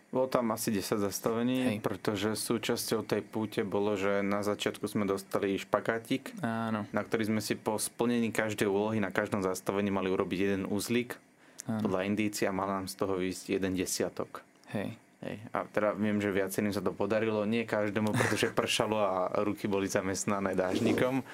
Bolo 0.10 0.26
tam 0.26 0.50
asi 0.56 0.72
10 0.72 0.98
zastavení, 0.98 1.58
Hej. 1.76 1.78
pretože 1.84 2.40
súčasťou 2.40 3.04
tej 3.04 3.20
púte 3.20 3.62
bolo, 3.68 4.00
že 4.00 4.24
na 4.24 4.42
začiatku 4.42 4.88
sme 4.88 5.04
dostali 5.04 5.60
špagátik, 5.60 6.32
Áno, 6.40 6.88
na 6.96 7.02
ktorý 7.04 7.28
sme 7.28 7.42
si 7.44 7.54
po 7.54 7.76
splnení 7.76 8.32
každej 8.32 8.66
úlohy 8.66 9.04
na 9.04 9.12
každom 9.12 9.44
zastavení 9.44 9.92
mali 9.92 10.08
urobiť 10.08 10.40
jeden 10.40 10.64
uzlík. 10.72 11.20
áno. 11.68 11.84
Podľa 11.84 12.08
indícia 12.08 12.48
mal 12.56 12.70
nám 12.70 12.86
z 12.88 12.96
toho 12.96 13.20
výjsť 13.20 13.60
jeden 13.60 13.76
desiatok. 13.76 14.40
Hej. 14.72 14.96
Hej. 15.26 15.42
A 15.58 15.66
teda 15.66 15.98
viem, 15.98 16.22
že 16.22 16.30
viacerým 16.30 16.70
sa 16.70 16.86
to 16.86 16.94
podarilo, 16.94 17.50
nie 17.50 17.66
každému, 17.66 18.14
pretože 18.14 18.54
pršalo 18.54 18.98
a 19.02 19.34
ruky 19.42 19.66
boli 19.66 19.90
zamestnané 19.90 20.54
dážnikom, 20.54 21.26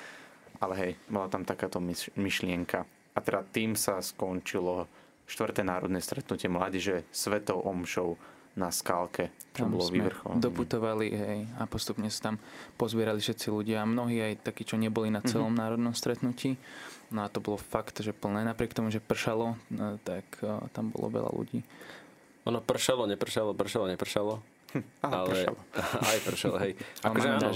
ale 0.63 0.73
hej, 0.79 0.91
bola 1.11 1.27
tam 1.27 1.43
takáto 1.43 1.83
myš- 1.83 2.15
myšlienka. 2.15 2.87
A 3.11 3.19
teda 3.19 3.43
tým 3.43 3.75
sa 3.75 3.99
skončilo 3.99 4.87
štvrté 5.27 5.67
národné 5.67 5.99
stretnutie 5.99 6.47
mládeže 6.47 7.03
svetou 7.11 7.59
omšou 7.59 8.15
na 8.51 8.67
skálke, 8.67 9.31
čo 9.55 9.63
Tam 9.63 9.75
bolo 9.75 9.87
sme 9.87 10.03
vyvrcholené. 10.03 10.43
doputovali 10.43 11.07
hej, 11.11 11.39
a 11.55 11.63
postupne 11.71 12.11
sa 12.11 12.31
tam 12.31 12.35
pozbierali 12.75 13.23
všetci 13.23 13.47
ľudia. 13.47 13.87
Mnohí 13.87 14.19
aj 14.19 14.43
takí, 14.43 14.67
čo 14.67 14.75
neboli 14.75 15.07
na 15.07 15.23
celom 15.23 15.51
mm-hmm. 15.51 15.63
národnom 15.63 15.95
stretnutí. 15.95 16.59
No 17.15 17.23
a 17.23 17.31
to 17.31 17.39
bolo 17.39 17.55
fakt, 17.59 18.03
že 18.03 18.11
plné. 18.11 18.43
Napriek 18.43 18.75
tomu, 18.75 18.91
že 18.91 19.03
pršalo, 19.03 19.55
no, 19.71 19.99
tak 20.03 20.23
tam 20.75 20.91
bolo 20.91 21.11
veľa 21.11 21.31
ľudí. 21.31 21.63
Ono 22.49 22.59
pršalo, 22.61 23.05
nepršalo, 23.05 23.53
pršalo, 23.53 23.85
nepršalo. 23.91 24.33
Áno, 25.03 25.13
ale 25.13 25.29
pršalo. 25.29 25.59
aj 26.09 26.19
pršalo, 26.25 26.55
hej. 26.63 26.73
Akože 27.05 27.27
áno. 27.27 27.49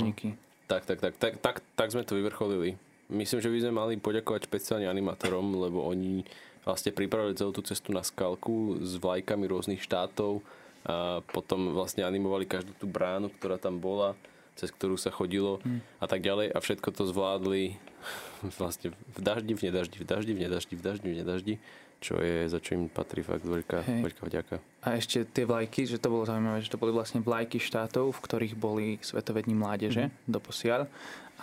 Tak, 0.65 0.81
tak, 0.89 0.97
tak, 0.97 1.13
tak, 1.21 1.33
tak, 1.41 1.55
tak 1.77 1.87
sme 1.93 2.01
to 2.01 2.17
vyvrcholili. 2.17 2.77
Myslím, 3.05 3.37
že 3.37 3.53
by 3.53 3.57
sme 3.61 3.73
mali 3.73 3.93
poďakovať 4.01 4.49
špeciálne 4.49 4.89
animátorom, 4.89 5.53
lebo 5.61 5.85
oni 5.85 6.25
vlastne 6.65 6.89
pripravili 6.89 7.37
celú 7.37 7.53
tú 7.53 7.61
cestu 7.61 7.93
na 7.93 8.01
skalku 8.01 8.81
s 8.81 8.97
vlajkami 8.97 9.45
rôznych 9.45 9.81
štátov 9.85 10.41
a 10.85 11.21
potom 11.29 11.73
vlastne 11.73 12.01
animovali 12.01 12.49
každú 12.49 12.73
tú 12.77 12.89
bránu, 12.89 13.29
ktorá 13.37 13.61
tam 13.61 13.77
bola, 13.77 14.17
cez 14.57 14.73
ktorú 14.73 14.97
sa 14.97 15.13
chodilo 15.13 15.61
a 16.01 16.05
tak 16.09 16.25
ďalej 16.25 16.49
a 16.49 16.57
všetko 16.57 16.89
to 16.93 17.05
zvládli 17.05 17.77
vlastne 18.61 18.93
v 19.13 19.19
daždi, 19.21 19.53
v 19.53 19.61
nedaždi, 19.69 19.97
v 20.01 20.05
daždi, 20.05 20.31
v 20.33 20.39
nedaždi, 20.41 20.73
v 20.73 20.81
daždi, 20.81 21.07
v 21.09 21.17
nedaždi, 21.21 21.53
čo 21.99 22.19
je 22.21 22.45
za 22.45 22.59
čo 22.61 22.77
im 22.77 22.91
patrí 22.91 23.25
fakt 23.25 23.43
veľká, 23.43 23.79
Hej. 23.81 24.01
veľká 24.05 24.23
vďaka. 24.27 24.55
A 24.85 24.99
ešte 24.99 25.25
tie 25.25 25.47
vlajky, 25.47 25.89
že 25.89 25.97
to 25.97 26.13
bolo 26.13 26.27
zaujímavé, 26.27 26.61
že 26.61 26.69
to 26.69 26.81
boli 26.81 26.93
vlastne 26.93 27.23
vlajky 27.23 27.57
štátov, 27.57 28.13
v 28.13 28.23
ktorých 28.23 28.53
boli 28.53 29.01
Svetové 29.01 29.41
dni 29.41 29.57
mládeže 29.57 30.09
mm-hmm. 30.09 30.29
doposiaľ. 30.29 30.85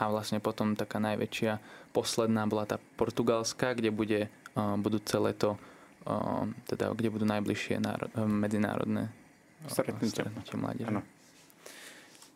A 0.00 0.09
vlastne 0.09 0.40
potom 0.40 0.72
taká 0.72 0.96
najväčšia, 1.03 1.61
posledná 1.92 2.48
bola 2.48 2.64
tá 2.64 2.80
portugalská, 2.96 3.76
kde 3.76 3.92
bude 3.92 4.20
uh, 4.28 4.74
budúce 4.80 5.12
leto, 5.20 5.61
uh, 6.09 6.48
teda 6.64 6.96
kde 6.96 7.12
budú 7.12 7.28
najbližšie 7.28 7.76
náro- 7.76 8.09
uh, 8.16 8.24
medzinárodné 8.24 9.12
uh, 9.12 9.68
stretnutie 9.68 10.24
mládeže. 10.57 10.88
Áno. 10.88 11.05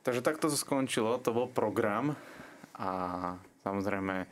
Takže 0.04 0.22
takto 0.22 0.46
to 0.46 0.54
skončilo, 0.54 1.18
to 1.18 1.34
bol 1.34 1.50
program 1.50 2.14
a 2.78 2.90
samozrejme 3.66 4.28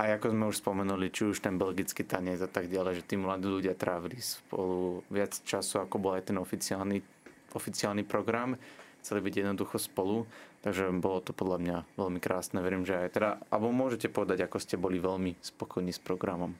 aj 0.00 0.20
ako 0.20 0.26
sme 0.32 0.44
už 0.48 0.56
spomenuli, 0.60 1.12
či 1.12 1.28
už 1.28 1.42
ten 1.44 1.60
belgický 1.60 2.06
tanec 2.06 2.40
a 2.40 2.50
tak 2.50 2.72
ďalej, 2.72 3.02
že 3.02 3.06
tí 3.06 3.14
mladí 3.20 3.48
ľudia 3.48 3.76
trávili 3.76 4.20
spolu 4.20 5.04
viac 5.12 5.36
času, 5.44 5.82
ako 5.82 5.96
bol 6.00 6.12
aj 6.16 6.32
ten 6.32 6.38
oficiálny, 6.40 7.04
oficiálny 7.52 8.06
program. 8.06 8.56
Chceli 9.00 9.24
byť 9.24 9.34
jednoducho 9.44 9.80
spolu, 9.80 10.28
takže 10.60 10.92
bolo 11.00 11.24
to 11.24 11.32
podľa 11.32 11.58
mňa 11.60 11.76
veľmi 11.96 12.20
krásne. 12.20 12.60
Verím, 12.60 12.84
že 12.84 13.00
aj 13.00 13.08
teda, 13.16 13.30
alebo 13.48 13.72
môžete 13.72 14.12
povedať, 14.12 14.44
ako 14.44 14.60
ste 14.60 14.76
boli 14.76 15.00
veľmi 15.00 15.40
spokojní 15.40 15.92
s 15.92 16.00
programom. 16.00 16.52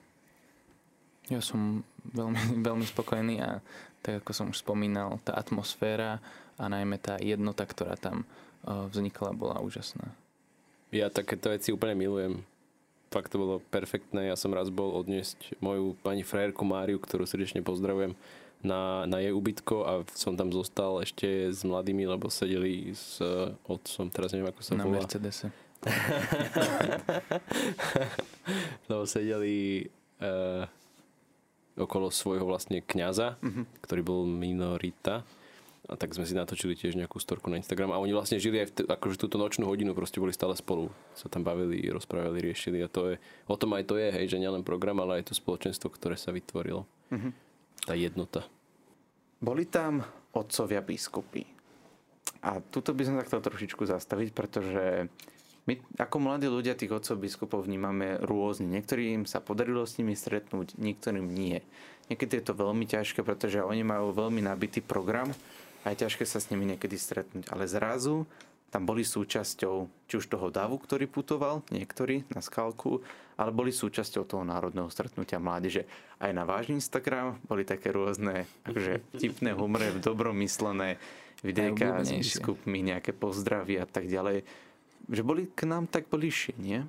Ja 1.29 1.45
som 1.45 1.85
veľmi, 2.17 2.41
veľmi 2.69 2.87
spokojný 2.89 3.45
a 3.45 3.61
tak 4.01 4.25
ako 4.25 4.31
som 4.33 4.47
už 4.51 4.65
spomínal, 4.65 5.21
tá 5.23 5.37
atmosféra 5.37 6.25
a 6.57 6.65
najmä 6.69 6.97
tá 6.97 7.21
jednota, 7.21 7.69
ktorá 7.69 7.95
tam 8.01 8.25
uh, 8.65 8.89
vznikla, 8.89 9.37
bola 9.37 9.61
úžasná. 9.61 10.09
Ja 10.91 11.07
takéto 11.13 11.55
veci 11.55 11.71
úplne 11.71 11.95
milujem. 11.95 12.43
Fakt 13.11 13.35
to 13.35 13.43
bolo 13.43 13.55
perfektné. 13.75 14.31
Ja 14.31 14.39
som 14.39 14.55
raz 14.55 14.71
bol 14.71 14.95
odniesť 14.95 15.59
moju 15.59 15.99
pani 15.99 16.23
frajerku 16.23 16.63
Máriu, 16.63 17.03
ktorú 17.03 17.27
srdečne 17.27 17.59
pozdravujem, 17.61 18.15
na, 18.61 19.09
na 19.09 19.19
jej 19.19 19.33
ubytko 19.33 19.77
a 19.83 19.93
som 20.13 20.37
tam 20.37 20.53
zostal 20.53 21.01
ešte 21.01 21.49
s 21.49 21.65
mladými, 21.65 22.05
lebo 22.07 22.29
sedeli 22.29 22.93
s 22.93 23.17
eh, 23.19 23.51
otcom, 23.67 24.07
teraz 24.13 24.31
neviem 24.31 24.53
ako 24.53 24.61
sa 24.63 24.77
na 24.77 24.85
volá. 24.85 25.01
Mercedese. 25.03 25.49
lebo 28.89 29.09
sedeli 29.09 29.89
uh, 30.21 30.69
okolo 31.75 32.13
svojho 32.13 32.45
vlastne 32.45 32.85
kňaza, 32.85 33.41
Mhm. 33.41 33.63
ktorý 33.81 34.01
bol 34.05 34.23
minorita. 34.29 35.25
A 35.91 35.99
tak 35.99 36.15
sme 36.15 36.23
si 36.23 36.39
natočili 36.39 36.79
tiež 36.79 36.95
nejakú 36.95 37.19
storku 37.19 37.51
na 37.51 37.59
Instagram. 37.59 37.91
A 37.91 37.99
oni 37.99 38.15
vlastne 38.15 38.39
žili 38.39 38.63
aj 38.63 38.67
v 38.71 38.75
t- 38.79 38.87
akože 38.87 39.19
túto 39.19 39.43
nočnú 39.43 39.67
hodinu, 39.67 39.91
proste 39.91 40.23
boli 40.23 40.31
stále 40.31 40.55
spolu. 40.55 40.95
Sa 41.19 41.27
tam 41.27 41.43
bavili, 41.43 41.83
rozprávali, 41.91 42.39
riešili. 42.39 42.79
A 42.79 42.87
to 42.87 43.11
je, 43.11 43.15
o 43.51 43.59
tom 43.59 43.75
aj 43.75 43.91
to 43.91 43.99
je, 43.99 44.07
hej, 44.15 44.31
že 44.31 44.39
nielen 44.39 44.63
program, 44.63 45.03
ale 45.03 45.19
aj 45.19 45.31
to 45.31 45.35
spoločenstvo, 45.35 45.91
ktoré 45.91 46.15
sa 46.15 46.31
vytvorilo. 46.31 46.87
Mhm. 47.11 47.31
Tá 47.91 47.99
jednota. 47.99 48.47
Boli 49.43 49.67
tam 49.67 50.07
otcovia 50.31 50.79
biskupy. 50.79 51.43
A 52.47 52.63
tuto 52.63 52.95
by 52.95 53.03
som 53.03 53.19
sa 53.19 53.27
chcel 53.27 53.43
trošičku 53.43 53.83
zastaviť, 53.83 54.31
pretože 54.31 55.11
my 55.69 55.77
ako 56.01 56.17
mladí 56.23 56.49
ľudia 56.49 56.73
tých 56.73 56.93
otcov 56.93 57.21
biskupov 57.21 57.69
vnímame 57.69 58.17
rôzne. 58.25 58.65
Niektorým 58.69 59.29
sa 59.29 59.45
podarilo 59.45 59.85
s 59.85 60.01
nimi 60.01 60.17
stretnúť, 60.17 60.79
niektorým 60.81 61.27
nie. 61.29 61.61
Niekedy 62.09 62.41
je 62.41 62.45
to 62.51 62.59
veľmi 62.59 62.89
ťažké, 62.89 63.21
pretože 63.23 63.61
oni 63.61 63.85
majú 63.85 64.11
veľmi 64.11 64.43
nabitý 64.43 64.81
program 64.81 65.31
a 65.85 65.93
je 65.93 66.01
ťažké 66.07 66.25
sa 66.29 66.39
s 66.43 66.49
nimi 66.53 66.69
niekedy 66.69 66.97
stretnúť. 66.97 67.49
Ale 67.49 67.65
zrazu 67.65 68.29
tam 68.71 68.87
boli 68.87 69.03
súčasťou 69.03 70.07
či 70.07 70.15
už 70.15 70.31
toho 70.31 70.49
davu, 70.55 70.79
ktorý 70.79 71.11
putoval, 71.11 71.67
niektorí 71.75 72.23
na 72.31 72.39
skalku, 72.39 73.03
ale 73.35 73.51
boli 73.51 73.75
súčasťou 73.75 74.23
toho 74.31 74.47
národného 74.47 74.87
stretnutia 74.87 75.43
mládeže. 75.43 75.91
Aj 76.23 76.31
na 76.31 76.47
váš 76.47 76.71
Instagram 76.71 77.43
boli 77.51 77.67
také 77.67 77.91
rôzne 77.91 78.47
akože 78.63 79.03
vtipné 79.19 79.59
humre, 79.59 79.91
dobrom 79.99 80.39
myslené 80.39 81.03
videjka 81.43 82.07
s 82.07 82.15
biskupmi, 82.15 82.85
nejaké 82.85 83.11
pozdravy 83.11 83.83
a 83.83 83.87
tak 83.91 84.07
ďalej. 84.07 84.47
Že 85.11 85.23
boli 85.27 85.43
k 85.51 85.67
nám 85.67 85.91
tak 85.91 86.07
bližšie, 86.07 86.55
nie? 86.61 86.87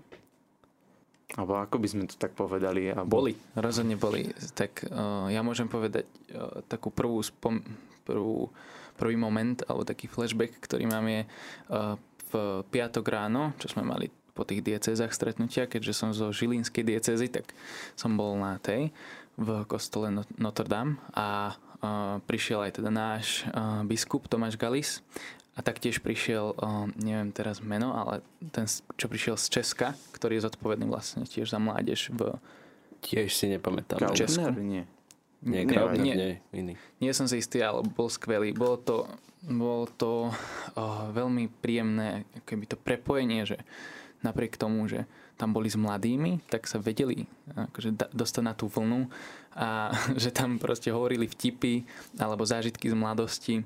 Alebo 1.39 1.63
ako 1.63 1.79
by 1.79 1.87
sme 1.87 2.03
to 2.11 2.19
tak 2.19 2.35
povedali? 2.35 2.91
Alebo... 2.91 3.23
Boli, 3.23 3.33
rozhodne 3.55 3.95
boli. 3.95 4.27
Tak 4.51 4.91
uh, 4.91 5.31
ja 5.31 5.39
môžem 5.39 5.71
povedať 5.71 6.03
uh, 6.35 6.59
takú 6.67 6.91
prvú, 6.91 7.23
spom- 7.23 7.63
prvú 8.03 8.51
prvý 8.99 9.15
moment, 9.15 9.63
alebo 9.65 9.87
taký 9.87 10.11
flashback, 10.11 10.59
ktorý 10.59 10.85
mám 10.91 11.07
je 11.07 11.21
uh, 11.23 11.95
v 12.31 12.63
piatok 12.67 13.05
ráno, 13.07 13.55
čo 13.59 13.71
sme 13.71 13.83
mali 13.87 14.11
po 14.31 14.47
tých 14.47 14.63
diecézach 14.63 15.11
stretnutia, 15.11 15.67
keďže 15.67 15.91
som 15.91 16.15
zo 16.15 16.31
Žilinskej 16.31 16.87
diecézy, 16.87 17.27
tak 17.27 17.51
som 17.99 18.15
bol 18.15 18.39
na 18.39 18.55
tej 18.63 18.95
v 19.35 19.67
kostole 19.67 20.07
No- 20.07 20.27
Notre 20.39 20.67
Dame 20.67 20.95
a 21.11 21.55
prišiel 22.29 22.61
aj 22.61 22.77
teda 22.77 22.93
náš 22.93 23.41
biskup 23.89 24.29
Tomáš 24.29 24.53
Galis 24.53 25.01
a 25.61 25.65
taktiež 25.69 26.01
prišiel, 26.01 26.57
neviem 26.97 27.29
teraz 27.29 27.61
meno, 27.61 27.93
ale 27.93 28.25
ten, 28.49 28.65
čo 28.97 29.05
prišiel 29.05 29.37
z 29.37 29.61
Česka, 29.61 29.93
ktorý 30.09 30.41
je 30.41 30.49
zodpovedný 30.49 30.89
vlastne 30.89 31.21
tiež 31.21 31.53
za 31.53 31.61
mládež 31.61 32.09
v... 32.09 32.41
Tiež 33.05 33.29
si 33.29 33.45
nepamätám. 33.45 34.01
Gaudner? 34.01 34.17
Česku. 34.17 34.57
Nie. 34.57 34.89
Nie, 35.41 35.61
Nie, 35.61 35.69
Graubner, 35.69 36.01
nie. 36.01 36.15
nie, 36.17 36.33
iný. 36.53 36.73
Nie 36.97 37.13
som 37.13 37.29
si 37.29 37.41
istý, 37.41 37.61
ale 37.61 37.85
bol 37.85 38.09
skvelý. 38.09 38.53
Bolo 38.57 38.77
to, 38.81 39.09
bolo 39.45 39.85
to 39.85 40.33
oh, 40.77 41.09
veľmi 41.13 41.49
príjemné 41.61 42.25
keby 42.45 42.65
to 42.65 42.77
prepojenie, 42.77 43.45
že 43.45 43.61
napriek 44.21 44.57
tomu, 44.57 44.85
že 44.85 45.09
tam 45.37 45.53
boli 45.53 45.69
s 45.69 45.77
mladými, 45.77 46.45
tak 46.45 46.69
sa 46.69 46.77
vedeli 46.77 47.25
akože, 47.53 47.89
da- 47.97 48.13
dostať 48.13 48.43
na 48.45 48.53
tú 48.53 48.69
vlnu 48.69 49.09
a 49.57 49.93
že 50.21 50.29
tam 50.29 50.61
proste 50.61 50.93
hovorili 50.93 51.25
vtipy 51.29 51.85
alebo 52.21 52.45
zážitky 52.45 52.89
z 52.89 52.97
mladosti. 52.97 53.65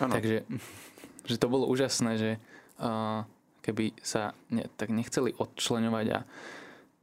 Áno. 0.00 0.12
Takže 0.12 0.44
že 1.30 1.36
to 1.40 1.50
bolo 1.50 1.66
úžasné, 1.66 2.12
že 2.16 2.30
uh, 2.78 3.26
keby 3.66 3.98
sa 3.98 4.32
ne, 4.48 4.70
tak 4.78 4.94
nechceli 4.94 5.34
odčleňovať 5.34 6.06
a 6.14 6.18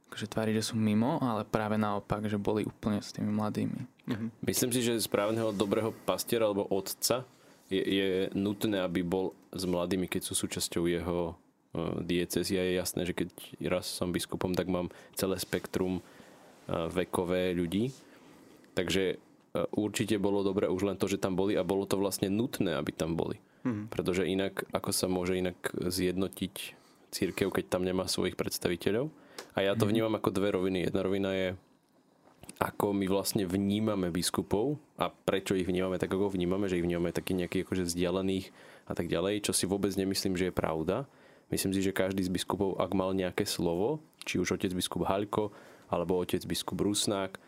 akože 0.08 0.30
tváriť, 0.30 0.54
že 0.62 0.70
sú 0.72 0.78
mimo, 0.78 1.18
ale 1.18 1.42
práve 1.42 1.74
naopak, 1.74 2.24
že 2.30 2.38
boli 2.38 2.62
úplne 2.62 3.02
s 3.02 3.10
tými 3.10 3.34
mladými. 3.34 3.80
Mhm. 4.08 4.26
Myslím 4.46 4.70
si, 4.72 4.80
že 4.80 5.02
správneho 5.02 5.50
dobrého 5.50 5.92
pastiera 6.06 6.46
alebo 6.48 6.70
otca 6.70 7.26
je, 7.72 7.82
je 7.82 8.08
nutné, 8.36 8.78
aby 8.84 9.02
bol 9.02 9.34
s 9.50 9.64
mladými, 9.64 10.06
keď 10.06 10.22
sú 10.22 10.34
súčasťou 10.36 10.86
jeho 10.86 11.34
uh, 11.34 11.98
diecezy. 12.04 12.60
A 12.60 12.62
je 12.62 12.78
jasné, 12.78 13.02
že 13.08 13.16
keď 13.16 13.28
raz 13.66 13.88
som 13.88 14.12
biskupom, 14.12 14.52
tak 14.52 14.68
mám 14.68 14.92
celé 15.16 15.40
spektrum 15.40 15.98
uh, 15.98 16.86
vekové 16.92 17.56
ľudí. 17.56 17.90
Takže 18.76 19.18
určite 19.74 20.18
bolo 20.18 20.42
dobré 20.42 20.66
už 20.66 20.82
len 20.82 20.98
to, 20.98 21.06
že 21.06 21.22
tam 21.22 21.38
boli 21.38 21.54
a 21.54 21.62
bolo 21.62 21.86
to 21.86 21.94
vlastne 21.94 22.26
nutné, 22.26 22.74
aby 22.74 22.90
tam 22.90 23.14
boli. 23.14 23.38
Mhm. 23.64 23.88
Pretože 23.88 24.26
inak, 24.26 24.66
ako 24.74 24.90
sa 24.90 25.06
môže 25.06 25.38
inak 25.38 25.56
zjednotiť 25.72 26.54
církev, 27.14 27.48
keď 27.54 27.64
tam 27.70 27.86
nemá 27.86 28.10
svojich 28.10 28.34
predstaviteľov. 28.34 29.08
A 29.54 29.62
ja 29.62 29.78
to 29.78 29.86
vnímam 29.86 30.18
ako 30.18 30.34
dve 30.34 30.50
roviny. 30.50 30.90
Jedna 30.90 31.06
rovina 31.06 31.30
je, 31.30 31.48
ako 32.58 32.90
my 32.90 33.06
vlastne 33.06 33.46
vnímame 33.46 34.10
biskupov 34.10 34.78
a 34.98 35.10
prečo 35.10 35.54
ich 35.54 35.66
vnímame 35.66 35.98
tak, 35.98 36.10
ako 36.10 36.34
vnímame, 36.34 36.66
že 36.66 36.78
ich 36.78 36.86
vnímame 36.86 37.14
taký 37.14 37.38
nejakých 37.38 37.66
akože 37.66 37.86
vzdialených 37.86 38.50
a 38.90 38.92
tak 38.98 39.06
ďalej, 39.06 39.46
čo 39.46 39.52
si 39.54 39.64
vôbec 39.70 39.94
nemyslím, 39.94 40.34
že 40.34 40.50
je 40.50 40.54
pravda. 40.54 41.06
Myslím 41.54 41.70
si, 41.70 41.80
že 41.86 41.94
každý 41.94 42.26
z 42.26 42.34
biskupov, 42.34 42.78
ak 42.82 42.90
mal 42.98 43.14
nejaké 43.14 43.46
slovo, 43.46 44.02
či 44.26 44.42
už 44.42 44.58
otec 44.58 44.74
biskup 44.74 45.06
Haľko, 45.06 45.54
alebo 45.86 46.18
otec 46.18 46.42
biskup 46.42 46.82
Rusnák, 46.82 47.38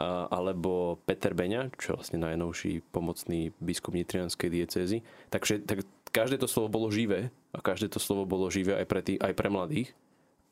alebo 0.00 0.98
Peter 1.06 1.30
Beňa, 1.34 1.70
čo 1.78 1.94
je 1.94 1.96
vlastne 2.02 2.18
najnovší 2.22 2.82
pomocný 2.90 3.54
biskup 3.62 3.94
Nitrianskej 3.94 4.50
diecézy. 4.50 4.98
Takže 5.30 5.62
tak 5.62 5.86
každé 6.10 6.38
to 6.38 6.50
slovo 6.50 6.70
bolo 6.70 6.88
živé 6.90 7.30
a 7.54 7.58
každé 7.62 7.90
to 7.90 8.02
slovo 8.02 8.26
bolo 8.26 8.50
živé 8.50 8.78
aj 8.78 8.86
pre, 8.86 9.00
tý, 9.02 9.14
aj 9.18 9.34
pre 9.34 9.48
mladých. 9.50 9.94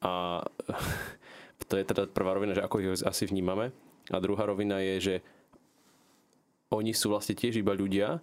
A 0.03 0.43
to 1.71 1.75
je 1.79 1.85
teda 1.87 2.11
prvá 2.11 2.35
rovina, 2.35 2.55
že 2.55 2.63
ako 2.63 2.83
ich 2.83 3.03
asi 3.03 3.27
vnímame. 3.27 3.71
A 4.11 4.19
druhá 4.19 4.47
rovina 4.47 4.83
je, 4.83 4.95
že 4.99 5.15
oni 6.75 6.91
sú 6.97 7.13
vlastne 7.13 7.37
tiež 7.39 7.61
iba 7.61 7.77
ľudia 7.77 8.19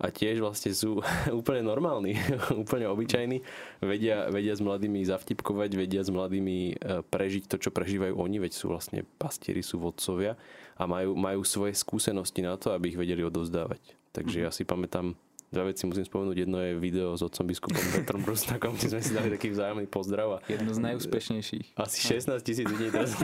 a 0.00 0.08
tiež 0.08 0.40
vlastne 0.40 0.72
sú 0.72 1.04
úplne 1.40 1.60
normálni, 1.60 2.16
úplne 2.62 2.88
obyčajní, 2.88 3.44
vedia, 3.84 4.32
vedia 4.32 4.56
s 4.56 4.64
mladými 4.64 5.04
zavtipkovať, 5.04 5.70
vedia 5.76 6.00
s 6.00 6.08
mladými 6.08 6.58
e, 6.74 7.04
prežiť 7.04 7.44
to, 7.46 7.56
čo 7.60 7.70
prežívajú 7.70 8.16
oni, 8.16 8.40
veď 8.40 8.52
sú 8.56 8.72
vlastne 8.72 9.04
pastieri, 9.20 9.60
sú 9.60 9.76
vodcovia 9.78 10.40
a 10.80 10.88
majú, 10.88 11.12
majú 11.12 11.44
svoje 11.44 11.76
skúsenosti 11.76 12.40
na 12.40 12.56
to, 12.56 12.72
aby 12.72 12.96
ich 12.96 12.98
vedeli 12.98 13.20
odovzdávať. 13.20 14.00
Takže 14.10 14.42
mm-hmm. 14.42 14.48
ja 14.48 14.56
si 14.56 14.64
pamätám 14.64 15.14
Dva 15.50 15.66
veci 15.66 15.82
musím 15.82 16.06
spomenúť. 16.06 16.46
Jedno 16.46 16.62
je 16.62 16.78
video 16.78 17.10
s 17.18 17.26
otcom 17.26 17.42
biskupom 17.42 17.82
Petrom 17.90 18.22
Brusnakom, 18.22 18.78
kde 18.78 18.86
sme 18.94 19.02
si 19.02 19.10
dali 19.10 19.34
taký 19.34 19.50
vzájomný 19.50 19.90
pozdrav. 19.90 20.38
A 20.38 20.46
Jedno 20.46 20.70
z 20.70 20.78
najúspešnejších. 20.78 21.74
Asi 21.74 21.98
16 22.06 22.38
tisíc 22.46 22.62
ľudí 22.70 22.86
teraz 22.94 23.18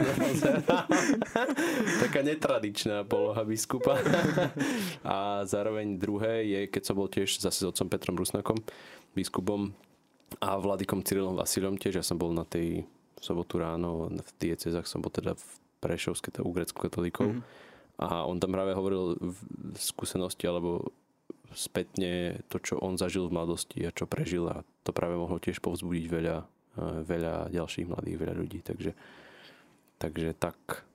Taká 2.03 2.19
netradičná 2.27 3.07
poloha 3.07 3.47
biskupa. 3.47 4.03
A 5.07 5.47
zároveň 5.47 5.95
druhé 5.95 6.43
je, 6.51 6.59
keď 6.67 6.83
som 6.83 6.99
bol 6.99 7.07
tiež 7.07 7.39
zase 7.39 7.63
s 7.63 7.67
otcom 7.71 7.87
Petrom 7.87 8.19
Brusnakom, 8.19 8.59
biskupom 9.15 9.71
a 10.43 10.59
vladikom 10.59 11.07
Cyrilom 11.07 11.39
Vasilom 11.39 11.79
tiež. 11.79 12.03
Ja 12.03 12.03
som 12.03 12.19
bol 12.19 12.35
na 12.35 12.43
tej 12.43 12.83
sobotu 13.23 13.55
ráno 13.63 14.11
v 14.11 14.31
diecezách, 14.35 14.83
som 14.83 14.99
bol 14.99 15.15
teda 15.15 15.31
v 15.39 15.47
Prešovské, 15.79 16.35
teda 16.35 16.43
u 16.43 16.51
grecko 16.51 16.83
katolíkov. 16.83 17.39
Mm-hmm. 17.39 17.65
A 17.97 18.27
on 18.27 18.37
tam 18.37 18.51
práve 18.51 18.75
hovoril 18.75 19.15
v 19.17 19.39
skúsenosti 19.79 20.45
alebo 20.45 20.91
spätne 21.57 22.45
to, 22.53 22.61
čo 22.61 22.77
on 22.77 23.01
zažil 23.01 23.25
v 23.25 23.41
mladosti 23.41 23.81
a 23.81 23.89
čo 23.89 24.05
prežil 24.05 24.45
a 24.45 24.61
to 24.85 24.93
práve 24.93 25.17
mohlo 25.17 25.41
tiež 25.41 25.57
povzbudiť 25.57 26.05
veľa, 26.05 26.37
eh, 26.45 26.97
veľa 27.01 27.49
ďalších 27.49 27.89
mladých, 27.89 28.21
veľa 28.21 28.35
ľudí. 28.37 28.59
Takže, 28.61 28.91
takže 29.97 30.37
tak. 30.37 30.85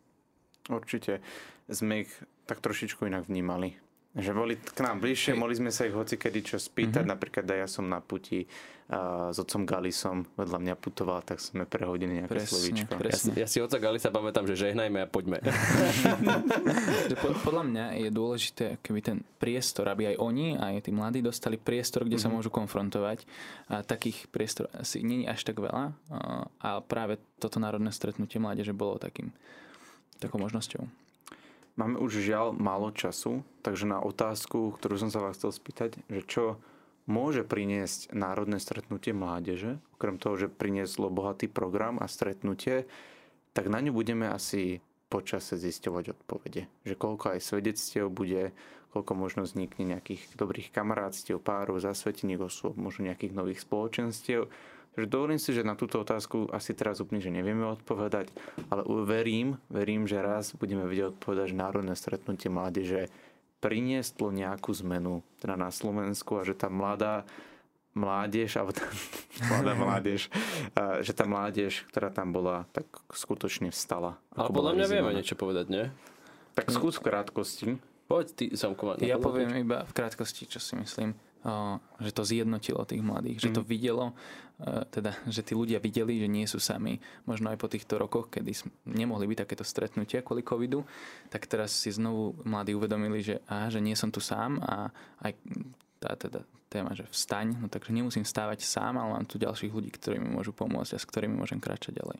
Určite 0.70 1.18
sme 1.66 2.06
ich 2.06 2.12
tak 2.46 2.62
trošičku 2.62 3.10
inak 3.10 3.26
vnímali. 3.26 3.74
Že 4.12 4.32
boli 4.36 4.54
k 4.60 4.80
nám 4.84 5.00
bližšie, 5.00 5.32
mohli 5.32 5.56
sme 5.56 5.72
sa 5.72 5.88
ich 5.88 5.96
hoci 5.96 6.20
kedy 6.20 6.44
čo 6.44 6.56
spýtať. 6.60 7.00
Mm-hmm. 7.00 7.14
Napríklad 7.16 7.48
aj 7.48 7.58
ja 7.64 7.68
som 7.68 7.88
na 7.88 8.04
puti 8.04 8.44
uh, 8.44 9.32
s 9.32 9.40
otcom 9.40 9.64
Galisom 9.64 10.28
vedľa 10.36 10.58
mňa 10.60 10.74
putoval, 10.76 11.24
tak 11.24 11.40
sme 11.40 11.64
prehodili 11.64 12.20
nejaké 12.20 12.36
presne, 12.36 12.52
slovíčko. 12.52 12.92
Presne. 13.00 13.32
Ja, 13.32 13.48
si, 13.48 13.56
ja 13.56 13.64
si 13.64 13.64
otca 13.64 13.80
Galisa 13.80 14.12
pamätám, 14.12 14.44
že 14.44 14.68
žehnajme 14.68 15.00
a 15.00 15.08
poďme. 15.08 15.40
Podľa 17.48 17.64
mňa 17.64 17.84
je 18.04 18.08
dôležité, 18.12 18.64
keby 18.84 19.00
ten 19.00 19.18
priestor, 19.40 19.88
aby 19.88 20.12
aj 20.12 20.16
oni, 20.20 20.60
aj 20.60 20.84
tí 20.84 20.92
mladí 20.92 21.24
dostali 21.24 21.56
priestor, 21.56 22.04
kde 22.04 22.20
mm-hmm. 22.20 22.28
sa 22.28 22.28
mhm. 22.28 22.36
môžu 22.36 22.50
konfrontovať. 22.52 23.24
A 23.72 23.80
takých 23.80 24.28
priestor 24.28 24.68
asi 24.76 25.00
je 25.00 25.24
až 25.24 25.40
tak 25.40 25.56
veľa. 25.56 25.96
A 26.60 26.68
práve 26.84 27.16
toto 27.40 27.56
národné 27.56 27.88
stretnutie 27.88 28.36
mládeže 28.36 28.76
bolo 28.76 29.00
takým 29.00 29.32
takou 30.20 30.36
možnosťou. 30.36 31.01
Máme 31.72 31.96
už 31.96 32.20
žiaľ 32.20 32.52
málo 32.52 32.92
času, 32.92 33.40
takže 33.64 33.88
na 33.88 34.04
otázku, 34.04 34.76
ktorú 34.76 35.00
som 35.00 35.08
sa 35.08 35.24
vás 35.24 35.40
chcel 35.40 35.56
spýtať, 35.56 36.04
že 36.04 36.20
čo 36.28 36.44
môže 37.08 37.48
priniesť 37.48 38.12
národné 38.12 38.60
stretnutie 38.60 39.16
mládeže, 39.16 39.80
okrem 39.96 40.20
toho, 40.20 40.36
že 40.36 40.52
prinieslo 40.52 41.08
bohatý 41.08 41.48
program 41.48 41.96
a 41.98 42.06
stretnutie, 42.12 42.84
tak 43.56 43.72
na 43.72 43.80
ňu 43.80 43.96
budeme 43.96 44.28
asi 44.28 44.84
počase 45.08 45.56
zisťovať 45.56 46.16
odpovede. 46.16 46.68
Že 46.84 46.94
koľko 46.96 47.36
aj 47.36 47.40
svedectiev 47.40 48.08
bude, 48.08 48.52
koľko 48.92 49.12
možno 49.16 49.40
vznikne 49.44 49.96
nejakých 49.96 50.36
dobrých 50.36 50.72
kamarátstiev, 50.72 51.40
párov, 51.40 51.80
zasvetených 51.80 52.52
osôb, 52.52 52.76
možno 52.76 53.08
nejakých 53.08 53.32
nových 53.32 53.64
spoločenstiev 53.64 54.48
Takže 54.92 55.08
dovolím 55.08 55.40
si, 55.40 55.56
že 55.56 55.64
na 55.64 55.72
túto 55.72 56.04
otázku 56.04 56.52
asi 56.52 56.76
teraz 56.76 57.00
úplne, 57.00 57.24
že 57.24 57.32
nevieme 57.32 57.64
odpovedať, 57.64 58.28
ale 58.68 58.84
verím, 59.08 59.56
verím, 59.72 60.04
že 60.04 60.20
raz 60.20 60.52
budeme 60.52 60.84
vedieť 60.84 61.16
odpovedať, 61.16 61.46
že 61.48 61.56
Národné 61.56 61.94
stretnutie 61.96 62.52
mládeže 62.52 63.08
prinieslo 63.64 64.28
nejakú 64.28 64.68
zmenu 64.84 65.24
teda 65.40 65.56
na 65.56 65.72
Slovensku 65.72 66.36
a 66.36 66.44
že 66.44 66.52
tá 66.52 66.68
mladá 66.68 67.24
mládež, 67.96 68.60
alebo 68.60 68.76
tá 68.76 68.84
mladá 69.52 69.72
mládež, 69.72 70.28
a, 70.76 71.00
že 71.00 71.16
tá 71.16 71.24
mládež, 71.24 71.88
ktorá 71.88 72.12
tam 72.12 72.36
bola, 72.36 72.68
tak 72.76 72.84
skutočne 73.16 73.72
vstala. 73.72 74.20
Ale 74.36 74.52
podľa 74.52 74.72
mňa 74.76 74.86
vieme 74.92 75.16
niečo 75.16 75.40
povedať, 75.40 75.72
nie? 75.72 75.84
Tak 76.52 76.68
skús 76.68 77.00
v 77.00 77.08
krátkosti. 77.08 77.66
Poď 78.12 78.26
ty, 78.36 78.44
Samko. 78.52 79.00
Ja 79.00 79.16
poviem 79.16 79.56
iba 79.56 79.88
v 79.88 79.92
krátkosti, 79.96 80.44
čo 80.44 80.60
si 80.60 80.76
myslím 80.76 81.16
že 81.98 82.10
to 82.14 82.22
zjednotilo 82.22 82.86
tých 82.86 83.02
mladých, 83.02 83.38
mm. 83.38 83.42
že 83.42 83.50
to 83.50 83.62
mhm. 83.62 83.68
videlo, 83.68 84.06
e, 84.62 84.86
teda, 84.94 85.10
že 85.26 85.42
tí 85.42 85.58
ľudia 85.58 85.82
videli, 85.82 86.22
že 86.22 86.28
nie 86.30 86.46
sú 86.46 86.62
sami. 86.62 87.02
Možno 87.26 87.50
aj 87.50 87.58
po 87.58 87.66
týchto 87.66 87.98
rokoch, 87.98 88.30
kedy 88.30 88.54
nemohli 88.86 89.26
byť 89.26 89.38
takéto 89.42 89.66
stretnutia 89.66 90.22
kvôli 90.22 90.46
covidu, 90.46 90.86
tak 91.34 91.50
teraz 91.50 91.74
si 91.74 91.90
znovu 91.90 92.38
mladí 92.46 92.78
uvedomili, 92.78 93.26
že, 93.26 93.42
aha, 93.50 93.74
že 93.74 93.82
nie 93.82 93.98
som 93.98 94.14
tu 94.14 94.22
sám 94.22 94.62
a 94.62 94.94
aj 95.26 95.34
tá 95.98 96.14
teda 96.14 96.46
téma, 96.70 96.96
že 96.96 97.04
vstaň, 97.10 97.58
no 97.60 97.66
takže 97.68 97.92
nemusím 97.92 98.24
stávať 98.24 98.64
sám, 98.64 98.96
ale 98.96 99.20
mám 99.20 99.26
tu 99.28 99.36
ďalších 99.36 99.68
ľudí, 99.68 99.92
ktorí 99.92 100.16
mi 100.22 100.32
môžu 100.32 100.56
pomôcť 100.56 100.96
a 100.96 100.98
s 100.98 101.04
ktorými 101.04 101.36
môžem 101.36 101.60
kráčať 101.60 102.00
ďalej. 102.00 102.18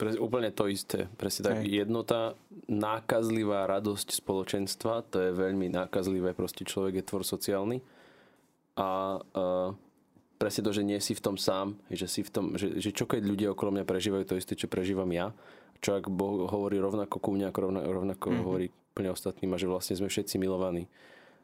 Pre, 0.00 0.18
úplne 0.18 0.50
to 0.50 0.66
isté. 0.66 1.06
Presne 1.14 1.46
tak. 1.46 1.62
Jednota, 1.62 2.34
nákazlivá 2.66 3.70
radosť 3.70 4.18
spoločenstva, 4.18 5.06
to 5.06 5.22
je 5.22 5.30
veľmi 5.30 5.70
nákazlivé, 5.70 6.34
proste 6.34 6.66
človek 6.66 6.98
je 6.98 7.04
tvor 7.06 7.22
sociálny 7.22 7.78
a 8.76 9.20
uh, 9.20 9.70
presne 10.42 10.66
to, 10.66 10.72
že 10.74 10.82
nie 10.82 10.98
si 10.98 11.14
v 11.14 11.22
tom 11.22 11.36
sám, 11.38 11.78
že, 11.86 12.10
si 12.10 12.26
v 12.26 12.30
tom, 12.34 12.44
že, 12.58 12.82
že 12.82 12.90
čo 12.90 13.06
keď 13.06 13.22
ľudia 13.22 13.48
okolo 13.54 13.78
mňa 13.78 13.84
prežívajú 13.86 14.24
to 14.26 14.34
isté, 14.34 14.58
čo 14.58 14.66
prežívam 14.66 15.06
ja, 15.14 15.30
čo 15.78 15.94
ak 15.94 16.10
Boh 16.10 16.50
hovorí 16.50 16.82
rovnako 16.82 17.22
ku 17.22 17.30
mňa, 17.30 17.54
ako 17.54 17.58
rovnako, 17.70 17.86
rovnako 17.86 18.26
mm-hmm. 18.26 18.42
hovorí 18.42 18.66
úplne 18.92 19.10
ostatným 19.14 19.54
a 19.54 19.60
že 19.60 19.70
vlastne 19.70 19.94
sme 19.94 20.10
všetci 20.10 20.42
milovaní. 20.42 20.90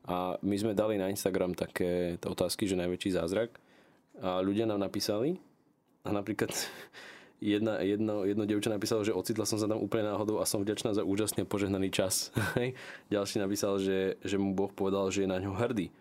A 0.09 0.41
my 0.41 0.57
sme 0.57 0.73
dali 0.73 0.97
na 0.97 1.13
Instagram 1.13 1.53
také 1.53 2.17
otázky, 2.25 2.65
že 2.65 2.81
najväčší 2.81 3.15
zázrak 3.15 3.55
a 4.19 4.43
ľudia 4.43 4.67
nám 4.67 4.83
napísali 4.83 5.39
a 6.03 6.11
napríklad 6.11 6.51
jedna, 7.55 7.79
jedno, 7.85 8.27
jedno 8.27 8.45
dievča 8.51 8.73
napísalo, 8.73 9.07
že 9.07 9.15
ocitla 9.15 9.47
som 9.47 9.63
sa 9.63 9.71
tam 9.71 9.79
úplne 9.79 10.11
náhodou 10.11 10.43
a 10.43 10.49
som 10.49 10.65
vďačná 10.65 10.97
za 10.97 11.07
úžasne 11.07 11.47
požehnaný 11.47 11.95
čas. 11.95 12.35
Ďalší 13.15 13.39
napísal, 13.39 13.79
že, 13.79 14.19
že 14.27 14.41
mu 14.41 14.59
Boh 14.59 14.73
povedal, 14.73 15.07
že 15.15 15.23
je 15.23 15.31
na 15.31 15.39
ňo 15.39 15.55
hrdý 15.55 15.93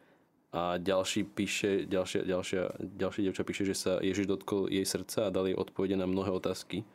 a 0.56 0.80
ďalší 0.80 1.28
píše, 1.28 1.84
ďalšia, 1.92 2.24
ďalšia, 2.24 2.62
ďalšia 2.80 3.24
devča 3.28 3.44
píše, 3.44 3.64
že 3.68 3.76
sa 3.76 3.92
Ježiš 4.00 4.32
dotkol 4.32 4.72
jej 4.72 4.88
srdca 4.88 5.28
a 5.28 5.34
dal 5.34 5.52
jej 5.52 5.58
odpovede 5.60 6.00
na 6.00 6.08
mnohé 6.08 6.32
otázky. 6.32 6.88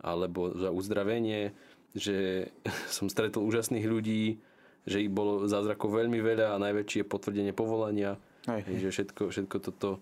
Alebo 0.00 0.56
za 0.56 0.72
uzdravenie, 0.72 1.52
že 1.92 2.48
som 2.96 3.12
stretol 3.12 3.44
úžasných 3.44 3.84
ľudí, 3.84 4.40
že 4.86 5.02
ich 5.02 5.10
bolo 5.10 5.44
zázrakov 5.44 5.92
veľmi 5.92 6.22
veľa 6.22 6.56
a 6.56 6.62
najväčšie 6.62 7.04
je 7.04 7.10
potvrdenie 7.10 7.52
povolania. 7.52 8.16
Aj. 8.46 8.62
Že 8.62 8.88
všetko, 8.94 9.22
všetko, 9.34 9.56
toto, 9.58 9.98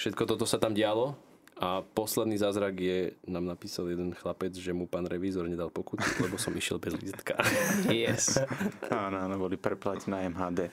všetko 0.00 0.22
toto 0.24 0.44
sa 0.48 0.56
tam 0.56 0.72
dialo. 0.72 1.14
A 1.58 1.82
posledný 1.82 2.38
zázrak 2.38 2.78
je, 2.78 3.18
nám 3.26 3.42
napísal 3.42 3.90
jeden 3.90 4.14
chlapec, 4.14 4.54
že 4.54 4.70
mu 4.70 4.86
pán 4.86 5.10
revízor 5.10 5.50
nedal 5.50 5.74
pokutu, 5.74 6.06
lebo 6.22 6.38
som 6.38 6.54
išiel 6.54 6.78
bez 6.78 6.94
lístka. 6.94 7.34
Yes. 7.90 8.38
áno, 8.94 9.26
áno, 9.26 9.34
boli 9.42 9.58
preplatiť 9.58 10.06
na 10.06 10.22
MHD. 10.30 10.70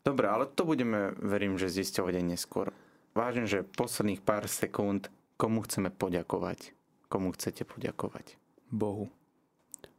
Dobre, 0.00 0.26
ale 0.32 0.48
to 0.48 0.64
budeme, 0.64 1.12
verím, 1.20 1.60
že 1.60 1.68
zisťovať 1.68 2.14
aj 2.20 2.24
neskôr. 2.24 2.66
Vážim, 3.12 3.44
že 3.44 3.66
posledných 3.66 4.24
pár 4.24 4.48
sekúnd, 4.48 5.12
komu 5.36 5.60
chceme 5.66 5.92
poďakovať? 5.92 6.72
Komu 7.10 7.34
chcete 7.36 7.68
poďakovať? 7.68 8.40
Bohu. 8.70 9.10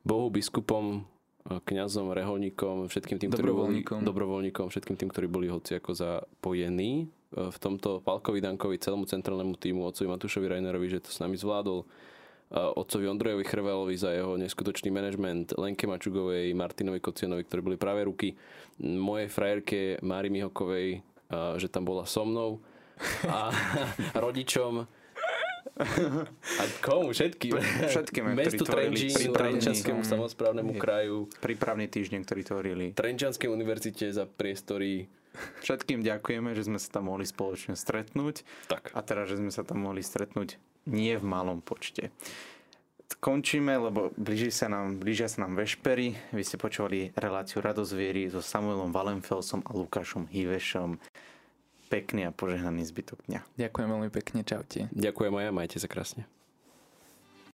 Bohu, 0.02 0.28
biskupom, 0.34 1.06
kňazom, 1.46 2.14
reholníkom, 2.14 2.90
všetkým 2.90 3.18
tým, 3.18 3.30
ktorí 3.30 3.52
boli 3.52 3.82
dobrovoľníkom, 3.86 4.70
všetkým 4.70 4.98
tým, 4.98 5.10
ktorí 5.10 5.28
boli 5.30 5.48
hoci 5.50 5.78
ako 5.78 5.92
zapojení 5.94 7.10
v 7.32 7.58
tomto 7.58 8.02
Palkovi 8.02 8.44
Dankovi, 8.44 8.82
celému 8.82 9.06
centrálnemu 9.08 9.56
týmu, 9.58 9.86
otcovi 9.88 10.08
Matúšovi 10.10 10.52
Rainerovi, 10.52 10.88
že 10.92 11.04
to 11.04 11.10
s 11.10 11.22
nami 11.22 11.40
zvládol 11.40 11.86
otcovi 12.52 13.08
Ondrejovi 13.08 13.44
Chrvelovi 13.48 13.96
za 13.96 14.12
jeho 14.12 14.36
neskutočný 14.36 14.92
manažment, 14.92 15.56
Lenke 15.56 15.88
Mačugovej, 15.88 16.52
Martinovi 16.52 17.00
Kocianovi, 17.00 17.48
ktorí 17.48 17.62
boli 17.64 17.78
práve 17.80 18.04
ruky, 18.04 18.36
mojej 18.84 19.32
frajerke 19.32 20.04
Mári 20.04 20.28
Mihokovej, 20.28 21.00
že 21.32 21.68
tam 21.72 21.88
bola 21.88 22.04
so 22.04 22.28
mnou 22.28 22.60
a 23.24 23.50
rodičom 24.26 24.84
a 26.60 26.64
komu? 26.82 27.14
Všetkým. 27.14 27.54
Všetkým, 27.88 28.24
Mestu 28.36 28.64
Trenčín, 28.66 29.34
Trenčanskému 29.34 30.02
samozprávnemu 30.06 30.78
kraju. 30.78 31.30
Prípravný 31.42 31.88
týždeň, 31.90 32.20
ktorý 32.26 32.42
tvorili. 32.46 32.86
Trenčanskej 32.94 33.50
univerzite 33.50 34.10
za 34.12 34.28
priestory. 34.28 35.10
Všetkým 35.64 36.04
ďakujeme, 36.04 36.52
že 36.52 36.68
sme 36.68 36.76
sa 36.76 37.00
tam 37.00 37.08
mohli 37.08 37.24
spoločne 37.24 37.80
stretnúť. 37.80 38.44
Tak. 38.68 38.92
A 38.92 39.00
teraz, 39.00 39.32
že 39.32 39.40
sme 39.40 39.48
sa 39.48 39.64
tam 39.64 39.88
mohli 39.88 40.04
stretnúť 40.04 40.60
nie 40.90 41.14
v 41.18 41.26
malom 41.26 41.62
počte. 41.62 42.10
Končíme, 43.22 43.78
lebo 43.78 44.10
blíži 44.18 44.50
sa 44.50 44.66
nám, 44.66 44.98
blížia 44.98 45.30
sa 45.30 45.46
nám 45.46 45.54
vešpery. 45.60 46.18
Vy 46.34 46.42
ste 46.42 46.58
počúvali 46.58 47.14
reláciu 47.14 47.62
Radozviery 47.62 48.32
so 48.32 48.42
Samuelom 48.42 48.90
Valenfelsom 48.90 49.62
a 49.68 49.78
Lukášom 49.78 50.26
Hivešom. 50.26 50.98
Pekný 51.92 52.26
a 52.26 52.32
požehnaný 52.32 52.88
zbytok 52.88 53.22
dňa. 53.28 53.46
Ďakujem 53.60 53.88
veľmi 53.92 54.10
pekne, 54.10 54.42
čaute. 54.48 54.88
Ďakujem 54.96 55.34
aj 55.38 55.54
majte 55.54 55.78
sa 55.78 55.92
krásne. 55.92 56.26